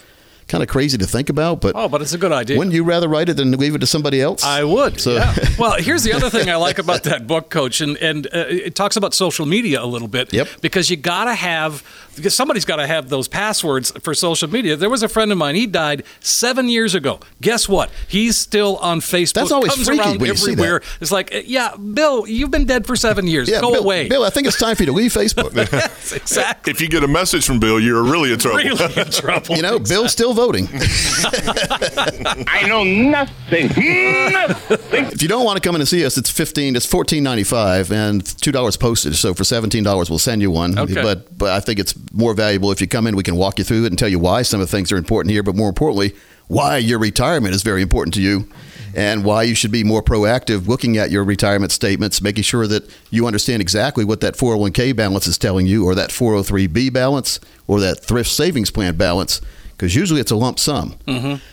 kind 0.49 0.63
of 0.63 0.69
crazy 0.69 0.97
to 0.99 1.07
think 1.07 1.29
about. 1.29 1.61
But 1.61 1.73
Oh, 1.75 1.89
but 1.89 2.03
it's 2.03 2.13
a 2.13 2.19
good 2.19 2.33
idea. 2.33 2.57
wouldn't 2.57 2.75
you 2.75 2.85
rather 2.85 3.09
write 3.09 3.29
it 3.29 3.37
than 3.37 3.51
leave 3.53 3.75
it 3.75 3.81
to 3.81 3.87
somebody 3.87 4.21
else? 4.21 4.45
I 4.45 4.63
would. 4.65 5.01
So- 5.01 5.15
yeah. 5.15 5.35
Well, 5.59 5.77
here's 5.79 6.03
the 6.03 6.13
other 6.13 6.29
thing 6.31 6.51
I 6.51 6.57
like 6.57 6.79
about 6.79 7.05
that 7.05 7.27
book, 7.27 7.49
Coach, 7.51 7.81
and 7.81 7.97
and 7.99 8.27
uh, 8.27 8.45
it 8.49 8.75
talks 8.75 8.97
about 8.97 9.15
social 9.15 9.47
media 9.47 9.83
a 9.83 9.87
little 9.87 10.09
bit. 10.09 10.33
Yep. 10.33 10.49
Because 10.61 10.91
you 10.91 10.97
gotta 10.97 11.35
have 11.35 11.83
because 12.17 12.35
somebody's 12.35 12.65
got 12.65 12.77
to 12.77 12.87
have 12.87 13.09
those 13.09 13.29
passwords 13.29 13.93
for 14.03 14.15
social 14.15 14.49
media. 14.49 14.77
There 14.77 14.91
was 14.91 15.03
a 15.03 15.09
friend 15.09 15.31
of 15.31 15.39
mine. 15.39 15.55
He 15.55 15.67
died 15.67 16.05
seven 16.21 16.69
years 16.69 16.95
ago. 16.95 17.21
Guess 17.41 17.69
what? 17.69 17.91
He's 18.09 18.37
still 18.37 18.77
on 18.79 19.01
Facebook. 19.01 19.35
That's 19.35 19.53
always 19.53 19.75
comes 19.75 19.87
freaky 19.87 20.03
around 20.03 20.21
when 20.21 20.31
you 20.31 20.37
see 20.37 20.55
that. 20.55 20.63
everywhere. 20.63 20.83
It's 21.01 21.13
like, 21.13 21.35
uh, 21.35 21.43
yeah, 21.45 21.77
Bill, 21.77 22.27
you've 22.27 22.51
been 22.51 22.65
dead 22.65 22.87
for 22.87 22.97
seven 22.97 23.27
years. 23.27 23.49
yeah, 23.51 23.61
Go 23.61 23.73
Bill, 23.73 23.83
away. 23.83 24.09
Bill. 24.09 24.25
I 24.25 24.31
think 24.31 24.47
it's 24.47 24.59
time 24.59 24.77
for 24.77 24.83
you 24.83 24.87
to 24.87 24.93
leave 24.93 25.13
Facebook. 25.13 25.53
exactly. 26.17 26.71
if 26.71 26.81
you 26.81 26.89
get 26.89 27.05
a 27.05 27.09
message 27.09 27.47
from 27.47 27.61
Bill, 27.61 27.79
you're 27.81 28.03
really 28.03 28.33
in 28.33 28.39
trouble. 28.39 28.59
Really 28.59 29.01
in 29.01 29.11
trouble. 29.11 29.57
you 29.57 29.63
know, 29.63 29.79
Bill's 29.79 30.13
still 30.13 30.35
voting. 30.35 30.69
I 30.73 32.65
know 32.67 32.85
nothing. 32.85 33.69
Nothing. 33.69 35.07
if 35.07 35.23
you 35.23 35.29
don't 35.29 35.45
want 35.45 35.57
to 35.57 35.67
come 35.67 35.75
in 35.75 35.81
and 35.81 35.89
see 35.89 36.05
us, 36.05 36.17
it's 36.17 36.31
fifteen. 36.31 36.77
It's 36.77 36.87
fourteen 36.87 37.23
ninety 37.23 37.45
five 37.45 37.93
and 37.93 38.25
two 38.41 38.53
dollars 38.53 38.77
postage. 38.77 39.17
So 39.17 39.35
for 39.35 39.45
seventeen 39.45 39.85
dollars, 39.85 40.11
we'll 40.11 40.19
send 40.19 40.43
you 40.43 40.51
one. 40.51 40.79
Okay. 40.79 41.03
But 41.03 41.37
but 41.37 41.51
I 41.51 41.61
think 41.61 41.79
it's 41.79 41.95
more 42.12 42.35
valuable 42.35 42.71
if 42.73 42.81
you 42.81 42.87
come 42.87 43.07
in. 43.07 43.16
We 43.16 43.23
can 43.23 43.37
walk 43.37 43.59
you 43.59 43.64
through 43.64 43.85
it 43.85 43.88
and 43.88 43.99
tell 43.99 44.09
you 44.09 44.19
why 44.19 44.42
some 44.42 44.61
of 44.61 44.69
the 44.69 44.77
things 44.77 44.92
are 44.92 44.97
important 44.97 45.33
here. 45.33 45.42
But 45.42 45.57
more 45.57 45.69
importantly, 45.69 46.14
why 46.49 46.79
your 46.79 46.99
retirement 46.99 47.55
is 47.55 47.62
very 47.62 47.83
important 47.83 48.14
to 48.14 48.23
you. 48.23 48.49
And 48.95 49.25
why 49.25 49.42
you 49.42 49.55
should 49.55 49.73
be 49.73 49.85
more 49.85 50.03
proactive 50.03 50.69
looking 50.69 50.97
at 50.97 51.11
your 51.11 51.23
retirement 51.23 51.71
statements, 51.71 52.23
making 52.23 52.45
sure 52.45 52.66
that 52.66 52.90
you 53.11 53.27
understand 53.27 53.61
exactly 53.61 54.07
what 54.07 54.23
that 54.23 54.37
401k 54.37 54.97
balance 54.97 55.27
is 55.27 55.37
telling 55.37 55.66
you, 55.66 55.85
or 55.85 55.95
that 55.95 56.09
403b 56.09 56.95
balance, 56.95 57.38
or 57.66 57.79
that 57.81 58.03
thrift 58.03 58.31
savings 58.31 58.71
plan 58.71 58.97
balance, 58.97 59.42
because 59.73 59.95
usually 59.95 60.19
it's 60.19 60.31
a 60.31 60.37
lump 60.37 60.59
sum. 60.59 60.95
Mm-hmm. 61.07 61.45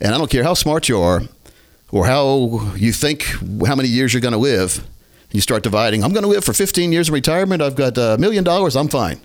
And 0.00 0.14
I 0.14 0.16
don't 0.16 0.30
care 0.30 0.42
how 0.42 0.54
smart 0.54 0.88
you 0.88 0.98
are 0.98 1.20
or 1.92 2.06
how 2.06 2.72
you 2.76 2.92
think 2.92 3.24
how 3.66 3.74
many 3.74 3.88
years 3.88 4.14
you're 4.14 4.22
going 4.22 4.32
to 4.32 4.38
live. 4.38 4.86
You 5.32 5.42
start 5.42 5.62
dividing. 5.62 6.02
I'm 6.02 6.12
going 6.12 6.22
to 6.22 6.28
live 6.28 6.44
for 6.44 6.54
15 6.54 6.92
years 6.92 7.08
in 7.08 7.14
retirement. 7.14 7.60
I've 7.60 7.76
got 7.76 7.98
a 7.98 8.16
million 8.18 8.42
dollars. 8.42 8.74
I'm 8.74 8.88
fine. 8.88 9.20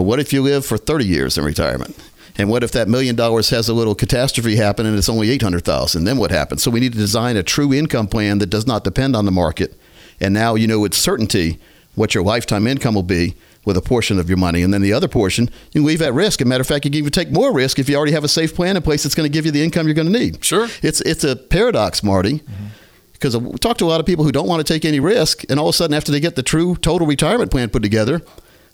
Well, 0.00 0.06
what 0.06 0.18
if 0.18 0.32
you 0.32 0.40
live 0.40 0.64
for 0.64 0.78
30 0.78 1.04
years 1.04 1.36
in 1.36 1.44
retirement? 1.44 1.94
And 2.38 2.48
what 2.48 2.64
if 2.64 2.72
that 2.72 2.88
million 2.88 3.16
dollars 3.16 3.50
has 3.50 3.68
a 3.68 3.74
little 3.74 3.94
catastrophe 3.94 4.56
happen 4.56 4.86
and 4.86 4.96
it's 4.96 5.10
only 5.10 5.28
800,000? 5.28 6.04
Then 6.04 6.16
what 6.16 6.30
happens? 6.30 6.62
So 6.62 6.70
we 6.70 6.80
need 6.80 6.92
to 6.92 6.98
design 6.98 7.36
a 7.36 7.42
true 7.42 7.74
income 7.74 8.06
plan 8.06 8.38
that 8.38 8.46
does 8.46 8.66
not 8.66 8.82
depend 8.82 9.14
on 9.14 9.26
the 9.26 9.30
market. 9.30 9.78
And 10.18 10.32
now 10.32 10.54
you 10.54 10.66
know 10.66 10.80
with 10.80 10.94
certainty 10.94 11.58
what 11.96 12.14
your 12.14 12.24
lifetime 12.24 12.66
income 12.66 12.94
will 12.94 13.02
be 13.02 13.34
with 13.66 13.76
a 13.76 13.82
portion 13.82 14.18
of 14.18 14.30
your 14.30 14.38
money. 14.38 14.62
And 14.62 14.72
then 14.72 14.80
the 14.80 14.94
other 14.94 15.06
portion, 15.06 15.50
you 15.72 15.82
can 15.82 15.84
leave 15.84 16.00
at 16.00 16.14
risk. 16.14 16.40
As 16.40 16.46
a 16.46 16.48
matter 16.48 16.62
of 16.62 16.66
fact, 16.66 16.86
you 16.86 16.90
can 16.90 16.98
even 16.98 17.12
take 17.12 17.30
more 17.30 17.52
risk 17.52 17.78
if 17.78 17.86
you 17.90 17.96
already 17.96 18.12
have 18.12 18.24
a 18.24 18.28
safe 18.28 18.54
plan 18.54 18.78
in 18.78 18.82
place 18.82 19.02
that's 19.02 19.14
going 19.14 19.30
to 19.30 19.32
give 19.32 19.44
you 19.44 19.52
the 19.52 19.62
income 19.62 19.86
you're 19.86 19.92
going 19.92 20.10
to 20.10 20.18
need. 20.18 20.42
Sure. 20.42 20.66
It's, 20.82 21.02
it's 21.02 21.24
a 21.24 21.36
paradox, 21.36 22.02
Marty. 22.02 22.38
Mm-hmm. 22.38 22.66
Because 23.12 23.36
we 23.36 23.58
talk 23.58 23.76
to 23.76 23.84
a 23.84 23.90
lot 23.90 24.00
of 24.00 24.06
people 24.06 24.24
who 24.24 24.32
don't 24.32 24.48
want 24.48 24.66
to 24.66 24.72
take 24.72 24.86
any 24.86 24.98
risk, 24.98 25.44
and 25.50 25.60
all 25.60 25.68
of 25.68 25.74
a 25.74 25.76
sudden, 25.76 25.92
after 25.92 26.10
they 26.10 26.20
get 26.20 26.36
the 26.36 26.42
true 26.42 26.74
total 26.76 27.06
retirement 27.06 27.50
plan 27.50 27.68
put 27.68 27.82
together, 27.82 28.22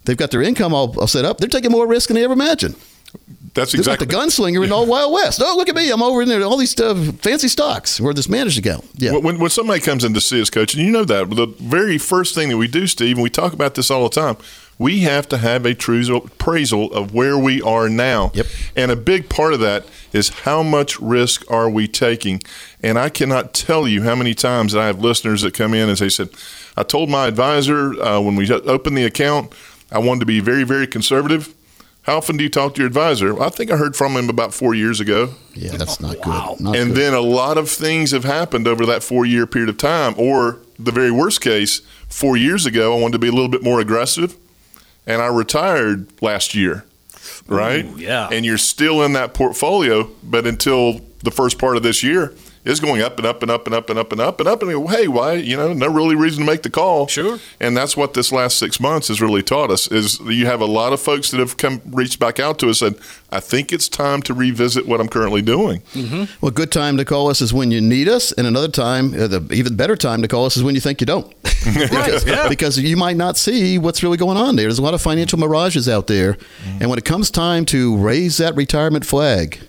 they've 0.06 0.16
got 0.16 0.30
their 0.30 0.42
income 0.42 0.72
all, 0.72 0.98
all 0.98 1.06
set 1.06 1.24
up. 1.24 1.38
They're 1.38 1.48
taking 1.48 1.70
more 1.70 1.86
risk 1.86 2.08
than 2.08 2.14
they 2.14 2.24
ever 2.24 2.32
imagined. 2.32 2.76
That's 3.54 3.72
They're 3.72 3.80
exactly 3.80 4.06
like 4.06 4.10
the 4.10 4.16
gunslinger 4.42 4.64
in 4.64 4.72
all 4.72 4.84
Wild 4.86 5.12
West. 5.12 5.40
Oh, 5.42 5.54
look 5.56 5.68
at 5.70 5.74
me! 5.74 5.90
I'm 5.90 6.02
over 6.02 6.20
in 6.20 6.28
there, 6.28 6.42
all 6.42 6.58
these 6.58 6.78
uh, 6.78 6.94
fancy 7.20 7.48
stocks 7.48 7.98
or 7.98 8.12
this 8.12 8.28
managed 8.28 8.62
go? 8.62 8.84
Yeah, 8.96 9.12
When- 9.12 9.38
When, 9.38 9.50
somebody 9.50 9.80
comes 9.80 10.04
in 10.04 10.12
to 10.12 10.20
see 10.20 10.40
us, 10.42 10.50
coach, 10.50 10.74
and 10.74 10.84
you 10.84 10.90
know 10.90 11.04
that, 11.04 11.30
the 11.30 11.46
very 11.46 11.96
first 11.96 12.34
thing 12.34 12.50
that 12.50 12.58
we 12.58 12.68
do, 12.68 12.86
Steve, 12.86 13.16
and 13.16 13.22
we 13.22 13.30
talk 13.30 13.54
about 13.54 13.74
this 13.74 13.90
all 13.90 14.02
the 14.02 14.20
time, 14.20 14.36
we 14.78 15.00
have 15.00 15.26
to 15.28 15.38
have 15.38 15.64
a 15.64 15.74
true 15.74 16.02
appraisal 16.14 16.92
of 16.92 17.14
where 17.14 17.38
we 17.38 17.62
are 17.62 17.88
now. 17.88 18.30
Yep. 18.34 18.46
And 18.76 18.90
a 18.90 18.96
big 18.96 19.30
part 19.30 19.54
of 19.54 19.60
that 19.60 19.86
is 20.12 20.28
how 20.40 20.62
much 20.62 21.00
risk 21.00 21.50
are 21.50 21.70
we 21.70 21.88
taking? 21.88 22.42
And 22.82 22.98
I 22.98 23.08
cannot 23.08 23.54
tell 23.54 23.88
you 23.88 24.02
how 24.02 24.14
many 24.14 24.34
times 24.34 24.72
that 24.74 24.80
I 24.82 24.86
have 24.86 25.00
listeners 25.00 25.40
that 25.42 25.54
come 25.54 25.72
in 25.72 25.88
and 25.88 25.96
they 25.96 26.10
said, 26.10 26.28
I 26.76 26.82
told 26.82 27.08
my 27.08 27.26
advisor 27.26 27.98
uh, 28.02 28.20
when 28.20 28.36
we 28.36 28.50
opened 28.52 28.98
the 28.98 29.04
account, 29.04 29.52
I 29.90 29.98
wanted 29.98 30.20
to 30.20 30.26
be 30.26 30.40
very, 30.40 30.64
very 30.64 30.86
conservative. 30.86 31.54
How 32.02 32.18
often 32.18 32.36
do 32.36 32.44
you 32.44 32.50
talk 32.50 32.74
to 32.74 32.80
your 32.80 32.86
advisor? 32.86 33.40
I 33.42 33.48
think 33.48 33.70
I 33.72 33.76
heard 33.76 33.96
from 33.96 34.12
him 34.16 34.28
about 34.28 34.54
four 34.54 34.74
years 34.74 35.00
ago. 35.00 35.30
yeah, 35.54 35.76
that's 35.76 36.00
not 36.00 36.14
good. 36.22 36.60
Not 36.60 36.76
And 36.76 36.90
good. 36.90 36.96
then 36.96 37.14
a 37.14 37.20
lot 37.20 37.58
of 37.58 37.68
things 37.68 38.12
have 38.12 38.22
happened 38.24 38.68
over 38.68 38.86
that 38.86 39.02
four 39.02 39.26
year 39.26 39.44
period 39.46 39.68
of 39.68 39.76
time. 39.78 40.14
Or 40.16 40.58
the 40.78 40.92
very 40.92 41.10
worst 41.10 41.40
case, 41.40 41.80
four 42.08 42.36
years 42.36 42.64
ago, 42.64 42.96
I 42.96 43.00
wanted 43.00 43.12
to 43.14 43.18
be 43.18 43.28
a 43.28 43.32
little 43.32 43.48
bit 43.48 43.62
more 43.64 43.80
aggressive, 43.80 44.36
and 45.06 45.20
I 45.20 45.26
retired 45.26 46.06
last 46.22 46.54
year, 46.54 46.84
right? 47.48 47.84
Ooh, 47.84 47.98
yeah. 47.98 48.28
And 48.30 48.44
you're 48.46 48.58
still 48.58 49.02
in 49.02 49.12
that 49.14 49.34
portfolio, 49.34 50.08
but 50.22 50.46
until 50.46 51.00
the 51.24 51.30
first 51.32 51.58
part 51.58 51.76
of 51.76 51.82
this 51.82 52.04
year, 52.04 52.32
it's 52.66 52.80
going 52.80 53.00
up 53.00 53.18
and 53.18 53.26
up 53.26 53.42
and 53.42 53.50
up 53.50 53.66
and 53.66 53.74
up 53.74 53.88
and 53.88 53.98
up 53.98 54.12
and 54.12 54.20
up 54.20 54.40
and 54.40 54.48
up. 54.48 54.62
And 54.62 54.70
you 54.70 54.80
go, 54.80 54.86
hey, 54.88 55.06
why? 55.06 55.34
You 55.34 55.56
know, 55.56 55.72
no 55.72 55.86
really 55.86 56.16
reason 56.16 56.44
to 56.44 56.50
make 56.50 56.62
the 56.62 56.70
call. 56.70 57.06
Sure. 57.06 57.38
And 57.60 57.76
that's 57.76 57.96
what 57.96 58.14
this 58.14 58.32
last 58.32 58.58
six 58.58 58.80
months 58.80 59.08
has 59.08 59.20
really 59.20 59.42
taught 59.42 59.70
us 59.70 59.86
is 59.88 60.18
you 60.20 60.46
have 60.46 60.60
a 60.60 60.66
lot 60.66 60.92
of 60.92 61.00
folks 61.00 61.30
that 61.30 61.38
have 61.38 61.56
come 61.56 61.80
reached 61.86 62.18
back 62.18 62.40
out 62.40 62.58
to 62.58 62.68
us 62.68 62.82
and 62.82 62.98
I 63.30 63.40
think 63.40 63.72
it's 63.72 63.88
time 63.88 64.22
to 64.22 64.34
revisit 64.34 64.86
what 64.86 65.00
I'm 65.00 65.08
currently 65.08 65.42
doing. 65.42 65.82
Well, 66.40 66.52
good 66.52 66.70
time 66.70 66.96
to 66.96 67.04
call 67.04 67.28
us 67.28 67.40
is 67.40 67.52
when 67.52 67.70
you 67.70 67.80
need 67.80 68.08
us, 68.08 68.32
and 68.32 68.46
another 68.46 68.68
time, 68.68 69.12
uh, 69.14 69.26
the 69.26 69.48
even 69.52 69.76
better 69.76 69.96
time 69.96 70.22
to 70.22 70.28
call 70.28 70.46
us 70.46 70.56
is 70.56 70.62
when 70.62 70.74
you 70.74 70.80
think 70.80 71.00
you 71.00 71.06
don't, 71.06 71.28
because, 71.64 72.24
because 72.48 72.78
you 72.78 72.96
might 72.96 73.16
not 73.16 73.36
see 73.36 73.78
what's 73.78 74.02
really 74.02 74.16
going 74.16 74.36
on 74.36 74.56
there. 74.56 74.64
There's 74.64 74.78
a 74.78 74.82
lot 74.82 74.94
of 74.94 75.02
financial 75.02 75.38
mirages 75.38 75.88
out 75.88 76.06
there, 76.06 76.36
and 76.80 76.88
when 76.88 76.98
it 76.98 77.04
comes 77.04 77.30
time 77.30 77.64
to 77.66 77.96
raise 77.96 78.36
that 78.38 78.54
retirement 78.54 79.04
flag, 79.04 79.60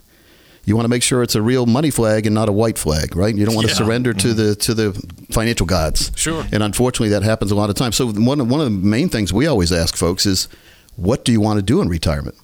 you 0.67 0.75
want 0.75 0.83
to 0.83 0.89
make 0.89 1.01
sure 1.01 1.23
it's 1.23 1.33
a 1.35 1.41
real 1.41 1.65
money 1.65 1.89
flag 1.89 2.25
and 2.25 2.35
not 2.35 2.49
a 2.49 2.51
white 2.51 2.77
flag, 2.77 3.15
right? 3.15 3.33
You 3.33 3.45
don't 3.45 3.55
want 3.55 3.69
to 3.69 3.73
surrender 3.73 4.13
to 4.13 4.33
the 4.33 4.43
mm-hmm. 4.43 4.59
to 4.59 4.73
the 4.73 4.93
financial 5.31 5.65
gods. 5.65 6.11
Sure. 6.15 6.45
And 6.51 6.61
unfortunately, 6.61 7.07
that 7.09 7.23
happens 7.23 7.51
a 7.51 7.55
lot 7.55 7.69
of 7.69 7.77
times. 7.77 7.95
So 7.95 8.11
one 8.11 8.49
one 8.49 8.59
of 8.59 8.65
the 8.65 8.71
main 8.71 9.07
things 9.07 9.31
we 9.31 9.47
always 9.47 9.71
ask 9.71 9.95
folks 9.95 10.25
is, 10.25 10.49
what 10.97 11.23
do 11.23 11.31
you 11.31 11.39
want 11.39 11.57
to 11.57 11.63
do 11.63 11.81
in 11.81 11.87
retirement? 11.87 12.35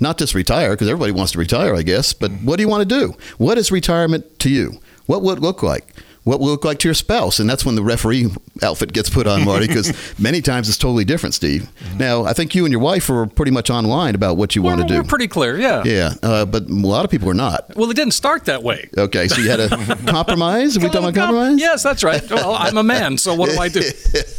Not 0.00 0.18
just 0.18 0.34
retire, 0.34 0.70
because 0.70 0.88
everybody 0.88 1.12
wants 1.12 1.32
to 1.32 1.38
retire, 1.38 1.74
I 1.76 1.82
guess, 1.82 2.12
but 2.12 2.32
mm-hmm. 2.32 2.46
what 2.46 2.56
do 2.56 2.62
you 2.64 2.68
want 2.68 2.88
to 2.88 2.98
do? 2.98 3.14
What 3.38 3.58
is 3.58 3.70
retirement 3.70 4.40
to 4.40 4.50
you? 4.50 4.80
What 5.06 5.22
will 5.22 5.30
it 5.30 5.38
look 5.38 5.62
like? 5.62 5.86
What 6.28 6.40
will 6.40 6.48
it 6.48 6.50
look 6.50 6.64
like 6.66 6.78
to 6.80 6.88
your 6.88 6.94
spouse? 6.94 7.38
And 7.38 7.48
that's 7.48 7.64
when 7.64 7.74
the 7.74 7.82
referee 7.82 8.28
outfit 8.62 8.92
gets 8.92 9.08
put 9.08 9.26
on, 9.26 9.46
Marty, 9.46 9.66
because 9.66 9.94
many 10.18 10.42
times 10.42 10.68
it's 10.68 10.76
totally 10.76 11.06
different, 11.06 11.34
Steve. 11.34 11.70
Now, 11.96 12.24
I 12.24 12.34
think 12.34 12.54
you 12.54 12.66
and 12.66 12.72
your 12.72 12.82
wife 12.82 13.08
are 13.08 13.24
pretty 13.24 13.50
much 13.50 13.70
online 13.70 14.14
about 14.14 14.36
what 14.36 14.54
you 14.54 14.60
want 14.60 14.82
to 14.82 14.86
do. 14.86 14.96
we're 14.96 15.04
pretty 15.04 15.26
clear, 15.26 15.58
yeah. 15.58 15.82
yeah, 15.86 16.12
uh, 16.22 16.44
but 16.44 16.64
a 16.64 16.74
lot 16.74 17.06
of 17.06 17.10
people 17.10 17.30
are 17.30 17.34
not. 17.34 17.74
Well, 17.76 17.90
it 17.90 17.94
didn't 17.94 18.12
start 18.12 18.44
that 18.44 18.62
way. 18.62 18.90
Okay, 18.98 19.26
so 19.28 19.40
you 19.40 19.48
had 19.48 19.58
a 19.58 19.68
compromise? 20.06 20.76
Are 20.76 20.80
we 20.80 20.88
talking 20.88 21.08
about 21.08 21.14
compromise? 21.14 21.58
Yes, 21.58 21.82
that's 21.82 22.04
right. 22.04 22.22
Well, 22.30 22.54
I'm 22.54 22.76
a 22.76 22.82
man, 22.82 23.16
so 23.16 23.34
what 23.34 23.48
do 23.48 23.58
I 23.58 23.68
do? 23.68 23.80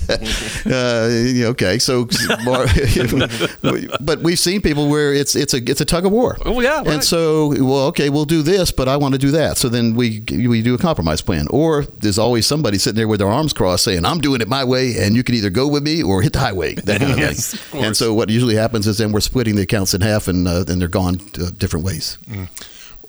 Uh, 0.10 1.08
okay, 1.52 1.78
so, 1.78 2.06
but 4.02 4.19
we've 4.21 4.39
seen 4.39 4.60
people 4.60 4.89
where 4.89 5.13
it's 5.13 5.36
it's 5.36 5.54
a 5.54 5.58
it's 5.58 5.82
a 5.82 5.86
tug 5.86 6.04
of 6.04 6.12
war. 6.12 6.36
Oh, 6.45 6.62
yeah, 6.62 6.80
right. 6.80 6.88
And 6.88 7.04
so, 7.04 7.49
well, 7.49 7.86
okay, 7.88 8.10
we'll 8.10 8.25
do 8.25 8.41
this, 8.41 8.71
but 8.71 8.88
I 8.88 8.97
want 8.97 9.13
to 9.13 9.19
do 9.19 9.30
that. 9.32 9.58
So 9.58 9.69
then 9.69 9.93
we 9.93 10.23
we 10.32 10.63
do 10.63 10.73
a 10.73 10.80
compromise 10.80 11.21
plan. 11.21 11.45
Or 11.52 11.78
there's 11.83 12.17
always 12.19 12.45
somebody 12.47 12.77
sitting 12.77 12.97
there 12.97 13.07
with 13.07 13.19
their 13.19 13.29
arms 13.29 13.53
crossed, 13.53 13.83
saying, 13.83 14.05
"I'm 14.05 14.19
doing 14.19 14.41
it 14.41 14.47
my 14.47 14.63
way, 14.63 14.95
and 14.97 15.15
you 15.15 15.23
can 15.23 15.35
either 15.35 15.49
go 15.49 15.67
with 15.67 15.83
me 15.83 16.01
or 16.03 16.21
hit 16.21 16.33
the 16.33 16.39
highway." 16.39 16.75
That 16.75 16.99
kind 16.99 17.13
of 17.13 17.17
Yes, 17.19 17.53
thing. 17.55 17.71
course. 17.71 17.85
And 17.85 17.97
so 17.97 18.13
what 18.13 18.29
usually 18.29 18.55
happens 18.55 18.87
is 18.87 18.97
then 18.97 19.11
we're 19.11 19.19
splitting 19.21 19.55
the 19.55 19.63
accounts 19.63 19.93
in 19.93 20.01
half, 20.01 20.27
and 20.27 20.47
uh, 20.47 20.63
then 20.63 20.79
they're 20.79 20.87
gone 20.87 21.19
uh, 21.41 21.51
different 21.57 21.85
ways. 21.85 22.17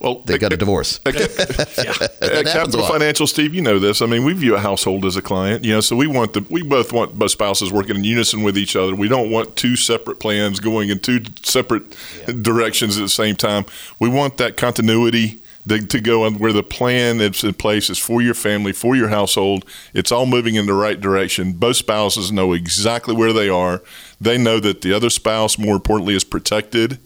Well, 0.00 0.22
They 0.24 0.38
got 0.38 0.50
a 0.54 0.56
divorce. 0.56 0.98
At, 1.04 1.12
That 1.14 2.11
at 2.22 2.30
happens 2.30 2.48
a 2.48 2.52
Capital 2.52 2.80
lot. 2.80 2.92
Financial, 2.92 3.26
Steve, 3.26 3.54
you 3.54 3.61
know 3.61 3.78
this. 3.78 4.00
I 4.00 4.06
mean, 4.06 4.24
we 4.24 4.33
view 4.33 4.54
a 4.54 4.59
household 4.59 5.04
as 5.04 5.14
a 5.16 5.20
client. 5.22 5.62
You 5.62 5.74
know, 5.74 5.80
so 5.83 5.94
we 5.94 6.06
want 6.06 6.33
the 6.33 6.44
we 6.48 6.62
both 6.62 6.92
want 6.92 7.18
both 7.18 7.33
spouses 7.33 7.70
working 7.70 7.96
in 7.96 8.04
unison 8.04 8.42
with 8.42 8.56
each 8.56 8.76
other. 8.76 8.94
We 8.94 9.09
don't 9.09 9.30
want 9.30 9.56
two 9.56 9.76
separate 9.76 10.18
plans 10.18 10.59
going 10.59 10.88
in 10.88 11.00
two 11.00 11.20
separate 11.42 11.94
directions 12.40 12.96
at 12.96 13.02
the 13.02 13.09
same 13.11 13.37
time. 13.37 13.66
We 13.98 14.09
want 14.09 14.38
that 14.38 14.56
continuity 14.56 15.39
to, 15.68 15.87
to 15.87 16.01
go 16.01 16.25
on 16.25 16.38
where 16.38 16.53
the 16.53 16.62
plan 16.62 17.18
that's 17.18 17.44
in 17.44 17.55
place 17.55 17.90
is 17.90 17.99
for 17.99 18.23
your 18.23 18.35
family, 18.35 18.73
for 18.73 18.96
your 18.96 19.09
household. 19.09 19.64
It's 19.94 20.12
all 20.12 20.27
moving 20.27 20.55
in 20.55 20.66
the 20.66 20.75
right 20.75 21.01
direction. 21.01 21.53
Both 21.53 21.77
spouses 21.77 22.33
know 22.33 22.53
exactly 22.53 23.14
where 23.14 23.33
they 23.33 23.49
are. 23.49 23.83
They 24.20 24.38
know 24.38 24.61
that 24.61 24.83
the 24.83 24.92
other 24.92 25.11
spouse, 25.11 25.59
more 25.59 25.75
importantly, 25.75 26.14
is 26.14 26.25
protected 26.25 26.99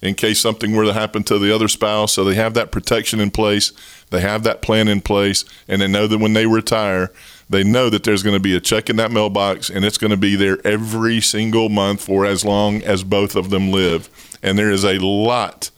in 0.00 0.14
case 0.14 0.40
something 0.40 0.74
were 0.74 0.84
to 0.84 0.92
happen 0.92 1.24
to 1.24 1.38
the 1.38 1.54
other 1.54 1.68
spouse. 1.68 2.12
So 2.12 2.24
they 2.24 2.34
have 2.34 2.54
that 2.54 2.70
protection 2.70 3.20
in 3.20 3.30
place. 3.30 3.72
They 4.10 4.20
have 4.20 4.42
that 4.44 4.62
plan 4.62 4.88
in 4.88 5.00
place. 5.00 5.44
And 5.66 5.82
they 5.82 5.88
know 5.88 6.06
that 6.06 6.18
when 6.18 6.34
they 6.34 6.46
retire, 6.46 7.12
they 7.50 7.64
know 7.64 7.90
that 7.90 8.04
there's 8.04 8.22
going 8.22 8.36
to 8.36 8.40
be 8.40 8.56
a 8.56 8.60
check 8.60 8.90
in 8.90 8.96
that 8.96 9.10
mailbox 9.10 9.70
and 9.70 9.84
it's 9.84 9.98
going 9.98 10.10
to 10.10 10.16
be 10.16 10.36
there 10.36 10.64
every 10.66 11.20
single 11.20 11.68
month 11.68 12.04
for 12.04 12.26
as 12.26 12.44
long 12.44 12.82
as 12.82 13.02
both 13.02 13.34
of 13.34 13.50
them 13.50 13.70
live. 13.70 14.08
And 14.42 14.58
there 14.58 14.70
is 14.70 14.84
a 14.84 14.98
lot 14.98 15.70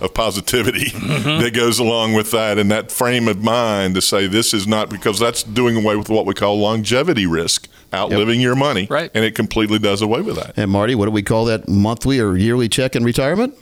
of 0.00 0.14
positivity 0.14 0.90
that 0.90 1.52
goes 1.54 1.78
along 1.78 2.14
with 2.14 2.30
that 2.30 2.58
and 2.58 2.70
that 2.70 2.90
frame 2.92 3.28
of 3.28 3.42
mind 3.42 3.94
to 3.94 4.02
say 4.02 4.26
this 4.26 4.54
is 4.54 4.66
not 4.66 4.88
because 4.90 5.18
that's 5.18 5.42
doing 5.42 5.76
away 5.76 5.96
with 5.96 6.08
what 6.08 6.26
we 6.26 6.34
call 6.34 6.58
longevity 6.58 7.26
risk, 7.26 7.68
outliving 7.92 8.40
your 8.40 8.54
money. 8.54 8.86
Right. 8.88 9.10
And 9.14 9.24
it 9.24 9.34
completely 9.34 9.78
does 9.78 10.02
away 10.02 10.20
with 10.20 10.36
that. 10.36 10.54
And 10.56 10.70
Marty, 10.70 10.94
what 10.94 11.06
do 11.06 11.10
we 11.10 11.22
call 11.22 11.44
that 11.46 11.68
monthly 11.68 12.20
or 12.20 12.36
yearly 12.36 12.68
check 12.68 12.94
in 12.94 13.04
retirement? 13.04 13.54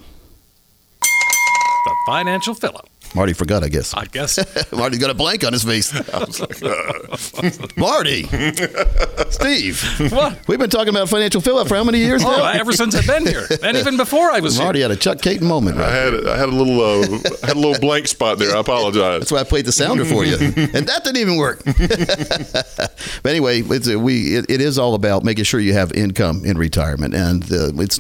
The 1.01 1.97
financial 2.07 2.55
fill-up, 2.55 2.89
Marty 3.15 3.33
forgot, 3.33 3.65
I 3.65 3.69
guess. 3.69 3.95
I 3.95 4.05
guess. 4.07 4.39
Marty's 4.73 4.99
got 4.99 5.11
a 5.11 5.15
blank 5.15 5.45
on 5.45 5.53
his 5.53 5.65
face. 5.65 5.93
Marty, 7.77 8.25
Steve, 9.31 9.83
What? 10.13 10.39
we've 10.49 10.59
been 10.59 10.71
talking 10.71 10.89
about 10.91 11.09
financial 11.09 11.41
fill-up 11.41 11.69
for 11.69 11.77
how 11.77 11.85
many 11.85 11.99
years 11.99 12.23
Oh, 12.25 12.31
now? 12.31 12.47
ever 12.49 12.73
since 12.73 12.95
I've 12.95 13.07
been 13.07 13.27
here, 13.27 13.47
and 13.63 13.77
even 13.77 13.97
before 13.97 14.31
I 14.31 14.41
was 14.41 14.57
here. 14.57 14.65
Marty 14.65 14.81
here. 14.81 14.89
had 14.89 14.97
a 14.97 15.01
Chuck 15.01 15.21
Caton 15.23 15.47
moment. 15.47 15.79
I 15.79 15.91
had 15.95 16.27
I 16.27 16.37
had 16.37 16.49
a 16.49 16.53
little 16.53 16.81
uh, 16.81 17.19
had 17.47 17.57
a 17.57 17.61
little 17.61 17.79
blank 17.81 18.07
spot 18.09 18.39
there. 18.39 18.55
I 18.57 18.61
apologize. 18.61 19.21
That's 19.21 19.33
why 19.33 19.39
I 19.41 19.45
played 19.45 19.65
the 19.67 19.73
sounder 19.73 20.05
for 20.05 20.25
you, 20.25 20.35
and 20.37 20.87
that 20.87 21.03
didn't 21.05 21.17
even 21.19 21.37
work. 21.37 21.63
but 21.65 23.31
anyway, 23.31 23.63
it's 23.63 23.89
we 23.89 24.37
it, 24.37 24.47
it 24.51 24.61
is 24.61 24.79
all 24.79 24.95
about 24.95 25.25
making 25.25 25.45
sure 25.45 25.61
you 25.61 25.73
have 25.75 25.93
income 25.93 26.45
in 26.45 26.59
retirement, 26.59 27.15
and 27.15 27.45
uh, 27.53 27.71
it's. 27.83 27.99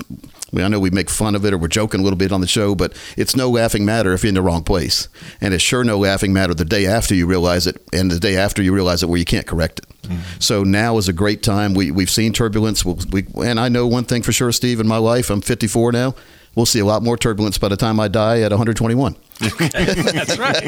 I, 0.52 0.56
mean, 0.56 0.64
I 0.64 0.68
know 0.68 0.78
we 0.78 0.90
make 0.90 1.10
fun 1.10 1.34
of 1.34 1.44
it 1.44 1.52
or 1.52 1.58
we're 1.58 1.68
joking 1.68 2.00
a 2.00 2.02
little 2.04 2.16
bit 2.16 2.30
on 2.30 2.40
the 2.40 2.46
show, 2.46 2.74
but 2.74 2.92
it's 3.16 3.34
no 3.34 3.50
laughing 3.50 3.84
matter 3.84 4.12
if 4.12 4.22
you're 4.22 4.28
in 4.28 4.34
the 4.34 4.42
wrong 4.42 4.62
place, 4.62 5.08
and 5.40 5.52
it's 5.52 5.62
sure 5.62 5.82
no 5.82 5.98
laughing 5.98 6.32
matter 6.32 6.54
the 6.54 6.64
day 6.64 6.86
after 6.86 7.14
you 7.14 7.26
realize 7.26 7.66
it, 7.66 7.82
and 7.92 8.10
the 8.10 8.20
day 8.20 8.36
after 8.36 8.62
you 8.62 8.72
realize 8.72 9.02
it 9.02 9.08
where 9.08 9.18
you 9.18 9.24
can't 9.24 9.46
correct 9.46 9.80
it. 9.80 9.86
Mm-hmm. 10.02 10.20
So 10.38 10.62
now 10.62 10.98
is 10.98 11.08
a 11.08 11.12
great 11.12 11.42
time. 11.42 11.74
We 11.74 11.90
we've 11.90 12.10
seen 12.10 12.32
turbulence. 12.32 12.84
We'll, 12.84 12.98
we 13.10 13.26
and 13.44 13.58
I 13.58 13.68
know 13.68 13.88
one 13.88 14.04
thing 14.04 14.22
for 14.22 14.32
sure, 14.32 14.52
Steve. 14.52 14.78
In 14.78 14.86
my 14.86 14.98
life, 14.98 15.30
I'm 15.30 15.40
54 15.40 15.92
now. 15.92 16.14
We'll 16.56 16.64
see 16.66 16.78
a 16.78 16.86
lot 16.86 17.02
more 17.02 17.18
turbulence 17.18 17.58
by 17.58 17.68
the 17.68 17.76
time 17.76 18.00
I 18.00 18.08
die 18.08 18.40
at 18.40 18.50
121. 18.50 19.14
That's 19.40 20.38
right. 20.38 20.64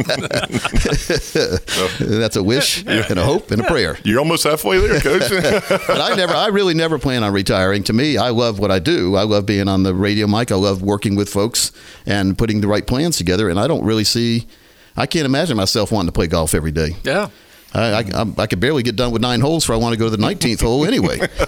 That's 1.98 2.36
a 2.36 2.42
wish 2.42 2.84
and 2.86 3.18
a 3.18 3.24
hope 3.24 3.50
and 3.50 3.62
a 3.62 3.64
prayer. 3.64 3.96
You're 4.04 4.18
almost 4.18 4.44
halfway 4.44 4.78
there, 4.86 5.00
Coach. 5.18 5.30
But 5.30 5.98
I 6.00 6.14
never, 6.14 6.34
I 6.34 6.48
really 6.48 6.74
never 6.74 6.98
plan 6.98 7.24
on 7.24 7.32
retiring. 7.32 7.84
To 7.84 7.94
me, 7.94 8.18
I 8.18 8.28
love 8.28 8.58
what 8.58 8.70
I 8.70 8.80
do. 8.80 9.16
I 9.16 9.22
love 9.22 9.46
being 9.46 9.66
on 9.66 9.82
the 9.82 9.94
radio 9.94 10.26
mic. 10.26 10.52
I 10.52 10.56
love 10.56 10.82
working 10.82 11.16
with 11.16 11.30
folks 11.30 11.72
and 12.04 12.36
putting 12.36 12.60
the 12.60 12.68
right 12.68 12.86
plans 12.86 13.16
together. 13.16 13.48
And 13.48 13.58
I 13.58 13.66
don't 13.66 13.82
really 13.84 14.04
see, 14.04 14.46
I 14.94 15.06
can't 15.06 15.24
imagine 15.24 15.56
myself 15.56 15.90
wanting 15.90 16.08
to 16.08 16.12
play 16.12 16.26
golf 16.26 16.52
every 16.52 16.70
day. 16.72 16.96
Yeah. 17.02 17.30
I, 17.74 17.80
I, 17.92 18.04
I'm- 18.14 18.34
could 18.34 18.60
barely 18.60 18.82
get 18.82 18.96
done 18.96 19.12
with 19.12 19.20
nine 19.20 19.40
holes, 19.40 19.64
for 19.64 19.74
I 19.74 19.76
want 19.76 19.92
to 19.92 19.98
go 19.98 20.08
to 20.08 20.16
the 20.16 20.22
19th 20.22 20.62
hole 20.62 20.86
anyway. 20.86 21.18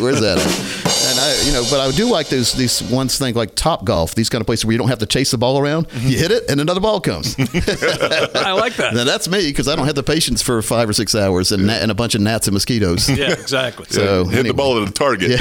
Where's 0.00 0.20
that? 0.20 0.38
At? 0.38 1.10
And 1.10 1.18
I, 1.20 1.42
you 1.46 1.52
know, 1.52 1.64
but 1.70 1.80
I 1.80 1.90
do 1.94 2.10
like 2.10 2.28
those 2.28 2.52
these 2.52 2.82
ones 2.84 3.18
things 3.18 3.36
like 3.36 3.54
Top 3.56 3.84
Golf, 3.84 4.14
these 4.14 4.28
kind 4.30 4.40
of 4.40 4.46
places 4.46 4.64
where 4.64 4.72
you 4.72 4.78
don't 4.78 4.88
have 4.88 5.00
to 5.00 5.06
chase 5.06 5.30
the 5.32 5.38
ball 5.38 5.58
around. 5.58 5.88
Mm-hmm. 5.88 6.08
You 6.08 6.18
hit 6.18 6.30
it, 6.30 6.48
and 6.48 6.60
another 6.60 6.80
ball 6.80 7.00
comes. 7.00 7.36
I 7.38 8.52
like 8.52 8.76
that. 8.76 8.92
now 8.94 9.04
that's 9.04 9.28
me 9.28 9.48
because 9.48 9.68
I 9.68 9.76
don't 9.76 9.86
have 9.86 9.94
the 9.96 10.02
patience 10.02 10.40
for 10.40 10.62
five 10.62 10.88
or 10.88 10.92
six 10.94 11.14
hours 11.14 11.52
and, 11.52 11.66
gnat- 11.66 11.82
and 11.82 11.90
a 11.90 11.94
bunch 11.94 12.14
of 12.14 12.20
gnats 12.22 12.46
and 12.46 12.54
mosquitoes. 12.54 13.08
Yeah, 13.10 13.32
exactly. 13.32 13.86
So 13.90 14.24
Hit 14.24 14.38
anyway. 14.40 14.48
the 14.48 14.54
ball 14.54 14.82
at 14.82 14.86
the 14.86 14.92
target. 14.92 15.40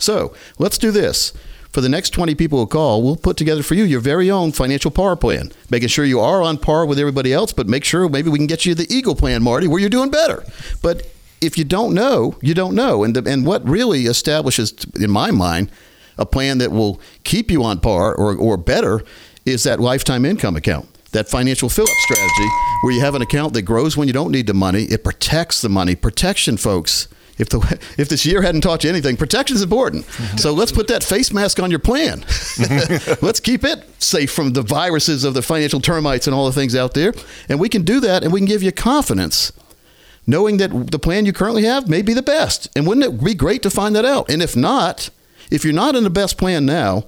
So 0.00 0.34
let's 0.58 0.78
do 0.78 0.90
this. 0.92 1.32
For 1.78 1.82
the 1.82 1.88
next 1.88 2.10
20 2.10 2.34
people 2.34 2.58
who 2.58 2.66
call, 2.66 3.04
we'll 3.04 3.14
put 3.14 3.36
together 3.36 3.62
for 3.62 3.76
you 3.76 3.84
your 3.84 4.00
very 4.00 4.32
own 4.32 4.50
financial 4.50 4.90
power 4.90 5.14
plan, 5.14 5.52
making 5.70 5.86
sure 5.86 6.04
you 6.04 6.18
are 6.18 6.42
on 6.42 6.58
par 6.58 6.84
with 6.84 6.98
everybody 6.98 7.32
else, 7.32 7.52
but 7.52 7.68
make 7.68 7.84
sure 7.84 8.08
maybe 8.08 8.28
we 8.28 8.36
can 8.36 8.48
get 8.48 8.66
you 8.66 8.74
the 8.74 8.92
Eagle 8.92 9.14
plan, 9.14 9.44
Marty, 9.44 9.68
where 9.68 9.78
you're 9.78 9.88
doing 9.88 10.10
better. 10.10 10.42
But 10.82 11.08
if 11.40 11.56
you 11.56 11.62
don't 11.62 11.94
know, 11.94 12.36
you 12.42 12.52
don't 12.52 12.74
know. 12.74 13.04
And, 13.04 13.14
the, 13.14 13.30
and 13.30 13.46
what 13.46 13.64
really 13.64 14.06
establishes, 14.06 14.74
in 14.98 15.08
my 15.12 15.30
mind, 15.30 15.70
a 16.18 16.26
plan 16.26 16.58
that 16.58 16.72
will 16.72 17.00
keep 17.22 17.48
you 17.48 17.62
on 17.62 17.78
par 17.78 18.12
or, 18.12 18.34
or 18.34 18.56
better 18.56 19.04
is 19.46 19.62
that 19.62 19.78
lifetime 19.78 20.24
income 20.24 20.56
account 20.56 20.88
that 21.12 21.28
financial 21.28 21.68
fill 21.68 21.84
up 21.88 21.96
strategy 21.98 22.48
where 22.82 22.92
you 22.92 23.00
have 23.02 23.14
an 23.14 23.22
account 23.22 23.52
that 23.52 23.62
grows 23.62 23.96
when 23.96 24.08
you 24.08 24.12
don't 24.12 24.32
need 24.32 24.48
the 24.48 24.52
money. 24.52 24.82
It 24.82 25.04
protects 25.04 25.60
the 25.60 25.68
money. 25.68 25.94
Protection, 25.94 26.56
folks. 26.56 27.06
If 27.38 27.48
the 27.48 27.78
if 27.98 28.08
this 28.08 28.26
year 28.26 28.42
hadn't 28.42 28.62
taught 28.62 28.84
you 28.84 28.90
anything, 28.90 29.16
protection 29.16 29.56
is 29.56 29.62
important. 29.62 30.06
Mm-hmm. 30.06 30.36
So 30.38 30.52
let's 30.52 30.72
put 30.72 30.88
that 30.88 31.04
face 31.04 31.32
mask 31.32 31.60
on 31.60 31.70
your 31.70 31.80
plan. 31.80 32.20
Mm-hmm. 32.20 33.24
let's 33.26 33.40
keep 33.40 33.64
it 33.64 33.84
safe 34.02 34.30
from 34.30 34.52
the 34.52 34.62
viruses 34.62 35.24
of 35.24 35.34
the 35.34 35.42
financial 35.42 35.80
termites 35.80 36.26
and 36.26 36.34
all 36.34 36.46
the 36.46 36.52
things 36.52 36.74
out 36.74 36.94
there. 36.94 37.12
And 37.48 37.60
we 37.60 37.68
can 37.68 37.82
do 37.82 38.00
that, 38.00 38.22
and 38.22 38.32
we 38.32 38.40
can 38.40 38.46
give 38.46 38.62
you 38.62 38.72
confidence, 38.72 39.52
knowing 40.26 40.58
that 40.58 40.90
the 40.90 40.98
plan 40.98 41.26
you 41.26 41.32
currently 41.32 41.64
have 41.64 41.88
may 41.88 42.02
be 42.02 42.14
the 42.14 42.22
best. 42.22 42.68
And 42.76 42.86
wouldn't 42.86 43.06
it 43.06 43.24
be 43.24 43.34
great 43.34 43.62
to 43.62 43.70
find 43.70 43.94
that 43.96 44.04
out? 44.04 44.30
And 44.30 44.42
if 44.42 44.56
not, 44.56 45.10
if 45.50 45.64
you're 45.64 45.72
not 45.72 45.96
in 45.96 46.04
the 46.04 46.10
best 46.10 46.38
plan 46.38 46.66
now, 46.66 47.06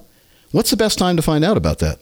what's 0.51 0.71
the 0.71 0.77
best 0.77 0.97
time 0.97 1.15
to 1.15 1.21
find 1.21 1.43
out 1.43 1.57
about 1.57 1.79
that? 1.79 1.99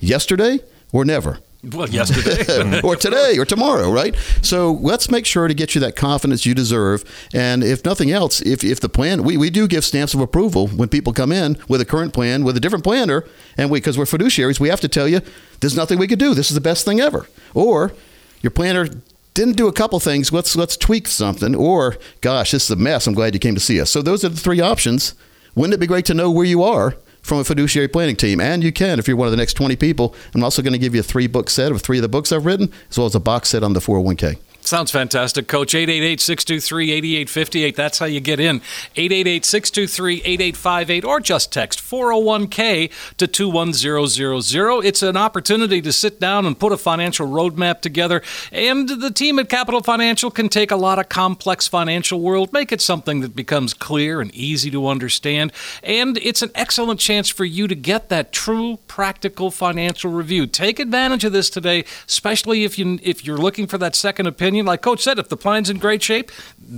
Yesterday 0.00 0.60
or 0.92 1.04
never? 1.04 1.40
Well, 1.64 1.88
yesterday. 1.88 2.80
or 2.84 2.96
today 2.96 3.38
or 3.38 3.44
tomorrow, 3.44 3.90
right? 3.90 4.16
So 4.42 4.72
let's 4.72 5.10
make 5.10 5.24
sure 5.26 5.46
to 5.46 5.54
get 5.54 5.74
you 5.74 5.80
that 5.82 5.94
confidence 5.94 6.44
you 6.44 6.54
deserve. 6.54 7.04
And 7.32 7.62
if 7.62 7.84
nothing 7.84 8.10
else, 8.10 8.40
if, 8.42 8.64
if 8.64 8.80
the 8.80 8.88
plan, 8.88 9.22
we, 9.22 9.36
we 9.36 9.48
do 9.48 9.68
give 9.68 9.84
stamps 9.84 10.12
of 10.12 10.20
approval 10.20 10.66
when 10.68 10.88
people 10.88 11.12
come 11.12 11.30
in 11.30 11.56
with 11.68 11.80
a 11.80 11.84
current 11.84 12.12
plan, 12.12 12.42
with 12.42 12.56
a 12.56 12.60
different 12.60 12.82
planner, 12.82 13.24
and 13.56 13.70
we, 13.70 13.78
because 13.78 13.96
we're 13.96 14.04
fiduciaries, 14.04 14.58
we 14.58 14.70
have 14.70 14.80
to 14.80 14.88
tell 14.88 15.06
you 15.06 15.20
there's 15.60 15.76
nothing 15.76 15.98
we 15.98 16.08
could 16.08 16.18
do. 16.18 16.34
This 16.34 16.50
is 16.50 16.54
the 16.56 16.60
best 16.60 16.84
thing 16.84 17.00
ever. 17.00 17.28
Or 17.54 17.92
your 18.40 18.50
planner 18.50 18.88
didn't 19.34 19.56
do 19.56 19.68
a 19.68 19.72
couple 19.72 20.00
things. 20.00 20.32
Let's 20.32 20.56
let's 20.56 20.76
tweak 20.76 21.06
something. 21.06 21.54
Or 21.54 21.96
gosh, 22.20 22.50
this 22.50 22.64
is 22.64 22.70
a 22.70 22.76
mess. 22.76 23.06
I'm 23.06 23.14
glad 23.14 23.34
you 23.34 23.40
came 23.40 23.54
to 23.54 23.60
see 23.60 23.80
us. 23.80 23.90
So 23.90 24.02
those 24.02 24.24
are 24.24 24.28
the 24.28 24.36
three 24.36 24.60
options. 24.60 25.14
Wouldn't 25.54 25.74
it 25.74 25.80
be 25.80 25.86
great 25.86 26.06
to 26.06 26.14
know 26.14 26.30
where 26.30 26.44
you 26.44 26.62
are 26.62 26.96
from 27.22 27.38
a 27.38 27.44
fiduciary 27.44 27.88
planning 27.88 28.16
team? 28.16 28.40
And 28.40 28.62
you 28.62 28.72
can 28.72 28.98
if 28.98 29.08
you're 29.08 29.16
one 29.16 29.26
of 29.26 29.32
the 29.32 29.36
next 29.36 29.54
20 29.54 29.76
people. 29.76 30.14
I'm 30.34 30.44
also 30.44 30.62
going 30.62 30.72
to 30.74 30.78
give 30.78 30.94
you 30.94 31.00
a 31.00 31.04
three 31.04 31.26
book 31.26 31.48
set 31.48 31.72
of 31.72 31.80
three 31.80 31.98
of 31.98 32.02
the 32.02 32.08
books 32.08 32.32
I've 32.32 32.44
written, 32.44 32.72
as 32.90 32.98
well 32.98 33.06
as 33.06 33.14
a 33.14 33.20
box 33.20 33.50
set 33.50 33.62
on 33.62 33.72
the 33.72 33.80
401k. 33.80 34.38
Sounds 34.64 34.92
fantastic, 34.92 35.48
Coach. 35.48 35.74
888 35.74 36.20
623 36.20 36.92
8858. 36.92 37.76
That's 37.76 37.98
how 37.98 38.06
you 38.06 38.20
get 38.20 38.38
in. 38.38 38.56
888 38.94 39.44
623 39.44 40.22
8858 40.24 41.04
or 41.04 41.18
just 41.18 41.52
text 41.52 41.80
401k 41.80 42.90
to 43.16 43.26
21000. 43.26 44.86
It's 44.86 45.02
an 45.02 45.16
opportunity 45.16 45.82
to 45.82 45.92
sit 45.92 46.20
down 46.20 46.46
and 46.46 46.56
put 46.56 46.70
a 46.70 46.76
financial 46.76 47.26
roadmap 47.26 47.80
together. 47.80 48.22
And 48.52 48.88
the 48.88 49.10
team 49.10 49.40
at 49.40 49.48
Capital 49.48 49.82
Financial 49.82 50.30
can 50.30 50.48
take 50.48 50.70
a 50.70 50.76
lot 50.76 51.00
of 51.00 51.08
complex 51.08 51.66
financial 51.66 52.20
world, 52.20 52.52
make 52.52 52.70
it 52.70 52.80
something 52.80 53.20
that 53.20 53.34
becomes 53.34 53.74
clear 53.74 54.20
and 54.20 54.32
easy 54.32 54.70
to 54.70 54.86
understand. 54.86 55.52
And 55.82 56.18
it's 56.18 56.40
an 56.40 56.52
excellent 56.54 57.00
chance 57.00 57.28
for 57.28 57.44
you 57.44 57.66
to 57.66 57.74
get 57.74 58.10
that 58.10 58.30
true, 58.30 58.78
practical 58.86 59.50
financial 59.50 60.12
review. 60.12 60.46
Take 60.46 60.78
advantage 60.78 61.24
of 61.24 61.32
this 61.32 61.50
today, 61.50 61.84
especially 62.06 62.62
if 62.62 62.78
you 62.78 63.00
if 63.02 63.24
you're 63.24 63.38
looking 63.38 63.66
for 63.66 63.78
that 63.78 63.96
second 63.96 64.28
opinion 64.28 64.51
opinion. 64.52 64.66
Like 64.66 64.82
Coach 64.82 65.02
said, 65.02 65.18
if 65.18 65.28
the 65.28 65.36
plan's 65.36 65.70
in 65.70 65.78
great 65.78 66.02
shape, 66.02 66.30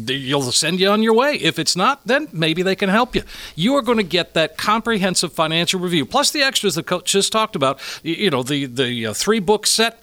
you'll 0.06 0.52
send 0.52 0.78
you 0.78 0.88
on 0.88 1.02
your 1.02 1.14
way. 1.14 1.34
If 1.34 1.58
it's 1.58 1.74
not, 1.74 2.06
then 2.06 2.28
maybe 2.32 2.62
they 2.62 2.76
can 2.76 2.88
help 2.88 3.16
you. 3.16 3.22
You 3.56 3.74
are 3.74 3.82
going 3.82 3.98
to 3.98 4.04
get 4.04 4.34
that 4.34 4.56
comprehensive 4.56 5.32
financial 5.32 5.80
review, 5.80 6.06
plus 6.06 6.30
the 6.30 6.42
extras 6.42 6.76
that 6.76 6.86
coach 6.86 7.10
just 7.10 7.32
talked 7.32 7.56
about. 7.56 7.80
You 8.04 8.30
know, 8.30 8.42
the 8.44 8.66
the 8.66 9.06
uh, 9.06 9.12
three 9.12 9.40
book 9.40 9.66
set 9.66 10.00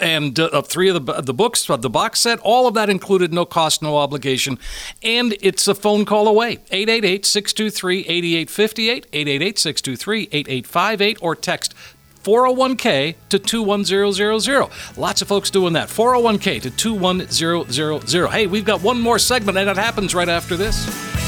and 0.00 0.38
uh, 0.38 0.62
three 0.62 0.90
of 0.90 1.06
the, 1.06 1.22
the 1.22 1.34
books, 1.34 1.66
the 1.66 1.90
box 1.90 2.20
set, 2.20 2.38
all 2.40 2.66
of 2.66 2.74
that 2.74 2.90
included, 2.90 3.32
no 3.32 3.46
cost, 3.46 3.80
no 3.82 3.96
obligation. 3.96 4.58
And 5.02 5.34
it's 5.40 5.66
a 5.66 5.74
phone 5.74 6.04
call 6.04 6.28
away 6.28 6.58
888 6.70 7.24
623 7.24 8.00
8858, 8.00 9.06
888 9.12 9.58
623 9.58 10.22
8858, 10.30 11.18
or 11.22 11.34
text 11.34 11.74
401k 12.22 13.14
to 13.30 13.38
21000. 13.38 14.70
Lots 14.96 15.22
of 15.22 15.28
folks 15.28 15.50
doing 15.50 15.72
that. 15.74 15.88
401k 15.88 16.62
to 16.62 16.70
21000. 16.70 18.30
Hey, 18.30 18.46
we've 18.46 18.64
got 18.64 18.82
one 18.82 19.00
more 19.00 19.18
segment, 19.18 19.58
and 19.58 19.68
it 19.68 19.76
happens 19.76 20.14
right 20.14 20.28
after 20.28 20.56
this. 20.56 21.27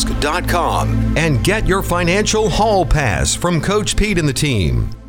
and 1.15 1.43
get 1.43 1.67
your 1.67 1.81
financial 1.81 2.49
hall 2.49 2.85
pass 2.85 3.35
from 3.35 3.61
Coach 3.61 3.95
Pete 3.95 4.17
and 4.17 4.27
the 4.27 4.33
team. 4.33 5.00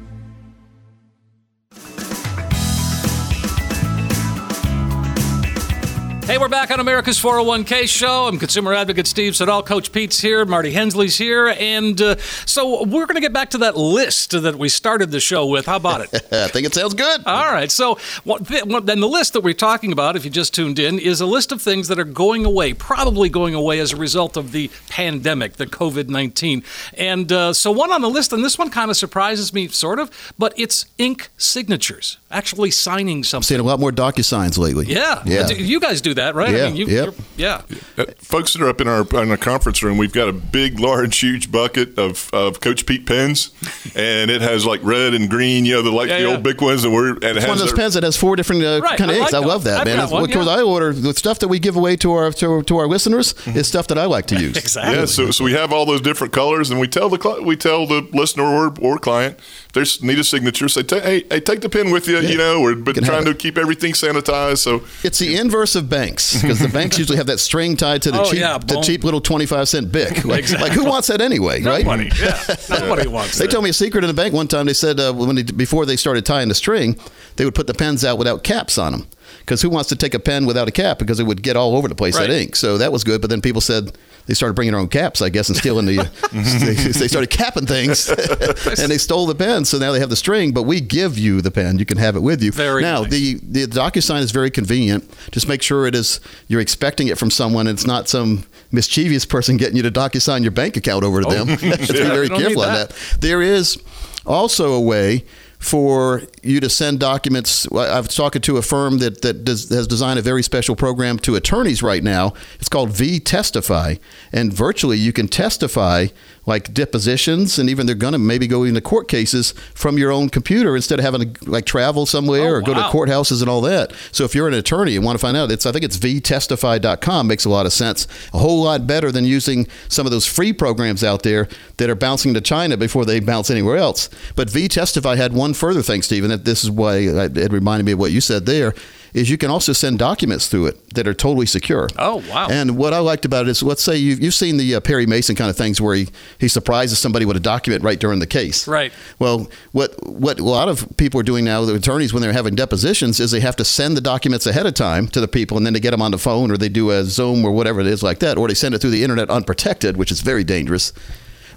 Hey, 6.25 6.39
we're 6.39 6.49
back 6.49 6.71
on 6.71 6.79
America's 6.79 7.21
401k 7.21 7.89
show. 7.89 8.29
I'm 8.29 8.39
consumer 8.39 8.73
advocate 8.73 9.09
Steve 9.09 9.35
Siddall. 9.35 9.65
Coach 9.65 9.91
Pete's 9.91 10.21
here. 10.21 10.45
Marty 10.45 10.71
Hensley's 10.71 11.19
here. 11.19 11.49
And 11.59 12.01
uh, 12.01 12.17
so 12.47 12.85
we're 12.85 13.07
going 13.07 13.17
to 13.17 13.21
get 13.21 13.33
back 13.33 13.51
to 13.51 13.59
that 13.59 13.77
list 13.77 14.31
that 14.31 14.55
we 14.55 14.69
started 14.69 15.11
the 15.11 15.19
show 15.19 15.45
with. 15.47 15.67
How 15.67 15.77
about 15.77 16.03
it? 16.03 16.15
I 16.33 16.47
think 16.47 16.65
it 16.65 16.75
sounds 16.75 16.95
good. 16.95 17.27
All 17.27 17.53
right. 17.53 17.73
So 17.73 17.99
then 18.25 19.01
the 19.01 19.09
list 19.09 19.33
that 19.33 19.41
we're 19.43 19.53
talking 19.53 19.91
about, 19.91 20.15
if 20.15 20.25
you 20.25 20.31
just 20.31 20.55
tuned 20.55 20.79
in, 20.79 21.01
is 21.01 21.21
a 21.21 21.27
list 21.27 21.51
of 21.51 21.61
things 21.61 21.89
that 21.89 21.99
are 21.99 22.05
going 22.05 22.45
away, 22.45 22.73
probably 22.73 23.29
going 23.29 23.55
away 23.55 23.81
as 23.81 23.93
a 23.93 23.97
result 23.97 24.37
of 24.37 24.53
the 24.53 24.71
pandemic, 24.89 25.55
the 25.55 25.67
COVID 25.67 26.09
19. 26.09 26.63
And 26.95 27.33
uh, 27.33 27.53
so 27.53 27.73
one 27.73 27.91
on 27.91 28.01
the 28.01 28.09
list, 28.09 28.33
and 28.33 28.45
this 28.45 28.57
one 28.57 28.71
kind 28.71 28.93
of 28.93 28.97
surprises 28.97 29.53
me, 29.53 29.67
sort 29.67 29.99
of, 29.99 30.33
but 30.39 30.55
it's 30.57 30.87
ink 30.99 31.31
signatures, 31.37 32.19
actually 32.31 32.71
signing 32.71 33.25
something. 33.25 33.45
Seeing 33.49 33.61
a 33.61 33.65
lot 33.65 33.81
more 33.81 33.91
DocuSigns 33.91 34.57
lately. 34.57 34.87
Yeah. 34.87 35.21
Yeah. 35.27 35.49
You 35.49 35.81
guys 35.81 36.01
do 36.01 36.12
that, 36.15 36.35
right? 36.35 36.51
Yeah, 36.55 36.65
I 36.65 36.67
mean, 36.69 36.77
you, 36.77 36.87
yep. 36.87 37.05
you're- 37.07 37.17
yeah. 37.37 37.63
Uh, 37.99 38.05
folks 38.19 38.53
that 38.53 38.63
are 38.63 38.69
up 38.69 38.81
in 38.81 38.89
our 38.89 39.03
in 39.23 39.31
our 39.31 39.37
conference 39.37 39.83
room, 39.83 39.97
we've 39.99 40.13
got 40.13 40.29
a 40.29 40.33
big, 40.33 40.79
large, 40.81 41.19
huge 41.19 41.51
bucket 41.51 41.99
of, 41.99 42.29
of 42.33 42.61
Coach 42.61 42.87
Pete 42.87 43.07
pens, 43.07 43.51
and 43.95 44.31
it 44.31 44.41
has 44.43 44.65
like 44.67 44.81
red 44.85 45.15
and 45.15 45.29
green, 45.31 45.65
you 45.65 45.75
know, 45.75 45.83
the 45.83 45.91
like 45.91 46.09
Yeah, 46.09 46.19
the 46.19 46.25
yeah. 46.25 46.31
old 46.35 46.43
big 46.43 46.61
ones, 46.61 46.85
and 46.85 46.93
we're 46.93 47.11
and 47.15 47.25
it 47.25 47.37
It's 47.39 47.47
one 47.47 47.53
of 47.55 47.59
those 47.59 47.69
their- 47.71 47.77
pens 47.77 47.95
that 47.95 48.03
has 48.03 48.17
four 48.17 48.37
different 48.37 48.63
uh, 48.65 48.81
Right, 48.83 48.99
kind 48.99 49.11
of 49.11 49.17
I 49.17 49.21
inks. 49.21 49.33
like 49.33 49.43
I 49.43 49.47
love 49.47 49.65
that. 49.65 49.71
that, 49.71 49.81
I've 49.81 49.87
man. 49.87 49.97
got 49.97 50.11
one, 50.13 50.27
Because 50.27 50.47
yeah. 50.47 50.53
I 50.57 50.63
order 50.63 50.93
the 50.93 51.15
stuff 51.15 51.39
that 51.41 51.49
we 51.49 51.59
give 51.59 51.77
away 51.77 51.97
to 51.97 52.13
our 52.13 52.31
to, 52.33 52.63
to 52.63 52.77
our 52.79 52.87
listeners 52.87 53.35
is 53.47 53.67
stuff 53.67 53.87
that 53.89 53.99
I 53.99 54.05
like 54.07 54.27
to 54.27 54.41
use. 54.41 54.57
Exactly. 54.63 54.95
Yeah, 54.97 55.05
so, 55.07 55.31
so 55.31 55.45
we 55.45 55.53
have 55.53 55.73
all 55.73 55.85
those 55.87 56.01
different 56.01 56.33
colors, 56.33 56.71
and 56.71 56.79
we 56.81 56.87
tell 56.89 57.09
the 57.09 57.19
cli- 57.19 57.41
we 57.41 57.57
tell 57.57 57.87
the 57.87 58.09
listener 58.13 58.45
or, 58.45 58.75
or 58.81 58.99
client 58.99 59.39
if 59.39 59.72
they 59.73 59.85
need 60.03 60.19
a 60.19 60.25
signature. 60.25 60.69
Say, 60.69 60.83
hey, 60.89 61.25
hey, 61.31 61.41
take 61.41 61.61
the 61.63 61.69
pen 61.69 61.91
with 61.91 62.07
you. 62.09 62.19
You 62.19 62.37
know, 62.37 62.61
we're 62.61 62.75
but 62.75 62.95
trying 62.97 63.25
to 63.25 63.35
keep 63.35 63.57
everything 63.57 63.93
sanitized. 63.93 64.59
So 64.59 64.83
It's 65.03 65.19
the 65.19 65.37
inverse 65.37 65.75
of 65.75 65.89
banks 65.89 66.41
because 66.41 66.59
the 66.59 66.69
banks 66.69 66.99
usually 66.99 67.17
have 67.17 67.27
that 67.27 67.39
string 67.41 67.77
tied 67.77 68.03
to 68.03 68.11
the 68.11 68.21
Oh, 68.21 68.31
cheap 68.31 68.41
yeah, 68.41 68.59
the 68.59 68.81
cheap 68.83 69.03
little 69.05 69.21
twenty 69.21 69.47
five 69.47 69.69
cent 69.69 69.91
bic. 69.91 70.25
Like, 70.33 70.41
Exactly. 70.41 70.69
like 70.69 70.77
who 70.79 70.85
wants 70.85 71.09
that 71.09 71.21
anyway, 71.21 71.63
right? 71.63 71.85
Nobody. 71.85 72.11
Yeah. 72.21 72.39
Nobody 72.71 73.09
wants 73.09 73.39
They 73.39 73.47
that. 73.47 73.53
told 73.53 73.65
me 73.65 73.71
a 73.71 73.75
secret 73.75 74.05
in 74.05 74.09
the 74.09 74.15
bank 74.15 74.35
one 74.35 74.47
time. 74.49 74.67
They 74.67 74.75
said 74.75 75.01
uh, 75.01 75.13
when 75.13 75.37
they, 75.37 75.43
before 75.43 75.87
they 75.87 75.97
started 75.97 76.25
tying 76.27 76.49
the 76.49 76.55
string, 76.55 76.99
they 77.37 77.45
would 77.45 77.55
put 77.55 77.67
the 77.67 77.75
pens 77.75 78.05
out 78.05 78.19
without 78.19 78.43
caps 78.45 78.77
on 78.79 78.93
them. 78.93 79.07
Because 79.41 79.63
who 79.63 79.71
wants 79.71 79.89
to 79.89 79.97
take 79.97 80.13
a 80.15 80.19
pen 80.19 80.45
without 80.47 80.69
a 80.69 80.71
cap? 80.71 80.99
Because 80.99 81.19
it 81.19 81.25
would 81.25 81.43
get 81.43 81.57
all 81.57 81.77
over 81.77 81.89
the 81.89 81.95
place 81.95 82.17
Right. 82.17 82.29
that 82.29 82.41
ink. 82.41 82.57
So 82.57 82.77
that 82.79 82.93
was 82.93 83.03
good. 83.05 83.21
But 83.23 83.31
then 83.31 83.41
people 83.41 83.61
said 83.63 83.97
they 84.27 84.35
started 84.35 84.55
bringing 84.55 84.73
their 84.73 84.81
own 84.81 84.89
caps, 84.89 85.21
I 85.21 85.29
guess, 85.29 85.49
and 85.49 85.57
stealing 85.57 85.87
the. 85.87 85.97
they, 86.33 86.75
they 86.75 87.09
started 87.09 87.31
capping 87.31 87.67
things, 87.67 88.09
and 88.09 88.91
they 88.91 88.99
stole 88.99 89.27
the 89.27 89.35
pen. 89.35 89.65
So 89.65 89.79
now 89.79 89.93
they 89.93 90.01
have 90.01 90.11
the 90.11 90.17
string. 90.17 90.53
But 90.53 90.63
we 90.63 90.81
give 90.81 91.19
you 91.19 91.41
the 91.41 91.51
pen. 91.51 91.79
You 91.79 91.85
can 91.85 91.99
have 91.99 92.17
it 92.17 92.21
with 92.21 92.43
you. 92.43 92.53
Very 92.53 92.83
now 92.83 93.03
nice. 93.03 93.11
the 93.11 93.35
the 93.43 93.67
DocuSign 93.67 94.21
is 94.21 94.31
very 94.31 94.51
convenient. 94.51 95.11
Just 95.33 95.49
make 95.49 95.63
sure 95.63 95.87
it 95.87 95.95
is 95.95 96.21
you're 96.49 96.61
expecting 96.61 97.09
it 97.09 97.19
from 97.19 97.31
someone. 97.31 97.67
and 97.67 97.77
It's 97.77 97.87
not 97.87 98.09
some 98.09 98.45
mischievous 98.71 99.25
person 99.25 99.57
getting 99.57 99.77
you 99.77 99.83
to 99.83 99.91
DocuSign 99.91 100.43
your 100.43 100.53
bank 100.53 100.77
account 100.77 101.05
over 101.05 101.21
to 101.23 101.27
oh, 101.27 101.31
them. 101.31 101.49
Have 101.59 101.87
to 101.87 101.93
be 101.93 101.99
very 101.99 102.23
You 102.25 102.29
don't 102.29 102.39
need 102.39 102.45
careful 102.45 102.63
on 102.63 102.73
that. 102.75 102.91
that. 102.91 103.21
There 103.21 103.43
is 103.43 103.83
also 104.25 104.73
a 104.73 104.81
way 104.81 105.25
for 105.63 106.23
you 106.43 106.59
to 106.59 106.69
send 106.69 106.99
documents. 106.99 107.67
I- 107.73 107.97
I've 107.97 108.09
talking 108.09 108.43
to 108.43 108.57
a 108.57 108.63
firm 108.63 108.99
that 108.99 109.23
that 109.23 109.45
does, 109.45 109.69
has 109.69 109.87
designed 109.87 110.19
a 110.19 110.23
very 110.23 110.43
special 110.43 110.75
program 110.75 111.19
to 111.21 111.37
attorneys 111.37 111.83
right 111.85 112.03
now. 112.03 112.35
It's 112.59 112.69
called 112.69 112.91
V 112.91 113.21
Testify, 113.21 113.95
and 114.33 114.53
virtually 114.53 114.99
you 114.99 115.13
can 115.13 115.29
testify 115.29 116.09
like 116.45 116.75
depositions, 116.75 117.57
and 117.61 117.71
even 117.71 117.87
they're 117.87 117.95
going 117.95 118.15
to 118.15 118.19
maybe 118.19 118.49
go 118.49 118.65
into 118.65 118.81
court 118.81 119.07
cases 119.07 119.53
from 119.75 119.97
your 119.97 120.11
own 120.11 120.29
computer 120.29 120.75
instead 120.75 120.99
of 120.99 121.05
having 121.05 121.33
to 121.35 121.49
like 121.51 121.65
travel 121.65 122.05
somewhere 122.07 122.49
Oh, 122.49 122.55
or 122.55 122.61
go 122.63 122.75
to 122.75 122.81
courthouses 122.81 123.41
and 123.43 123.49
all 123.49 123.61
that. 123.61 123.93
So 124.11 124.25
if 124.25 124.35
you're 124.35 124.49
an 124.49 124.55
attorney 124.55 124.97
and 124.97 125.05
want 125.05 125.17
to 125.17 125.25
find 125.25 125.37
out, 125.37 125.53
it's 125.53 125.65
I 125.67 125.71
think 125.71 125.85
it's 125.85 125.97
vtestify.com 125.97 127.29
makes 127.29 127.45
a 127.45 127.49
lot 127.49 127.67
of 127.67 127.73
sense. 127.73 128.09
A 128.35 128.39
whole 128.39 128.63
lot 128.65 128.87
better 128.89 129.13
than 129.13 129.25
using 129.25 129.69
some 129.89 130.05
of 130.05 130.11
those 130.11 130.27
free 130.27 130.53
programs 130.53 131.05
out 131.05 131.23
there 131.23 131.47
that 131.77 131.89
are 131.89 131.95
bouncing 131.95 132.35
to 132.35 132.41
China 132.41 132.77
before 132.77 133.05
they 133.05 133.21
bounce 133.21 133.49
anywhere 133.49 133.77
else. 133.77 134.09
But 134.35 134.49
vtestify 134.49 135.17
had 135.17 135.33
one 135.33 135.52
further 135.55 135.83
thing, 135.83 136.03
Stephen. 136.03 136.31
That 136.31 136.45
this 136.45 136.65
is 136.65 136.71
why 136.71 136.97
it 136.99 137.53
reminded 137.53 137.85
me 137.85 137.93
of 137.93 137.99
what 137.99 138.13
you 138.13 138.21
said 138.21 138.47
there. 138.47 138.75
Is 139.15 139.29
you 139.29 139.37
can 139.37 139.51
also 139.51 139.75
send 139.75 139.99
documents 139.99 140.49
through 140.49 140.69
it 140.69 140.95
that 140.95 141.07
are 141.07 141.13
totally 141.13 141.45
secure. 141.45 141.87
Oh, 141.99 142.25
wow. 142.31 142.49
And 142.51 142.79
what 142.79 142.95
I 142.95 142.99
liked 142.99 143.27
about 143.27 143.47
it 143.47 143.51
is, 143.51 143.63
let's 143.63 143.83
say 143.83 143.95
you've, 143.95 144.23
you've 144.23 144.33
seen 144.33 144.57
the 144.57 144.77
uh, 144.77 144.81
Perry 144.81 145.05
Mason 145.05 145.37
kind 145.37 145.51
of 145.51 145.57
things 145.57 145.83
where 145.83 145.95
he, 145.95 146.09
he 146.39 146.49
surprises 146.49 146.99
somebody 146.99 147.27
with 147.27 147.37
a 147.37 147.41
document 147.41 147.85
right 147.85 148.01
during 148.01 148.21
the 148.21 148.27
case. 148.27 148.67
Right. 148.67 148.91
Well, 149.19 149.51
what 149.73 149.95
what 150.09 150.41
a 150.41 150.45
lot 150.45 150.71
of 150.71 150.97
people 150.97 151.21
are 151.21 151.25
doing 151.25 151.45
now, 151.45 151.63
the 151.67 151.75
attorneys, 151.75 152.15
when 152.15 152.23
they're 152.23 152.33
having 152.33 152.55
depositions, 152.55 153.21
is 153.21 153.33
they 153.33 153.41
have 153.41 153.57
to 153.57 153.67
send 153.67 153.99
the 153.99 154.01
documents 154.01 154.47
ahead 154.47 154.65
of 154.65 154.73
time 154.73 155.09
to 155.09 155.21
the 155.21 155.29
people, 155.29 155.59
and 155.59 155.67
then 155.67 155.75
they 155.75 155.81
get 155.81 155.91
them 155.91 156.01
on 156.01 156.11
the 156.11 156.17
phone, 156.17 156.51
or 156.51 156.57
they 156.57 156.71
do 156.71 156.91
a 156.91 157.05
Zoom 157.05 157.45
or 157.45 157.53
whatever 157.53 157.81
it 157.81 157.87
is 157.87 158.03
like 158.03 158.21
that, 158.21 158.39
or 158.39 158.49
they 158.49 158.55
send 158.55 158.75
it 158.75 158.79
through 158.79 158.93
the 158.93 159.03
internet 159.03 159.29
unprotected, 159.29 159.99
which 159.99 160.11
is 160.11 160.23
very 160.23 160.43
dangerous. 160.43 160.95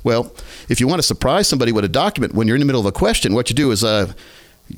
Well, 0.05 0.31
if 0.69 0.79
you 0.79 0.87
want 0.87 0.99
to 0.99 1.03
surprise 1.03 1.47
somebody 1.47 1.71
with 1.71 1.83
a 1.83 1.89
document 1.89 2.35
when 2.35 2.47
you're 2.47 2.55
in 2.55 2.59
the 2.59 2.65
middle 2.65 2.79
of 2.79 2.85
a 2.85 2.91
question, 2.91 3.33
what 3.33 3.49
you 3.49 3.55
do 3.55 3.71
is 3.71 3.83
uh, 3.83 4.13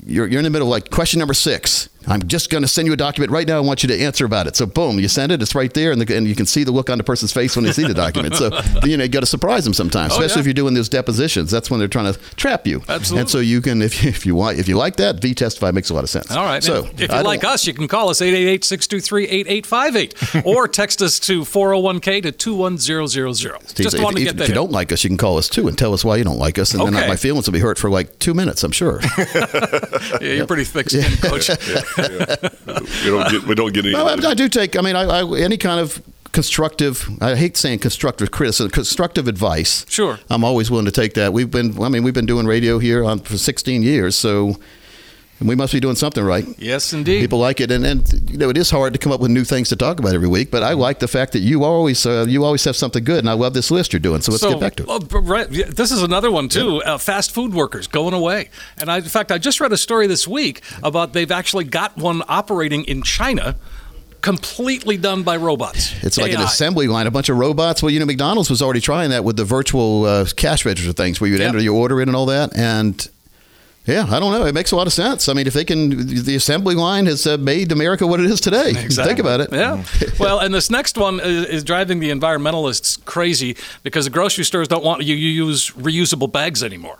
you're, 0.06 0.26
you're 0.26 0.40
in 0.40 0.44
the 0.44 0.50
middle 0.50 0.68
of 0.68 0.70
like 0.70 0.90
question 0.90 1.18
number 1.18 1.34
six. 1.34 1.90
I'm 2.08 2.26
just 2.26 2.50
going 2.50 2.62
to 2.62 2.68
send 2.68 2.86
you 2.86 2.92
a 2.92 2.96
document 2.96 3.30
right 3.32 3.46
now. 3.46 3.58
I 3.58 3.60
want 3.60 3.82
you 3.82 3.88
to 3.88 3.98
answer 4.00 4.24
about 4.24 4.46
it. 4.46 4.56
So 4.56 4.66
boom, 4.66 4.98
you 4.98 5.08
send 5.08 5.32
it. 5.32 5.42
It's 5.42 5.54
right 5.54 5.72
there, 5.72 5.92
and, 5.92 6.00
the, 6.00 6.16
and 6.16 6.26
you 6.26 6.34
can 6.34 6.46
see 6.46 6.64
the 6.64 6.72
look 6.72 6.90
on 6.90 6.98
the 6.98 7.04
person's 7.04 7.32
face 7.32 7.56
when 7.56 7.64
they 7.64 7.72
see 7.72 7.86
the 7.86 7.94
document. 7.94 8.34
So 8.36 8.50
you 8.84 8.96
know 8.96 9.04
you 9.04 9.10
got 9.10 9.20
to 9.20 9.26
surprise 9.26 9.64
them 9.64 9.74
sometimes, 9.74 10.12
Oh, 10.12 10.16
especially 10.16 10.36
yeah. 10.36 10.40
if 10.40 10.46
you're 10.46 10.54
doing 10.54 10.74
those 10.74 10.88
depositions. 10.88 11.50
That's 11.50 11.70
when 11.70 11.78
they're 11.78 11.88
trying 11.88 12.12
to 12.12 12.18
trap 12.36 12.66
you. 12.66 12.82
Absolutely. 12.88 13.20
And 13.20 13.30
so 13.30 13.38
you 13.38 13.60
can, 13.60 13.82
if 13.82 14.02
you, 14.02 14.08
if 14.10 14.26
you 14.26 14.34
want, 14.34 14.58
if 14.58 14.68
you 14.68 14.76
like 14.76 14.96
that, 14.96 15.20
V 15.20 15.34
Testify 15.34 15.70
makes 15.70 15.90
a 15.90 15.94
lot 15.94 16.04
of 16.04 16.10
sense. 16.10 16.30
All 16.30 16.44
right. 16.44 16.62
So 16.62 16.84
and 16.86 17.00
if 17.00 17.12
you 17.12 17.22
like 17.22 17.44
us, 17.44 17.66
you 17.66 17.74
can 17.74 17.88
call 17.88 18.08
us 18.08 18.20
888-623-8858 18.20 20.46
or 20.46 20.68
text 20.68 21.02
us 21.02 21.18
to 21.20 21.42
401k 21.42 22.22
to 22.22 22.32
21000. 22.32 23.34
Steve, 23.68 23.84
Just 23.84 23.96
if, 23.96 24.02
want 24.02 24.16
to 24.16 24.22
if- 24.22 24.32
get 24.36 24.40
if 24.42 24.48
you 24.48 24.54
don't 24.54 24.72
like 24.72 24.92
us, 24.92 25.04
you 25.04 25.10
can 25.10 25.16
call 25.16 25.38
us 25.38 25.48
too 25.48 25.68
and 25.68 25.76
tell 25.76 25.92
us 25.94 26.04
why 26.04 26.16
you 26.16 26.24
don't 26.24 26.38
like 26.38 26.58
us, 26.58 26.74
and 26.74 26.82
then 26.82 26.92
my 27.08 27.16
feelings 27.16 27.46
will 27.46 27.52
be 27.52 27.58
hurt 27.60 27.78
for 27.78 27.90
like 27.90 28.18
two 28.18 28.34
minutes. 28.34 28.62
I'm 28.64 28.72
sure. 28.72 29.00
yeah, 30.20 30.32
you're 30.34 30.46
pretty 30.46 30.64
thick 30.64 30.90
skinned, 30.90 31.20
coach. 31.20 31.48
We 31.98 33.10
don't 33.10 33.30
get 33.30 33.42
we 33.44 33.54
don't 33.54 33.72
get 33.72 33.84
any. 33.84 33.94
No, 33.94 34.06
I, 34.06 34.12
I 34.12 34.34
do 34.34 34.48
take. 34.48 34.76
I 34.76 34.80
mean, 34.80 34.96
I, 34.96 35.02
I, 35.02 35.38
any 35.38 35.56
kind 35.56 35.80
of 35.80 36.02
constructive. 36.32 37.08
I 37.20 37.34
hate 37.34 37.56
saying 37.56 37.80
constructive 37.80 38.30
criticism. 38.30 38.70
Constructive 38.70 39.28
advice. 39.28 39.84
Sure. 39.88 40.18
I'm 40.30 40.44
always 40.44 40.70
willing 40.70 40.86
to 40.86 40.92
take 40.92 41.14
that. 41.14 41.32
We've 41.32 41.50
been. 41.50 41.80
I 41.82 41.88
mean, 41.88 42.02
we've 42.04 42.14
been 42.14 42.26
doing 42.26 42.46
radio 42.46 42.78
here 42.78 43.04
on 43.04 43.20
for 43.20 43.36
16 43.36 43.82
years, 43.82 44.16
so 44.16 44.56
we 45.40 45.54
must 45.54 45.72
be 45.72 45.80
doing 45.80 45.94
something 45.94 46.24
right. 46.24 46.44
Yes, 46.58 46.92
indeed. 46.92 47.20
People 47.20 47.38
like 47.38 47.60
it, 47.60 47.70
and, 47.70 47.86
and 47.86 48.30
you 48.30 48.38
know 48.38 48.48
it 48.50 48.56
is 48.56 48.70
hard 48.70 48.92
to 48.92 48.98
come 48.98 49.12
up 49.12 49.20
with 49.20 49.30
new 49.30 49.44
things 49.44 49.68
to 49.68 49.76
talk 49.76 49.98
about 50.00 50.14
every 50.14 50.26
week. 50.28 50.50
But 50.50 50.62
I 50.62 50.72
like 50.72 50.98
the 50.98 51.08
fact 51.08 51.32
that 51.32 51.40
you 51.40 51.62
always 51.64 52.04
uh, 52.06 52.26
you 52.28 52.44
always 52.44 52.64
have 52.64 52.74
something 52.74 53.04
good, 53.04 53.20
and 53.20 53.30
I 53.30 53.34
love 53.34 53.54
this 53.54 53.70
list 53.70 53.92
you're 53.92 54.00
doing. 54.00 54.20
So 54.20 54.32
let's 54.32 54.42
so, 54.42 54.50
get 54.50 54.60
back 54.60 54.76
to 54.76 54.82
it. 54.84 54.88
uh, 55.14 55.20
right, 55.20 55.48
this 55.48 55.92
is 55.92 56.02
another 56.02 56.30
one 56.30 56.48
too. 56.48 56.82
Uh, 56.82 56.98
fast 56.98 57.32
food 57.32 57.54
workers 57.54 57.86
going 57.86 58.14
away, 58.14 58.50
and 58.78 58.90
I, 58.90 58.96
in 58.98 59.04
fact, 59.04 59.30
I 59.30 59.38
just 59.38 59.60
read 59.60 59.72
a 59.72 59.76
story 59.76 60.06
this 60.06 60.26
week 60.26 60.62
about 60.82 61.12
they've 61.12 61.30
actually 61.30 61.64
got 61.64 61.96
one 61.96 62.22
operating 62.28 62.84
in 62.84 63.02
China, 63.02 63.56
completely 64.20 64.96
done 64.96 65.22
by 65.22 65.36
robots. 65.36 65.94
It's 66.02 66.18
like 66.18 66.32
an 66.32 66.40
assembly 66.40 66.88
line, 66.88 67.06
a 67.06 67.10
bunch 67.10 67.28
of 67.28 67.36
robots. 67.38 67.82
Well, 67.82 67.90
you 67.90 68.00
know, 68.00 68.06
McDonald's 68.06 68.50
was 68.50 68.60
already 68.60 68.80
trying 68.80 69.10
that 69.10 69.24
with 69.24 69.36
the 69.36 69.44
virtual 69.44 70.04
uh, 70.04 70.26
cash 70.36 70.64
register 70.64 70.92
things 70.92 71.20
where 71.20 71.30
you'd 71.30 71.38
Yep. 71.40 71.48
enter 71.48 71.60
your 71.60 71.74
order 71.76 72.00
in 72.00 72.08
and 72.08 72.16
all 72.16 72.26
that. 72.26 72.56
And 72.56 73.08
yeah, 73.88 74.04
I 74.08 74.20
don't 74.20 74.32
know. 74.32 74.44
It 74.44 74.54
makes 74.54 74.70
a 74.70 74.76
lot 74.76 74.86
of 74.86 74.92
sense. 74.92 75.30
I 75.30 75.32
mean, 75.32 75.46
if 75.46 75.54
they 75.54 75.64
can, 75.64 76.06
the 76.24 76.36
assembly 76.36 76.74
line 76.74 77.06
has 77.06 77.26
uh, 77.26 77.38
made 77.38 77.72
America 77.72 78.06
what 78.06 78.20
it 78.20 78.26
is 78.26 78.38
today. 78.38 78.74
Think 78.74 79.18
about 79.18 79.40
it. 79.40 79.50
Yeah. 79.50 79.82
well, 80.20 80.40
and 80.40 80.54
this 80.54 80.70
next 80.70 80.98
one 80.98 81.20
is, 81.20 81.46
is 81.46 81.64
driving 81.64 81.98
the 81.98 82.10
environmentalists 82.10 83.02
crazy 83.06 83.56
because 83.82 84.04
the 84.04 84.10
grocery 84.10 84.44
stores 84.44 84.68
don't 84.68 84.84
want 84.84 85.02
you 85.04 85.14
to 85.14 85.20
use 85.20 85.70
reusable 85.70 86.30
bags 86.30 86.62
anymore. 86.62 86.98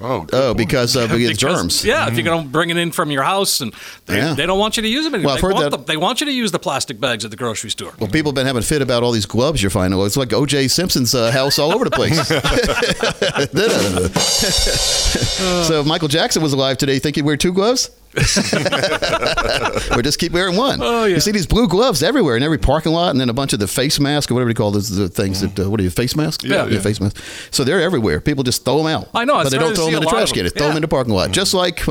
Oh, 0.00 0.26
Oh, 0.32 0.54
because 0.54 0.96
of 0.96 1.10
uh, 1.10 1.16
the 1.16 1.18
Because- 1.28 1.38
germs. 1.38 1.84
Yeah, 1.84 2.08
if 2.08 2.14
you're 2.14 2.24
going 2.24 2.42
mm. 2.42 2.46
to 2.46 2.50
bring 2.50 2.70
it 2.70 2.76
in 2.76 2.92
from 2.92 3.10
your 3.10 3.22
house, 3.22 3.60
and 3.60 3.72
they, 4.06 4.16
Yeah. 4.18 4.34
they 4.34 4.46
don't 4.46 4.58
want 4.58 4.76
you 4.76 4.82
to 4.82 4.88
use 4.88 5.04
them 5.04 5.14
anymore. 5.14 5.28
Well, 5.28 5.36
I've 5.36 5.40
they, 5.42 5.46
heard 5.48 5.54
want 5.54 5.70
that- 5.70 5.76
the- 5.86 5.92
they 5.92 5.96
want 5.96 6.20
you 6.20 6.26
to 6.26 6.32
use 6.32 6.52
the 6.52 6.58
plastic 6.58 7.00
bags 7.00 7.24
at 7.24 7.30
the 7.30 7.36
grocery 7.36 7.70
store. 7.70 7.92
Well, 7.98 8.10
people 8.10 8.30
have 8.30 8.34
been 8.36 8.46
having 8.46 8.60
a 8.60 8.66
fit 8.66 8.82
about 8.82 9.02
all 9.02 9.12
these 9.12 9.26
gloves 9.26 9.62
you're 9.62 9.70
finding. 9.70 9.98
It's 10.00 10.16
like 10.16 10.32
O.J. 10.32 10.68
Simpson's 10.68 11.14
uh, 11.14 11.30
house 11.30 11.58
all 11.58 11.72
over 11.72 11.84
the 11.84 11.90
place. 11.90 12.16
so 15.66 15.80
if 15.80 15.86
Michael 15.86 16.08
Jackson 16.08 16.42
was 16.42 16.52
alive 16.52 16.78
today, 16.78 16.94
you 16.94 17.00
think 17.00 17.16
he'd 17.16 17.24
wear 17.24 17.36
two 17.36 17.52
gloves? 17.52 17.90
or 19.96 20.02
just 20.02 20.18
keep 20.18 20.32
wearing 20.32 20.56
one. 20.56 20.80
Oh, 20.82 21.04
yeah. 21.04 21.14
You 21.16 21.20
see 21.20 21.32
these 21.32 21.46
blue 21.46 21.68
gloves 21.68 22.02
everywhere 22.02 22.36
in 22.36 22.42
every 22.42 22.58
parking 22.58 22.92
lot, 22.92 23.10
and 23.10 23.20
then 23.20 23.28
a 23.28 23.34
bunch 23.34 23.52
of 23.52 23.58
the 23.58 23.66
face 23.66 24.00
mask 24.00 24.30
or 24.30 24.34
whatever 24.34 24.50
you 24.50 24.54
call 24.54 24.70
those 24.70 24.88
the 24.88 25.08
things 25.08 25.40
that 25.40 25.58
uh, 25.58 25.70
what 25.70 25.78
are 25.80 25.82
you 25.82 25.90
face 25.90 26.16
mask? 26.16 26.42
Yeah. 26.42 26.66
Yeah. 26.66 26.80
face 26.80 27.00
mask. 27.00 27.22
So 27.50 27.64
they're 27.64 27.80
everywhere. 27.82 28.20
People 28.20 28.44
just 28.44 28.64
throw 28.64 28.78
them 28.78 28.86
out. 28.86 29.08
I 29.14 29.24
know, 29.24 29.34
I 29.36 29.42
but 29.44 29.52
they 29.52 29.58
don't 29.58 29.74
throw 29.74 29.86
them 29.86 29.94
in 29.96 30.00
the 30.00 30.08
a 30.08 30.10
trash 30.10 30.32
can. 30.32 30.44
They 30.44 30.50
throw 30.50 30.66
them 30.68 30.72
Yeah. 30.72 30.76
in 30.76 30.82
the 30.82 30.88
parking 30.88 31.14
lot. 31.14 31.30
Just 31.32 31.54
like 31.54 31.84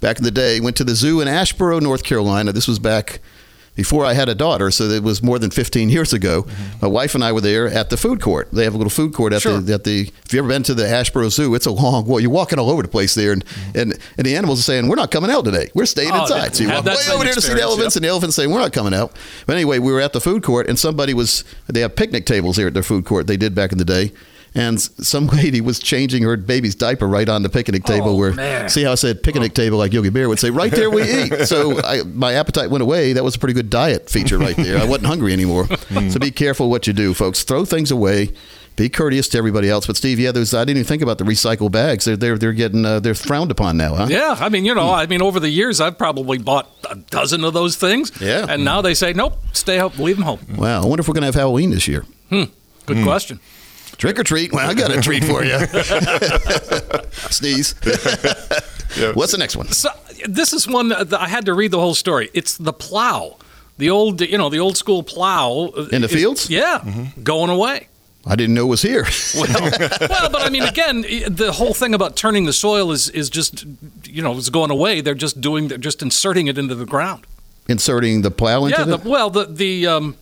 back 0.00 0.18
in 0.18 0.24
the 0.24 0.30
day, 0.30 0.60
went 0.60 0.76
to 0.76 0.84
the 0.84 0.94
zoo 0.94 1.20
in 1.20 1.28
Asheboro, 1.28 1.80
North 1.80 2.04
Carolina. 2.04 2.52
This 2.52 2.68
was 2.68 2.78
back 2.78 3.20
before 3.74 4.04
I 4.04 4.12
had 4.12 4.28
a 4.28 4.34
daughter, 4.34 4.70
so 4.70 4.84
it 4.84 5.02
was 5.02 5.22
more 5.22 5.38
than 5.38 5.50
15 5.50 5.90
years 5.90 6.12
ago. 6.12 6.46
My 6.80 6.88
wife 6.88 7.14
and 7.14 7.24
I 7.24 7.32
were 7.32 7.40
there 7.40 7.66
at 7.66 7.90
the 7.90 7.96
food 7.96 8.20
court. 8.20 8.48
They 8.52 8.64
have 8.64 8.74
a 8.74 8.76
little 8.76 8.90
food 8.90 9.12
court 9.14 9.32
at 9.32 9.42
Sure. 9.42 9.60
the 9.60 9.74
at 9.74 9.84
the. 9.84 10.10
If 10.24 10.32
you 10.32 10.38
ever 10.38 10.48
been 10.48 10.62
to 10.64 10.74
the 10.74 10.84
Asheboro 10.84 11.30
Zoo, 11.30 11.54
it's 11.54 11.66
a 11.66 11.72
long. 11.72 12.06
walk. 12.06 12.20
you're 12.22 12.30
walking 12.30 12.58
all 12.58 12.70
over 12.70 12.82
the 12.82 12.88
place 12.88 13.14
there, 13.14 13.32
and 13.32 13.44
and, 13.74 13.98
and 14.16 14.26
the 14.26 14.36
animals 14.36 14.60
are 14.60 14.62
saying, 14.62 14.88
"We're 14.88 14.96
not 14.96 15.10
coming 15.10 15.30
out 15.30 15.44
today. 15.44 15.70
We're 15.74 15.86
staying 15.86 16.12
Oh, 16.12 16.22
inside." 16.22 16.54
So 16.54 16.64
you 16.64 16.70
walk 16.70 16.84
way 16.84 16.94
over 17.12 17.24
there 17.24 17.34
to 17.34 17.40
see 17.40 17.54
the 17.54 17.60
elephants, 17.62 17.94
yep. 17.94 18.00
and 18.00 18.04
the 18.04 18.08
elephants 18.10 18.36
saying, 18.36 18.50
"We're 18.50 18.60
not 18.60 18.72
coming 18.72 18.94
out." 18.94 19.12
But 19.46 19.54
anyway, 19.56 19.78
we 19.80 19.92
were 19.92 20.00
at 20.00 20.12
the 20.12 20.20
food 20.20 20.42
court, 20.42 20.68
and 20.68 20.78
somebody 20.78 21.14
was. 21.14 21.44
They 21.66 21.80
have 21.80 21.96
picnic 21.96 22.26
tables 22.26 22.56
here 22.56 22.68
at 22.68 22.74
their 22.74 22.82
food 22.82 23.04
court. 23.04 23.26
They 23.26 23.36
did 23.36 23.54
back 23.54 23.72
in 23.72 23.78
the 23.78 23.84
day. 23.84 24.12
And 24.54 24.80
some 24.80 25.26
lady 25.32 25.60
was 25.60 25.78
changing 25.78 26.22
her 26.22 26.36
baby's 26.36 26.74
diaper 26.74 27.08
right 27.08 27.28
on 27.28 27.42
the 27.42 27.48
picnic 27.48 27.84
table. 27.84 28.10
Oh, 28.10 28.16
where 28.16 28.32
man. 28.32 28.68
see 28.68 28.84
how 28.84 28.92
I 28.92 28.94
said 28.94 29.22
picnic 29.22 29.54
table 29.54 29.78
like 29.78 29.92
Yogi 29.92 30.10
Bear 30.10 30.28
would 30.28 30.38
say, 30.38 30.50
right 30.50 30.70
there 30.70 30.90
we 30.90 31.02
eat. 31.02 31.32
So 31.44 31.80
I, 31.82 32.02
my 32.04 32.34
appetite 32.34 32.70
went 32.70 32.82
away. 32.82 33.12
That 33.12 33.22
was 33.22 33.36
a 33.36 33.38
pretty 33.38 33.54
good 33.54 33.68
diet 33.68 34.08
feature 34.08 34.38
right 34.38 34.56
there. 34.56 34.78
I 34.78 34.84
wasn't 34.84 35.06
hungry 35.06 35.32
anymore. 35.32 35.66
so 36.10 36.18
be 36.18 36.30
careful 36.30 36.70
what 36.70 36.86
you 36.86 36.92
do, 36.92 37.12
folks. 37.12 37.42
Throw 37.42 37.64
things 37.64 37.90
away. 37.90 38.32
Be 38.76 38.88
courteous 38.88 39.28
to 39.28 39.38
everybody 39.38 39.68
else. 39.68 39.86
But 39.86 39.96
Steve, 39.96 40.18
yeah, 40.18 40.32
those 40.32 40.52
I 40.54 40.60
didn't 40.64 40.78
even 40.78 40.88
think 40.88 41.02
about 41.02 41.18
the 41.18 41.24
recycled 41.24 41.70
bags. 41.70 42.06
They're 42.06 42.16
they're 42.16 42.38
they're 42.38 42.52
getting 42.52 42.84
uh, 42.84 42.98
they're 43.00 43.14
frowned 43.14 43.50
upon 43.50 43.76
now, 43.76 43.94
huh? 43.94 44.06
Yeah, 44.08 44.36
I 44.38 44.48
mean, 44.48 44.64
you 44.64 44.74
know, 44.74 44.90
I 44.90 45.06
mean, 45.06 45.22
over 45.22 45.38
the 45.38 45.50
years, 45.50 45.80
I've 45.80 45.96
probably 45.96 46.38
bought 46.38 46.68
a 46.90 46.96
dozen 46.96 47.44
of 47.44 47.52
those 47.52 47.76
things. 47.76 48.10
Yeah. 48.20 48.46
And 48.48 48.64
now 48.64 48.80
they 48.80 48.94
say, 48.94 49.12
nope, 49.12 49.38
stay 49.52 49.78
home, 49.78 49.92
leave 49.98 50.16
them 50.16 50.24
home. 50.24 50.40
Wow. 50.56 50.82
I 50.82 50.86
wonder 50.86 51.02
if 51.02 51.08
we're 51.08 51.14
gonna 51.14 51.26
have 51.26 51.36
Halloween 51.36 51.70
this 51.70 51.86
year. 51.86 52.04
Hmm. 52.30 52.44
Good 52.86 53.04
question. 53.04 53.38
Trick 53.98 54.18
or 54.18 54.24
treat? 54.24 54.52
Well, 54.52 54.68
I 54.68 54.74
got 54.74 54.90
a 54.90 55.00
treat 55.00 55.24
for 55.24 55.44
you. 55.44 55.58
Sneeze. 57.30 57.74
What's 59.14 59.32
the 59.32 59.38
next 59.38 59.56
one? 59.56 59.68
So 59.68 59.90
this 60.28 60.52
is 60.52 60.66
one 60.68 60.88
that 60.88 61.12
I 61.12 61.28
had 61.28 61.46
to 61.46 61.54
read 61.54 61.70
the 61.70 61.80
whole 61.80 61.94
story. 61.94 62.30
It's 62.34 62.56
the 62.56 62.72
plow, 62.72 63.36
the 63.78 63.90
old, 63.90 64.20
you 64.20 64.38
know, 64.38 64.48
the 64.50 64.60
old 64.60 64.76
school 64.76 65.02
plow 65.02 65.68
In 65.92 66.02
the 66.02 66.08
is- 66.08 66.12
fields? 66.12 66.50
Yeah, 66.50 66.82
going 67.22 67.50
away. 67.50 67.88
I 68.26 68.36
didn't 68.36 68.54
know 68.54 68.64
it 68.64 68.68
was 68.70 68.80
here. 68.82 69.04
Well, 69.36 69.70
well, 70.08 70.30
but 70.30 70.40
I 70.40 70.48
mean, 70.48 70.62
again, 70.62 71.02
the 71.28 71.52
whole 71.52 71.74
thing 71.74 71.92
about 71.92 72.16
turning 72.16 72.46
the 72.46 72.54
soil 72.54 72.90
is 72.90 73.10
is 73.10 73.28
just, 73.28 73.66
you 74.06 74.22
know, 74.22 74.32
is 74.36 74.48
going 74.48 74.70
away. 74.70 75.02
They're 75.02 75.14
just 75.14 75.42
doing, 75.42 75.68
they're 75.68 75.76
just 75.76 76.00
inserting 76.02 76.46
it 76.46 76.56
into 76.56 76.74
the 76.74 76.86
ground. 76.86 77.26
Inserting 77.68 78.22
the 78.22 78.30
plow 78.30 78.64
into 78.64 78.78
Yeah. 78.78 78.84
The, 78.86 78.94
it. 78.94 79.04
well, 79.04 79.28
the 79.28 79.44
the 79.44 79.86
um, 79.86 80.16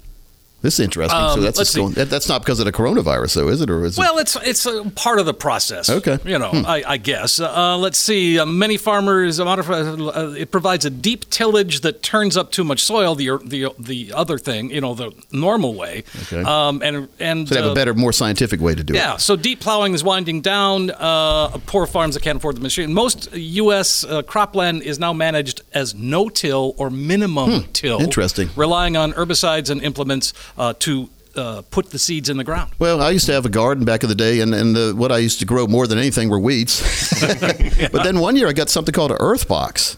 This 0.62 0.74
is 0.74 0.80
interesting. 0.80 1.18
so 1.18 1.24
Um, 1.24 1.40
that's 1.42 1.58
let's 1.58 1.70
just 1.70 1.76
going, 1.76 1.92
that, 1.94 2.08
that's 2.08 2.28
not 2.28 2.40
because 2.40 2.60
of 2.60 2.66
the 2.66 2.72
coronavirus, 2.72 3.34
though, 3.34 3.48
is 3.48 3.60
it? 3.60 3.68
Or 3.68 3.84
is 3.84 3.98
it? 3.98 4.00
Well, 4.00 4.18
it's 4.18 4.36
it's 4.36 4.64
a 4.64 4.84
part 4.94 5.18
of 5.18 5.26
the 5.26 5.34
process. 5.34 5.90
Okay. 5.90 6.18
You 6.24 6.38
know, 6.38 6.50
I, 6.52 6.84
I 6.86 6.96
guess. 6.96 7.40
Uh, 7.40 7.76
let's 7.76 7.98
see. 7.98 8.38
Uh, 8.38 8.46
many 8.46 8.76
farmers, 8.76 9.40
uh, 9.40 9.44
uh, 9.44 10.34
it 10.38 10.50
provides 10.50 10.84
a 10.84 10.90
deep 10.90 11.28
tillage 11.30 11.80
that 11.80 12.02
turns 12.02 12.36
up 12.36 12.52
too 12.52 12.64
much 12.64 12.82
soil. 12.82 13.14
The 13.14 13.38
the 13.44 13.74
the 13.78 14.12
other 14.12 14.38
thing, 14.38 14.70
you 14.70 14.80
know, 14.80 14.94
the 14.94 15.12
normal 15.32 15.74
way. 15.74 16.04
Okay. 16.22 16.42
Um, 16.42 16.80
and 16.82 17.08
and 17.18 17.48
So 17.48 17.54
they 17.54 17.60
have 17.60 17.70
uh, 17.70 17.72
a 17.72 17.74
better, 17.74 17.94
more 17.94 18.12
scientific 18.12 18.60
way 18.60 18.74
to 18.74 18.84
do 18.84 18.94
yeah, 18.94 19.00
it. 19.00 19.04
Yeah. 19.04 19.16
So 19.16 19.36
deep 19.36 19.60
plowing 19.60 19.94
is 19.94 20.04
winding 20.04 20.42
down. 20.42 20.90
Uh, 20.90 21.58
poor 21.66 21.86
farms 21.86 22.14
that 22.14 22.22
can't 22.22 22.36
afford 22.36 22.56
the 22.56 22.60
machine. 22.60 22.94
Most 22.94 23.32
U.S. 23.34 24.04
Uh, 24.04 24.22
cropland 24.22 24.82
is 24.82 24.98
now 24.98 25.12
managed 25.12 25.62
as 25.74 25.94
no-till 25.94 26.74
or 26.76 26.88
minimum 26.90 27.64
till. 27.72 27.98
Hmm. 27.98 28.04
Interesting. 28.04 28.48
Relying 28.56 28.96
on 28.96 29.12
herbicides 29.14 29.70
and 29.70 29.82
implements 29.82 30.32
uh, 30.56 30.74
to 30.80 31.08
uh, 31.34 31.62
put 31.70 31.90
the 31.90 31.98
seeds 31.98 32.28
in 32.28 32.36
the 32.36 32.44
ground. 32.44 32.72
Well, 32.78 33.00
I 33.00 33.10
used 33.10 33.26
to 33.26 33.32
have 33.32 33.46
a 33.46 33.50
garden 33.50 33.84
back 33.84 34.02
in 34.02 34.08
the 34.08 34.14
day, 34.14 34.40
and, 34.40 34.54
and 34.54 34.76
the, 34.76 34.94
what 34.94 35.10
I 35.10 35.18
used 35.18 35.38
to 35.40 35.46
grow 35.46 35.66
more 35.66 35.86
than 35.86 35.98
anything 35.98 36.28
were 36.28 36.38
weeds. 36.38 36.80
But 37.92 38.04
then 38.04 38.20
one 38.20 38.36
year 38.36 38.48
I 38.48 38.52
got 38.52 38.68
something 38.68 38.92
called 38.92 39.10
an 39.12 39.18
earth 39.20 39.48
box. 39.48 39.96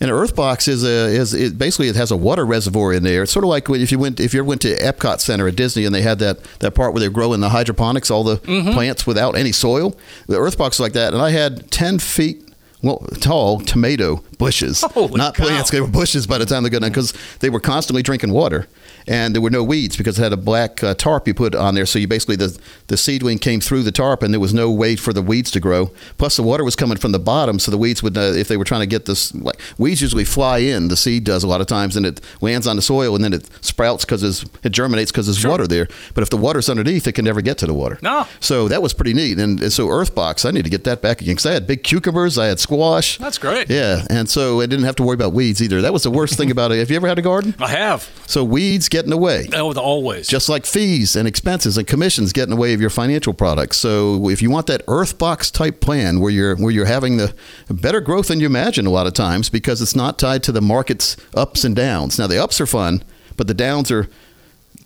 And 0.00 0.10
an 0.10 0.16
earth 0.16 0.34
box 0.34 0.66
is 0.66 0.82
a 0.82 1.06
is 1.06 1.32
it 1.32 1.56
basically 1.56 1.86
it 1.86 1.94
has 1.94 2.10
a 2.10 2.16
water 2.16 2.44
reservoir 2.44 2.92
in 2.92 3.04
there. 3.04 3.22
It's 3.22 3.30
sort 3.30 3.44
of 3.44 3.50
like 3.50 3.70
if 3.70 3.92
you 3.92 4.00
went 4.00 4.18
if 4.18 4.34
you 4.34 4.40
ever 4.40 4.48
went 4.48 4.60
to 4.62 4.76
Epcot 4.76 5.20
Center 5.20 5.46
at 5.46 5.54
Disney 5.54 5.84
and 5.84 5.94
they 5.94 6.02
had 6.02 6.18
that, 6.18 6.42
that 6.58 6.74
part 6.74 6.92
where 6.92 6.98
they're 7.00 7.08
growing 7.10 7.40
the 7.40 7.50
hydroponics, 7.50 8.10
all 8.10 8.24
the 8.24 8.38
plants 8.38 9.06
without 9.06 9.36
any 9.36 9.52
soil. 9.52 9.96
The 10.26 10.40
earth 10.40 10.58
box 10.58 10.76
is 10.76 10.80
like 10.80 10.94
that, 10.94 11.12
and 11.12 11.22
I 11.22 11.30
had 11.30 11.70
ten 11.70 12.00
feet 12.00 12.48
well, 12.82 12.98
tall 13.20 13.60
tomato 13.60 14.24
bushes, 14.38 14.80
Holy 14.80 15.16
not 15.16 15.36
cow. 15.36 15.44
plants. 15.44 15.70
They 15.70 15.80
were 15.80 15.86
bushes 15.86 16.26
by 16.26 16.38
the 16.38 16.46
time 16.46 16.64
they 16.64 16.70
got 16.70 16.80
done 16.80 16.90
because 16.90 17.14
they 17.38 17.48
were 17.48 17.60
constantly 17.60 18.02
drinking 18.02 18.32
water, 18.32 18.66
and 19.06 19.34
there 19.34 19.42
were 19.42 19.50
no 19.50 19.62
weeds 19.64 19.96
because 19.96 20.18
it 20.18 20.22
had 20.22 20.32
a 20.32 20.36
black 20.36 20.82
uh, 20.82 20.94
tarp 20.94 21.26
you 21.26 21.34
put 21.34 21.54
on 21.54 21.74
there. 21.74 21.86
So 21.86 21.98
you 21.98 22.08
basically 22.08 22.36
the 22.36 22.58
the 22.88 22.96
seedling 22.96 23.38
came 23.38 23.60
through 23.60 23.82
the 23.82 23.92
tarp, 23.92 24.22
and 24.22 24.32
there 24.32 24.40
was 24.40 24.54
no 24.54 24.70
way 24.70 24.96
for 24.96 25.12
the 25.12 25.22
weeds 25.22 25.50
to 25.52 25.60
grow. 25.60 25.90
Plus, 26.18 26.36
the 26.36 26.42
water 26.42 26.64
was 26.64 26.76
coming 26.76 26.98
from 26.98 27.12
the 27.12 27.18
bottom, 27.18 27.58
so 27.58 27.70
the 27.70 27.78
weeds 27.78 28.02
would, 28.02 28.16
uh, 28.16 28.20
if 28.20 28.48
they 28.48 28.56
were 28.56 28.64
trying 28.64 28.80
to 28.80 28.86
get 28.86 29.06
this, 29.06 29.34
like 29.34 29.58
weeds 29.78 30.00
usually 30.00 30.24
fly 30.24 30.58
in. 30.58 30.88
The 30.88 30.96
seed 30.96 31.24
does 31.24 31.42
a 31.42 31.46
lot 31.46 31.60
of 31.60 31.66
times, 31.66 31.96
and 31.96 32.04
it 32.06 32.20
lands 32.40 32.66
on 32.66 32.76
the 32.76 32.82
soil, 32.82 33.14
and 33.14 33.24
then 33.24 33.32
it 33.32 33.48
sprouts 33.64 34.04
because 34.04 34.22
it 34.62 34.70
germinates 34.70 35.10
because 35.10 35.26
there's 35.26 35.44
water 35.46 35.66
there. 35.66 35.88
But 36.14 36.22
if 36.22 36.30
the 36.30 36.36
water's 36.36 36.68
underneath, 36.68 37.06
it 37.06 37.12
can 37.12 37.24
never 37.24 37.40
get 37.40 37.58
to 37.58 37.66
the 37.66 37.74
water. 37.74 37.98
No. 38.02 38.26
So 38.40 38.68
that 38.68 38.82
was 38.82 38.92
pretty 38.94 39.14
neat. 39.14 39.38
And, 39.38 39.60
and 39.60 39.72
so 39.72 39.88
Earthbox, 39.88 40.46
I 40.46 40.50
need 40.50 40.64
to 40.64 40.70
get 40.70 40.84
that 40.84 41.02
back 41.02 41.20
again 41.20 41.34
because 41.34 41.46
I 41.46 41.52
had 41.52 41.66
big 41.66 41.82
cucumbers, 41.82 42.38
I 42.38 42.46
had 42.46 42.60
squash. 42.60 43.18
That's 43.18 43.38
great. 43.38 43.70
Yeah, 43.70 44.04
and 44.10 44.28
so 44.28 44.60
I 44.60 44.66
didn't 44.66 44.84
have 44.84 44.96
to 44.96 45.02
worry 45.02 45.14
about 45.14 45.32
weeds 45.32 45.62
either. 45.62 45.80
That 45.82 45.92
was 45.92 46.02
the 46.02 46.10
worst 46.10 46.36
thing 46.36 46.50
about 46.50 46.72
it. 46.72 46.78
Have 46.78 46.90
you 46.90 46.96
ever 46.96 47.08
had 47.08 47.18
a 47.18 47.22
garden? 47.22 47.54
I 47.60 47.68
have. 47.68 48.10
So 48.26 48.44
weeds 48.44 48.88
get 48.92 49.04
in 49.04 49.10
the 49.10 49.16
way. 49.16 49.48
Oh, 49.54 49.72
the 49.72 49.80
always. 49.80 50.28
Just 50.28 50.48
like 50.48 50.66
fees 50.66 51.16
and 51.16 51.26
expenses 51.26 51.78
and 51.78 51.86
commissions 51.86 52.32
get 52.32 52.44
in 52.44 52.50
the 52.50 52.56
way 52.56 52.74
of 52.74 52.80
your 52.80 52.90
financial 52.90 53.32
products. 53.32 53.78
So 53.78 54.28
if 54.28 54.42
you 54.42 54.50
want 54.50 54.66
that 54.66 54.86
Earthbox 54.86 55.50
type 55.50 55.80
plan 55.80 56.20
where 56.20 56.30
you're 56.30 56.54
where 56.56 56.70
you're 56.70 56.84
having 56.84 57.16
the 57.16 57.34
better 57.70 58.00
growth 58.00 58.28
than 58.28 58.38
you 58.38 58.46
imagine 58.46 58.86
a 58.86 58.90
lot 58.90 59.06
of 59.06 59.14
times 59.14 59.48
because 59.48 59.80
it's 59.80 59.96
not 59.96 60.18
tied 60.18 60.42
to 60.44 60.52
the 60.52 60.60
market's 60.60 61.16
ups 61.34 61.64
and 61.64 61.74
downs. 61.74 62.18
Now 62.18 62.26
the 62.26 62.40
ups 62.40 62.60
are 62.60 62.66
fun, 62.66 63.02
but 63.36 63.46
the 63.46 63.54
downs 63.54 63.90
are 63.90 64.08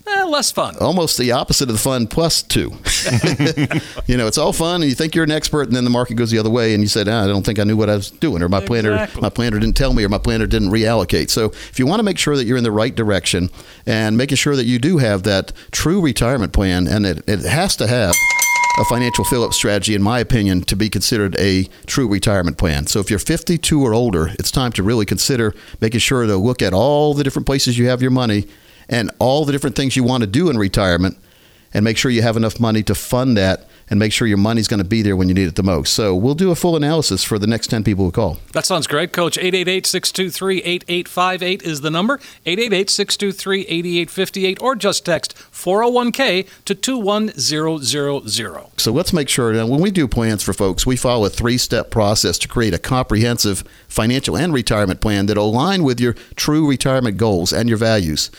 Eh, 0.09 0.23
less 0.23 0.51
fun. 0.51 0.75
almost 0.79 1.17
the 1.17 1.31
opposite 1.31 1.69
of 1.69 1.75
the 1.75 1.81
fun 1.81 2.07
plus 2.07 2.41
two. 2.41 2.71
you 4.07 4.17
know, 4.17 4.27
it's 4.27 4.37
all 4.37 4.53
fun, 4.53 4.81
and 4.81 4.89
you 4.89 4.95
think 4.95 5.15
you're 5.15 5.23
an 5.23 5.31
expert, 5.31 5.67
and 5.67 5.75
then 5.75 5.83
the 5.83 5.89
market 5.89 6.15
goes 6.15 6.31
the 6.31 6.39
other 6.39 6.49
way, 6.49 6.73
and 6.73 6.81
you 6.81 6.87
said, 6.87 7.07
ah, 7.09 7.23
"I 7.23 7.27
don't 7.27 7.45
think 7.45 7.59
I 7.59 7.63
knew 7.63 7.75
what 7.75 7.89
I 7.89 7.95
was 7.95 8.11
doing," 8.11 8.41
or 8.41 8.49
my 8.49 8.65
planner, 8.65 9.07
my 9.21 9.29
planner 9.29 9.59
didn't 9.59 9.75
tell 9.75 9.93
me, 9.93 10.03
or 10.03 10.09
my 10.09 10.17
planner 10.17 10.47
didn't 10.47 10.69
reallocate. 10.69 11.29
So, 11.29 11.45
if 11.45 11.77
you 11.77 11.85
want 11.85 11.99
to 11.99 12.03
make 12.03 12.17
sure 12.17 12.35
that 12.37 12.45
you're 12.45 12.57
in 12.57 12.63
the 12.63 12.71
right 12.71 12.95
direction 12.95 13.49
and 13.85 14.17
making 14.17 14.37
sure 14.37 14.55
that 14.55 14.65
you 14.65 14.79
do 14.79 14.97
have 14.99 15.23
that 15.23 15.51
true 15.71 15.99
retirement 16.01 16.53
plan, 16.53 16.87
and 16.87 17.05
it, 17.05 17.27
it 17.27 17.39
has 17.39 17.75
to 17.77 17.87
have 17.87 18.15
a 18.79 18.85
financial 18.85 19.25
fill-up 19.25 19.53
strategy, 19.53 19.95
in 19.95 20.03
my 20.03 20.19
opinion, 20.19 20.61
to 20.61 20.75
be 20.75 20.87
considered 20.87 21.35
a 21.37 21.63
true 21.87 22.07
retirement 22.07 22.57
plan. 22.57 22.85
So 22.85 22.99
if 22.99 23.09
you're 23.09 23.17
52 23.17 23.81
or 23.81 23.93
older, 23.93 24.27
it's 24.37 24.51
time 24.51 24.71
to 24.73 24.83
really 24.83 25.05
consider 25.05 25.55
making 25.81 25.99
sure 25.99 26.25
to 26.27 26.37
look 26.37 26.61
at 26.61 26.73
all 26.73 27.15
the 27.15 27.23
different 27.23 27.47
places 27.47 27.77
you 27.79 27.87
have 27.87 28.03
your 28.03 28.11
money 28.11 28.45
and 28.89 29.11
all 29.19 29.45
the 29.45 29.51
different 29.51 29.75
things 29.75 29.95
you 29.95 30.03
want 30.03 30.21
to 30.21 30.27
do 30.27 30.49
in 30.49 30.57
retirement 30.57 31.17
and 31.73 31.83
make 31.83 31.97
sure 31.97 32.11
you 32.11 32.21
have 32.21 32.37
enough 32.37 32.59
money 32.59 32.83
to 32.83 32.93
fund 32.95 33.35
that 33.37 33.67
and 33.89 33.99
make 33.99 34.11
sure 34.11 34.27
your 34.27 34.37
money's 34.37 34.67
going 34.67 34.79
to 34.79 34.87
be 34.87 35.01
there 35.01 35.15
when 35.15 35.29
you 35.29 35.33
need 35.33 35.47
it 35.47 35.55
the 35.55 35.63
most. 35.63 35.93
So 35.93 36.13
we'll 36.15 36.35
do 36.35 36.51
a 36.51 36.55
full 36.55 36.75
analysis 36.75 37.23
for 37.23 37.39
the 37.39 37.47
next 37.47 37.67
10 37.67 37.85
people 37.85 38.03
who 38.05 38.11
call. 38.11 38.37
That 38.53 38.65
sounds 38.65 38.85
great, 38.87 39.13
Coach. 39.13 39.37
888-623-8858 39.37 41.63
is 41.63 41.79
the 41.81 41.89
number. 41.89 42.19
888-623-8858 42.45 44.61
or 44.61 44.75
just 44.75 45.05
text 45.05 45.37
401k 45.37 46.47
to 46.65 46.75
21000. 46.75 48.71
So 48.77 48.91
let's 48.91 49.13
make 49.13 49.29
sure 49.29 49.55
that 49.55 49.67
when 49.67 49.79
we 49.79 49.91
do 49.91 50.05
plans 50.07 50.43
for 50.43 50.51
folks, 50.53 50.85
we 50.85 50.97
follow 50.97 51.25
a 51.25 51.29
three 51.29 51.57
step 51.57 51.89
process 51.89 52.37
to 52.39 52.47
create 52.47 52.73
a 52.73 52.79
comprehensive 52.79 53.63
financial 53.87 54.35
and 54.35 54.53
retirement 54.53 54.99
plan 54.99 55.27
that 55.27 55.37
align 55.37 55.83
with 55.83 56.01
your 56.01 56.13
true 56.35 56.67
retirement 56.67 57.17
goals 57.17 57.53
and 57.53 57.69
your 57.69 57.77
values. 57.77 58.31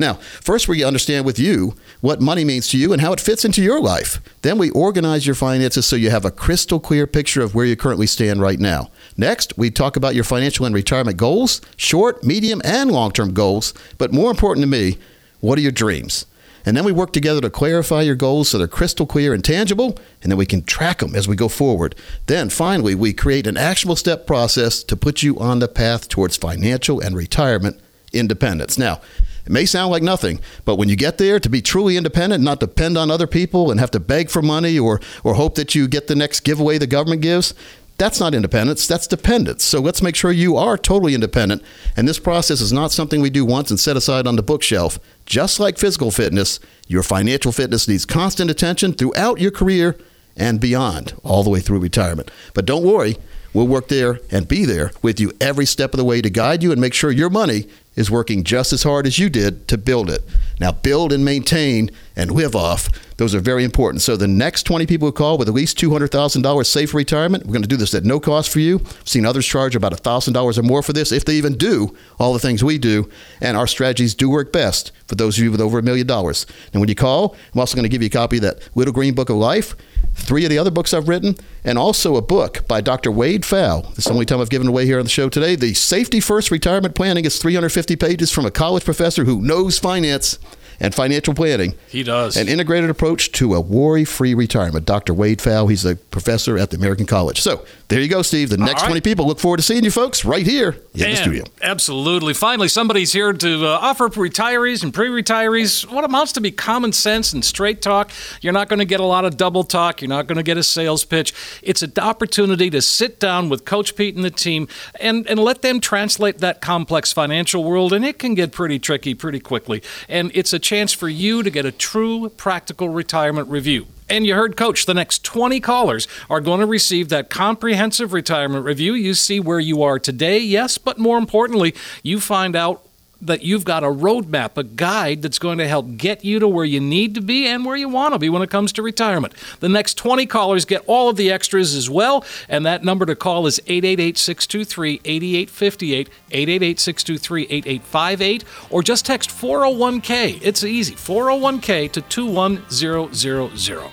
Now, 0.00 0.14
first 0.14 0.66
we 0.66 0.82
understand 0.82 1.26
with 1.26 1.38
you 1.38 1.74
what 2.00 2.22
money 2.22 2.42
means 2.42 2.68
to 2.68 2.78
you 2.78 2.94
and 2.94 3.02
how 3.02 3.12
it 3.12 3.20
fits 3.20 3.44
into 3.44 3.62
your 3.62 3.82
life. 3.82 4.18
Then 4.40 4.56
we 4.56 4.70
organize 4.70 5.26
your 5.26 5.34
finances 5.34 5.84
so 5.84 5.94
you 5.94 6.08
have 6.08 6.24
a 6.24 6.30
crystal 6.30 6.80
clear 6.80 7.06
picture 7.06 7.42
of 7.42 7.54
where 7.54 7.66
you 7.66 7.76
currently 7.76 8.06
stand 8.06 8.40
right 8.40 8.58
now. 8.58 8.90
Next, 9.18 9.58
we 9.58 9.70
talk 9.70 9.96
about 9.96 10.14
your 10.14 10.24
financial 10.24 10.64
and 10.64 10.74
retirement 10.74 11.18
goals, 11.18 11.60
short, 11.76 12.24
medium, 12.24 12.62
and 12.64 12.90
long 12.90 13.12
term 13.12 13.34
goals. 13.34 13.74
But 13.98 14.10
more 14.10 14.30
important 14.30 14.64
to 14.64 14.68
me, 14.68 14.96
what 15.40 15.58
are 15.58 15.62
your 15.62 15.70
dreams? 15.70 16.24
And 16.64 16.74
then 16.76 16.84
we 16.84 16.92
work 16.92 17.12
together 17.12 17.42
to 17.42 17.50
clarify 17.50 18.00
your 18.00 18.14
goals 18.14 18.48
so 18.48 18.58
they're 18.58 18.68
crystal 18.68 19.06
clear 19.06 19.34
and 19.34 19.44
tangible, 19.44 19.98
and 20.22 20.32
then 20.32 20.38
we 20.38 20.46
can 20.46 20.62
track 20.62 20.98
them 20.98 21.14
as 21.14 21.28
we 21.28 21.36
go 21.36 21.48
forward. 21.48 21.94
Then 22.26 22.48
finally, 22.48 22.94
we 22.94 23.12
create 23.12 23.46
an 23.46 23.58
actionable 23.58 23.96
step 23.96 24.26
process 24.26 24.82
to 24.84 24.96
put 24.96 25.22
you 25.22 25.38
on 25.38 25.58
the 25.58 25.68
path 25.68 26.08
towards 26.08 26.38
financial 26.38 27.00
and 27.00 27.14
retirement 27.14 27.78
independence. 28.12 28.78
Now, 28.78 29.00
it 29.44 29.52
may 29.52 29.66
sound 29.66 29.90
like 29.90 30.02
nothing, 30.02 30.40
but 30.64 30.76
when 30.76 30.88
you 30.88 30.96
get 30.96 31.18
there 31.18 31.40
to 31.40 31.48
be 31.48 31.62
truly 31.62 31.96
independent, 31.96 32.44
not 32.44 32.60
depend 32.60 32.96
on 32.98 33.10
other 33.10 33.26
people 33.26 33.70
and 33.70 33.80
have 33.80 33.90
to 33.92 34.00
beg 34.00 34.30
for 34.30 34.42
money 34.42 34.78
or, 34.78 35.00
or 35.24 35.34
hope 35.34 35.54
that 35.54 35.74
you 35.74 35.88
get 35.88 36.06
the 36.06 36.14
next 36.14 36.40
giveaway 36.40 36.78
the 36.78 36.86
government 36.86 37.22
gives, 37.22 37.54
that's 38.00 38.18
not 38.18 38.34
independence, 38.34 38.86
that's 38.86 39.06
dependence. 39.06 39.62
So 39.62 39.78
let's 39.78 40.00
make 40.00 40.16
sure 40.16 40.32
you 40.32 40.56
are 40.56 40.78
totally 40.78 41.14
independent. 41.14 41.62
And 41.98 42.08
this 42.08 42.18
process 42.18 42.62
is 42.62 42.72
not 42.72 42.92
something 42.92 43.20
we 43.20 43.28
do 43.28 43.44
once 43.44 43.70
and 43.70 43.78
set 43.78 43.94
aside 43.94 44.26
on 44.26 44.36
the 44.36 44.42
bookshelf. 44.42 44.98
Just 45.26 45.60
like 45.60 45.76
physical 45.76 46.10
fitness, 46.10 46.60
your 46.88 47.02
financial 47.02 47.52
fitness 47.52 47.86
needs 47.86 48.06
constant 48.06 48.50
attention 48.50 48.94
throughout 48.94 49.38
your 49.38 49.50
career 49.50 49.98
and 50.34 50.60
beyond, 50.60 51.12
all 51.22 51.42
the 51.42 51.50
way 51.50 51.60
through 51.60 51.80
retirement. 51.80 52.30
But 52.54 52.64
don't 52.64 52.84
worry, 52.84 53.18
we'll 53.52 53.68
work 53.68 53.88
there 53.88 54.20
and 54.30 54.48
be 54.48 54.64
there 54.64 54.92
with 55.02 55.20
you 55.20 55.32
every 55.38 55.66
step 55.66 55.92
of 55.92 55.98
the 55.98 56.04
way 56.04 56.22
to 56.22 56.30
guide 56.30 56.62
you 56.62 56.72
and 56.72 56.80
make 56.80 56.94
sure 56.94 57.10
your 57.10 57.28
money 57.28 57.66
is 58.00 58.10
working 58.10 58.42
just 58.42 58.72
as 58.72 58.82
hard 58.82 59.06
as 59.06 59.18
you 59.18 59.30
did 59.30 59.68
to 59.68 59.78
build 59.78 60.10
it. 60.10 60.22
Now, 60.60 60.72
build 60.72 61.10
and 61.12 61.24
maintain 61.24 61.90
and 62.14 62.30
live 62.30 62.54
off, 62.54 62.90
those 63.16 63.34
are 63.34 63.40
very 63.40 63.64
important. 63.64 64.02
So, 64.02 64.14
the 64.14 64.28
next 64.28 64.64
20 64.64 64.86
people 64.86 65.08
who 65.08 65.12
call 65.12 65.38
with 65.38 65.48
at 65.48 65.54
least 65.54 65.78
$200,000 65.78 66.66
safe 66.66 66.92
retirement, 66.92 67.46
we're 67.46 67.52
going 67.52 67.62
to 67.62 67.68
do 67.68 67.78
this 67.78 67.94
at 67.94 68.04
no 68.04 68.20
cost 68.20 68.50
for 68.50 68.60
you. 68.60 68.80
I've 68.80 69.08
seen 69.08 69.24
others 69.24 69.46
charge 69.46 69.74
about 69.74 69.92
$1,000 69.92 70.58
or 70.58 70.62
more 70.62 70.82
for 70.82 70.92
this 70.92 71.12
if 71.12 71.24
they 71.24 71.34
even 71.34 71.56
do 71.56 71.96
all 72.18 72.34
the 72.34 72.38
things 72.38 72.62
we 72.62 72.76
do. 72.76 73.08
And 73.40 73.56
our 73.56 73.66
strategies 73.66 74.14
do 74.14 74.28
work 74.28 74.52
best 74.52 74.92
for 75.06 75.14
those 75.14 75.38
of 75.38 75.44
you 75.44 75.50
with 75.50 75.60
over 75.60 75.78
a 75.78 75.82
million 75.82 76.06
dollars. 76.06 76.46
And 76.72 76.80
when 76.80 76.88
you 76.88 76.94
call, 76.94 77.34
I'm 77.54 77.60
also 77.60 77.74
going 77.74 77.84
to 77.84 77.88
give 77.88 78.02
you 78.02 78.06
a 78.06 78.10
copy 78.10 78.36
of 78.36 78.42
that 78.42 78.68
Little 78.74 78.92
Green 78.92 79.14
Book 79.14 79.30
of 79.30 79.36
Life 79.36 79.74
three 80.14 80.44
of 80.44 80.50
the 80.50 80.58
other 80.58 80.70
books 80.70 80.92
I've 80.92 81.08
written, 81.08 81.36
and 81.64 81.78
also 81.78 82.16
a 82.16 82.22
book 82.22 82.66
by 82.68 82.80
Dr. 82.80 83.10
Wade 83.10 83.42
Pfau. 83.42 83.88
This 83.90 83.98
is 84.00 84.04
the 84.04 84.12
only 84.12 84.26
time 84.26 84.40
I've 84.40 84.50
given 84.50 84.68
away 84.68 84.86
here 84.86 84.98
on 84.98 85.04
the 85.04 85.10
show 85.10 85.28
today. 85.28 85.56
The 85.56 85.74
Safety 85.74 86.20
First 86.20 86.50
Retirement 86.50 86.94
Planning 86.94 87.24
is 87.24 87.38
350 87.38 87.96
pages 87.96 88.30
from 88.30 88.46
a 88.46 88.50
college 88.50 88.84
professor 88.84 89.24
who 89.24 89.40
knows 89.40 89.78
finance 89.78 90.38
and 90.80 90.94
financial 90.94 91.34
planning. 91.34 91.74
He 91.88 92.02
does. 92.02 92.36
An 92.36 92.48
integrated 92.48 92.90
approach 92.90 93.32
to 93.32 93.54
a 93.54 93.60
worry 93.60 94.04
free 94.04 94.34
retirement. 94.34 94.86
Dr. 94.86 95.14
Wade 95.14 95.38
Pfau, 95.38 95.68
he's 95.68 95.84
a 95.84 95.96
professor 95.96 96.58
at 96.58 96.70
the 96.70 96.76
American 96.76 97.06
College. 97.06 97.40
So 97.40 97.64
there 97.90 98.00
you 98.00 98.08
go, 98.08 98.22
Steve. 98.22 98.50
The 98.50 98.56
next 98.56 98.82
right. 98.82 98.90
20 98.90 99.00
people 99.00 99.26
look 99.26 99.40
forward 99.40 99.56
to 99.56 99.64
seeing 99.64 99.82
you 99.82 99.90
folks 99.90 100.24
right 100.24 100.46
here 100.46 100.76
in 100.94 101.10
the 101.10 101.16
studio. 101.16 101.44
Absolutely. 101.60 102.34
Finally, 102.34 102.68
somebody's 102.68 103.12
here 103.12 103.32
to 103.32 103.66
uh, 103.66 103.78
offer 103.82 104.08
retirees 104.08 104.84
and 104.84 104.94
pre-retirees 104.94 105.90
what 105.90 106.04
amounts 106.04 106.32
to 106.34 106.40
be 106.40 106.52
common 106.52 106.92
sense 106.92 107.32
and 107.32 107.44
straight 107.44 107.82
talk. 107.82 108.12
You're 108.42 108.52
not 108.52 108.68
going 108.68 108.78
to 108.78 108.84
get 108.84 109.00
a 109.00 109.04
lot 109.04 109.24
of 109.24 109.36
double 109.36 109.64
talk. 109.64 110.00
You're 110.02 110.08
not 110.08 110.28
going 110.28 110.36
to 110.36 110.44
get 110.44 110.56
a 110.56 110.62
sales 110.62 111.04
pitch. 111.04 111.34
It's 111.64 111.82
an 111.82 111.92
opportunity 111.98 112.70
to 112.70 112.80
sit 112.80 113.18
down 113.18 113.48
with 113.48 113.64
Coach 113.64 113.96
Pete 113.96 114.14
and 114.14 114.24
the 114.24 114.30
team 114.30 114.68
and, 115.00 115.26
and 115.26 115.40
let 115.40 115.62
them 115.62 115.80
translate 115.80 116.38
that 116.38 116.60
complex 116.60 117.12
financial 117.12 117.64
world, 117.64 117.92
and 117.92 118.04
it 118.04 118.20
can 118.20 118.34
get 118.34 118.52
pretty 118.52 118.78
tricky 118.78 119.14
pretty 119.14 119.40
quickly. 119.40 119.82
And 120.08 120.30
it's 120.32 120.52
a 120.52 120.60
chance 120.60 120.92
for 120.92 121.08
you 121.08 121.42
to 121.42 121.50
get 121.50 121.66
a 121.66 121.72
true 121.72 122.28
practical 122.28 122.88
retirement 122.88 123.48
review. 123.48 123.88
And 124.10 124.26
you 124.26 124.34
heard 124.34 124.56
Coach, 124.56 124.86
the 124.86 124.94
next 124.94 125.22
20 125.22 125.60
callers 125.60 126.08
are 126.28 126.40
going 126.40 126.58
to 126.58 126.66
receive 126.66 127.10
that 127.10 127.30
comprehensive 127.30 128.12
retirement 128.12 128.64
review. 128.64 128.94
You 128.94 129.14
see 129.14 129.38
where 129.38 129.60
you 129.60 129.84
are 129.84 130.00
today, 130.00 130.40
yes, 130.40 130.78
but 130.78 130.98
more 130.98 131.16
importantly, 131.16 131.76
you 132.02 132.18
find 132.18 132.56
out 132.56 132.84
that 133.22 133.42
you've 133.42 133.64
got 133.64 133.84
a 133.84 133.88
roadmap, 133.88 134.56
a 134.56 134.64
guide 134.64 135.22
that's 135.22 135.38
going 135.38 135.58
to 135.58 135.68
help 135.68 135.96
get 135.96 136.24
you 136.24 136.38
to 136.38 136.48
where 136.48 136.64
you 136.64 136.80
need 136.80 137.14
to 137.14 137.20
be 137.20 137.46
and 137.46 137.64
where 137.64 137.76
you 137.76 137.88
want 137.88 138.14
to 138.14 138.18
be 138.18 138.28
when 138.28 138.42
it 138.42 138.50
comes 138.50 138.72
to 138.72 138.82
retirement. 138.82 139.34
The 139.60 139.68
next 139.68 139.94
20 139.94 140.26
callers 140.26 140.64
get 140.64 140.82
all 140.86 141.08
of 141.08 141.16
the 141.16 141.30
extras 141.30 141.74
as 141.74 141.90
well, 141.90 142.24
and 142.48 142.64
that 142.66 142.84
number 142.84 143.06
to 143.06 143.14
call 143.14 143.46
is 143.46 143.60
888 143.66 144.18
623 144.18 145.00
8858, 145.04 146.08
888 146.30 146.80
623 146.80 147.42
8858, 147.44 148.44
or 148.70 148.82
just 148.82 149.06
text 149.06 149.30
401k. 149.30 150.40
It's 150.42 150.64
easy 150.64 150.94
401k 150.94 151.92
to 151.92 152.00
21000. 152.02 153.90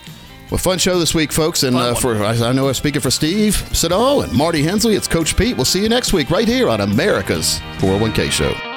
Well, 0.50 0.58
fun 0.58 0.78
show 0.78 0.98
this 0.98 1.14
week, 1.14 1.34
folks. 1.34 1.64
And 1.64 1.76
uh, 1.76 1.94
for 1.94 2.16
I 2.24 2.30
I 2.30 2.54
know 2.54 2.70
I'm 2.70 2.74
speaking 2.74 3.02
for 3.02 3.12
Steve 3.12 3.56
Siddall 3.74 4.22
and 4.22 4.32
Marty 4.32 4.64
Hensley. 4.64 4.96
It's 4.96 5.08
Coach 5.08 5.36
Pete. 5.36 5.58
We'll 5.58 5.66
see 5.66 5.84
you 5.84 5.90
next 5.90 6.14
week 6.14 6.30
right 6.30 6.48
here 6.48 6.70
on 6.70 6.80
America's 6.80 7.60
401k 7.80 8.32
Show. 8.32 8.77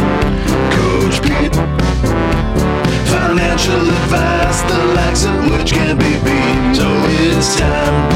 socially 3.61 3.91
fast, 4.09 4.67
the 4.67 4.85
likes 4.95 5.25
of 5.25 5.51
which 5.51 5.71
can't 5.71 5.99
be 5.99 6.13
beat. 6.23 6.75
So 6.75 6.87
it's 7.09 7.55
time, 7.59 8.11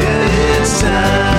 yeah, 0.00 0.60
it's 0.60 0.80
time. 0.80 1.31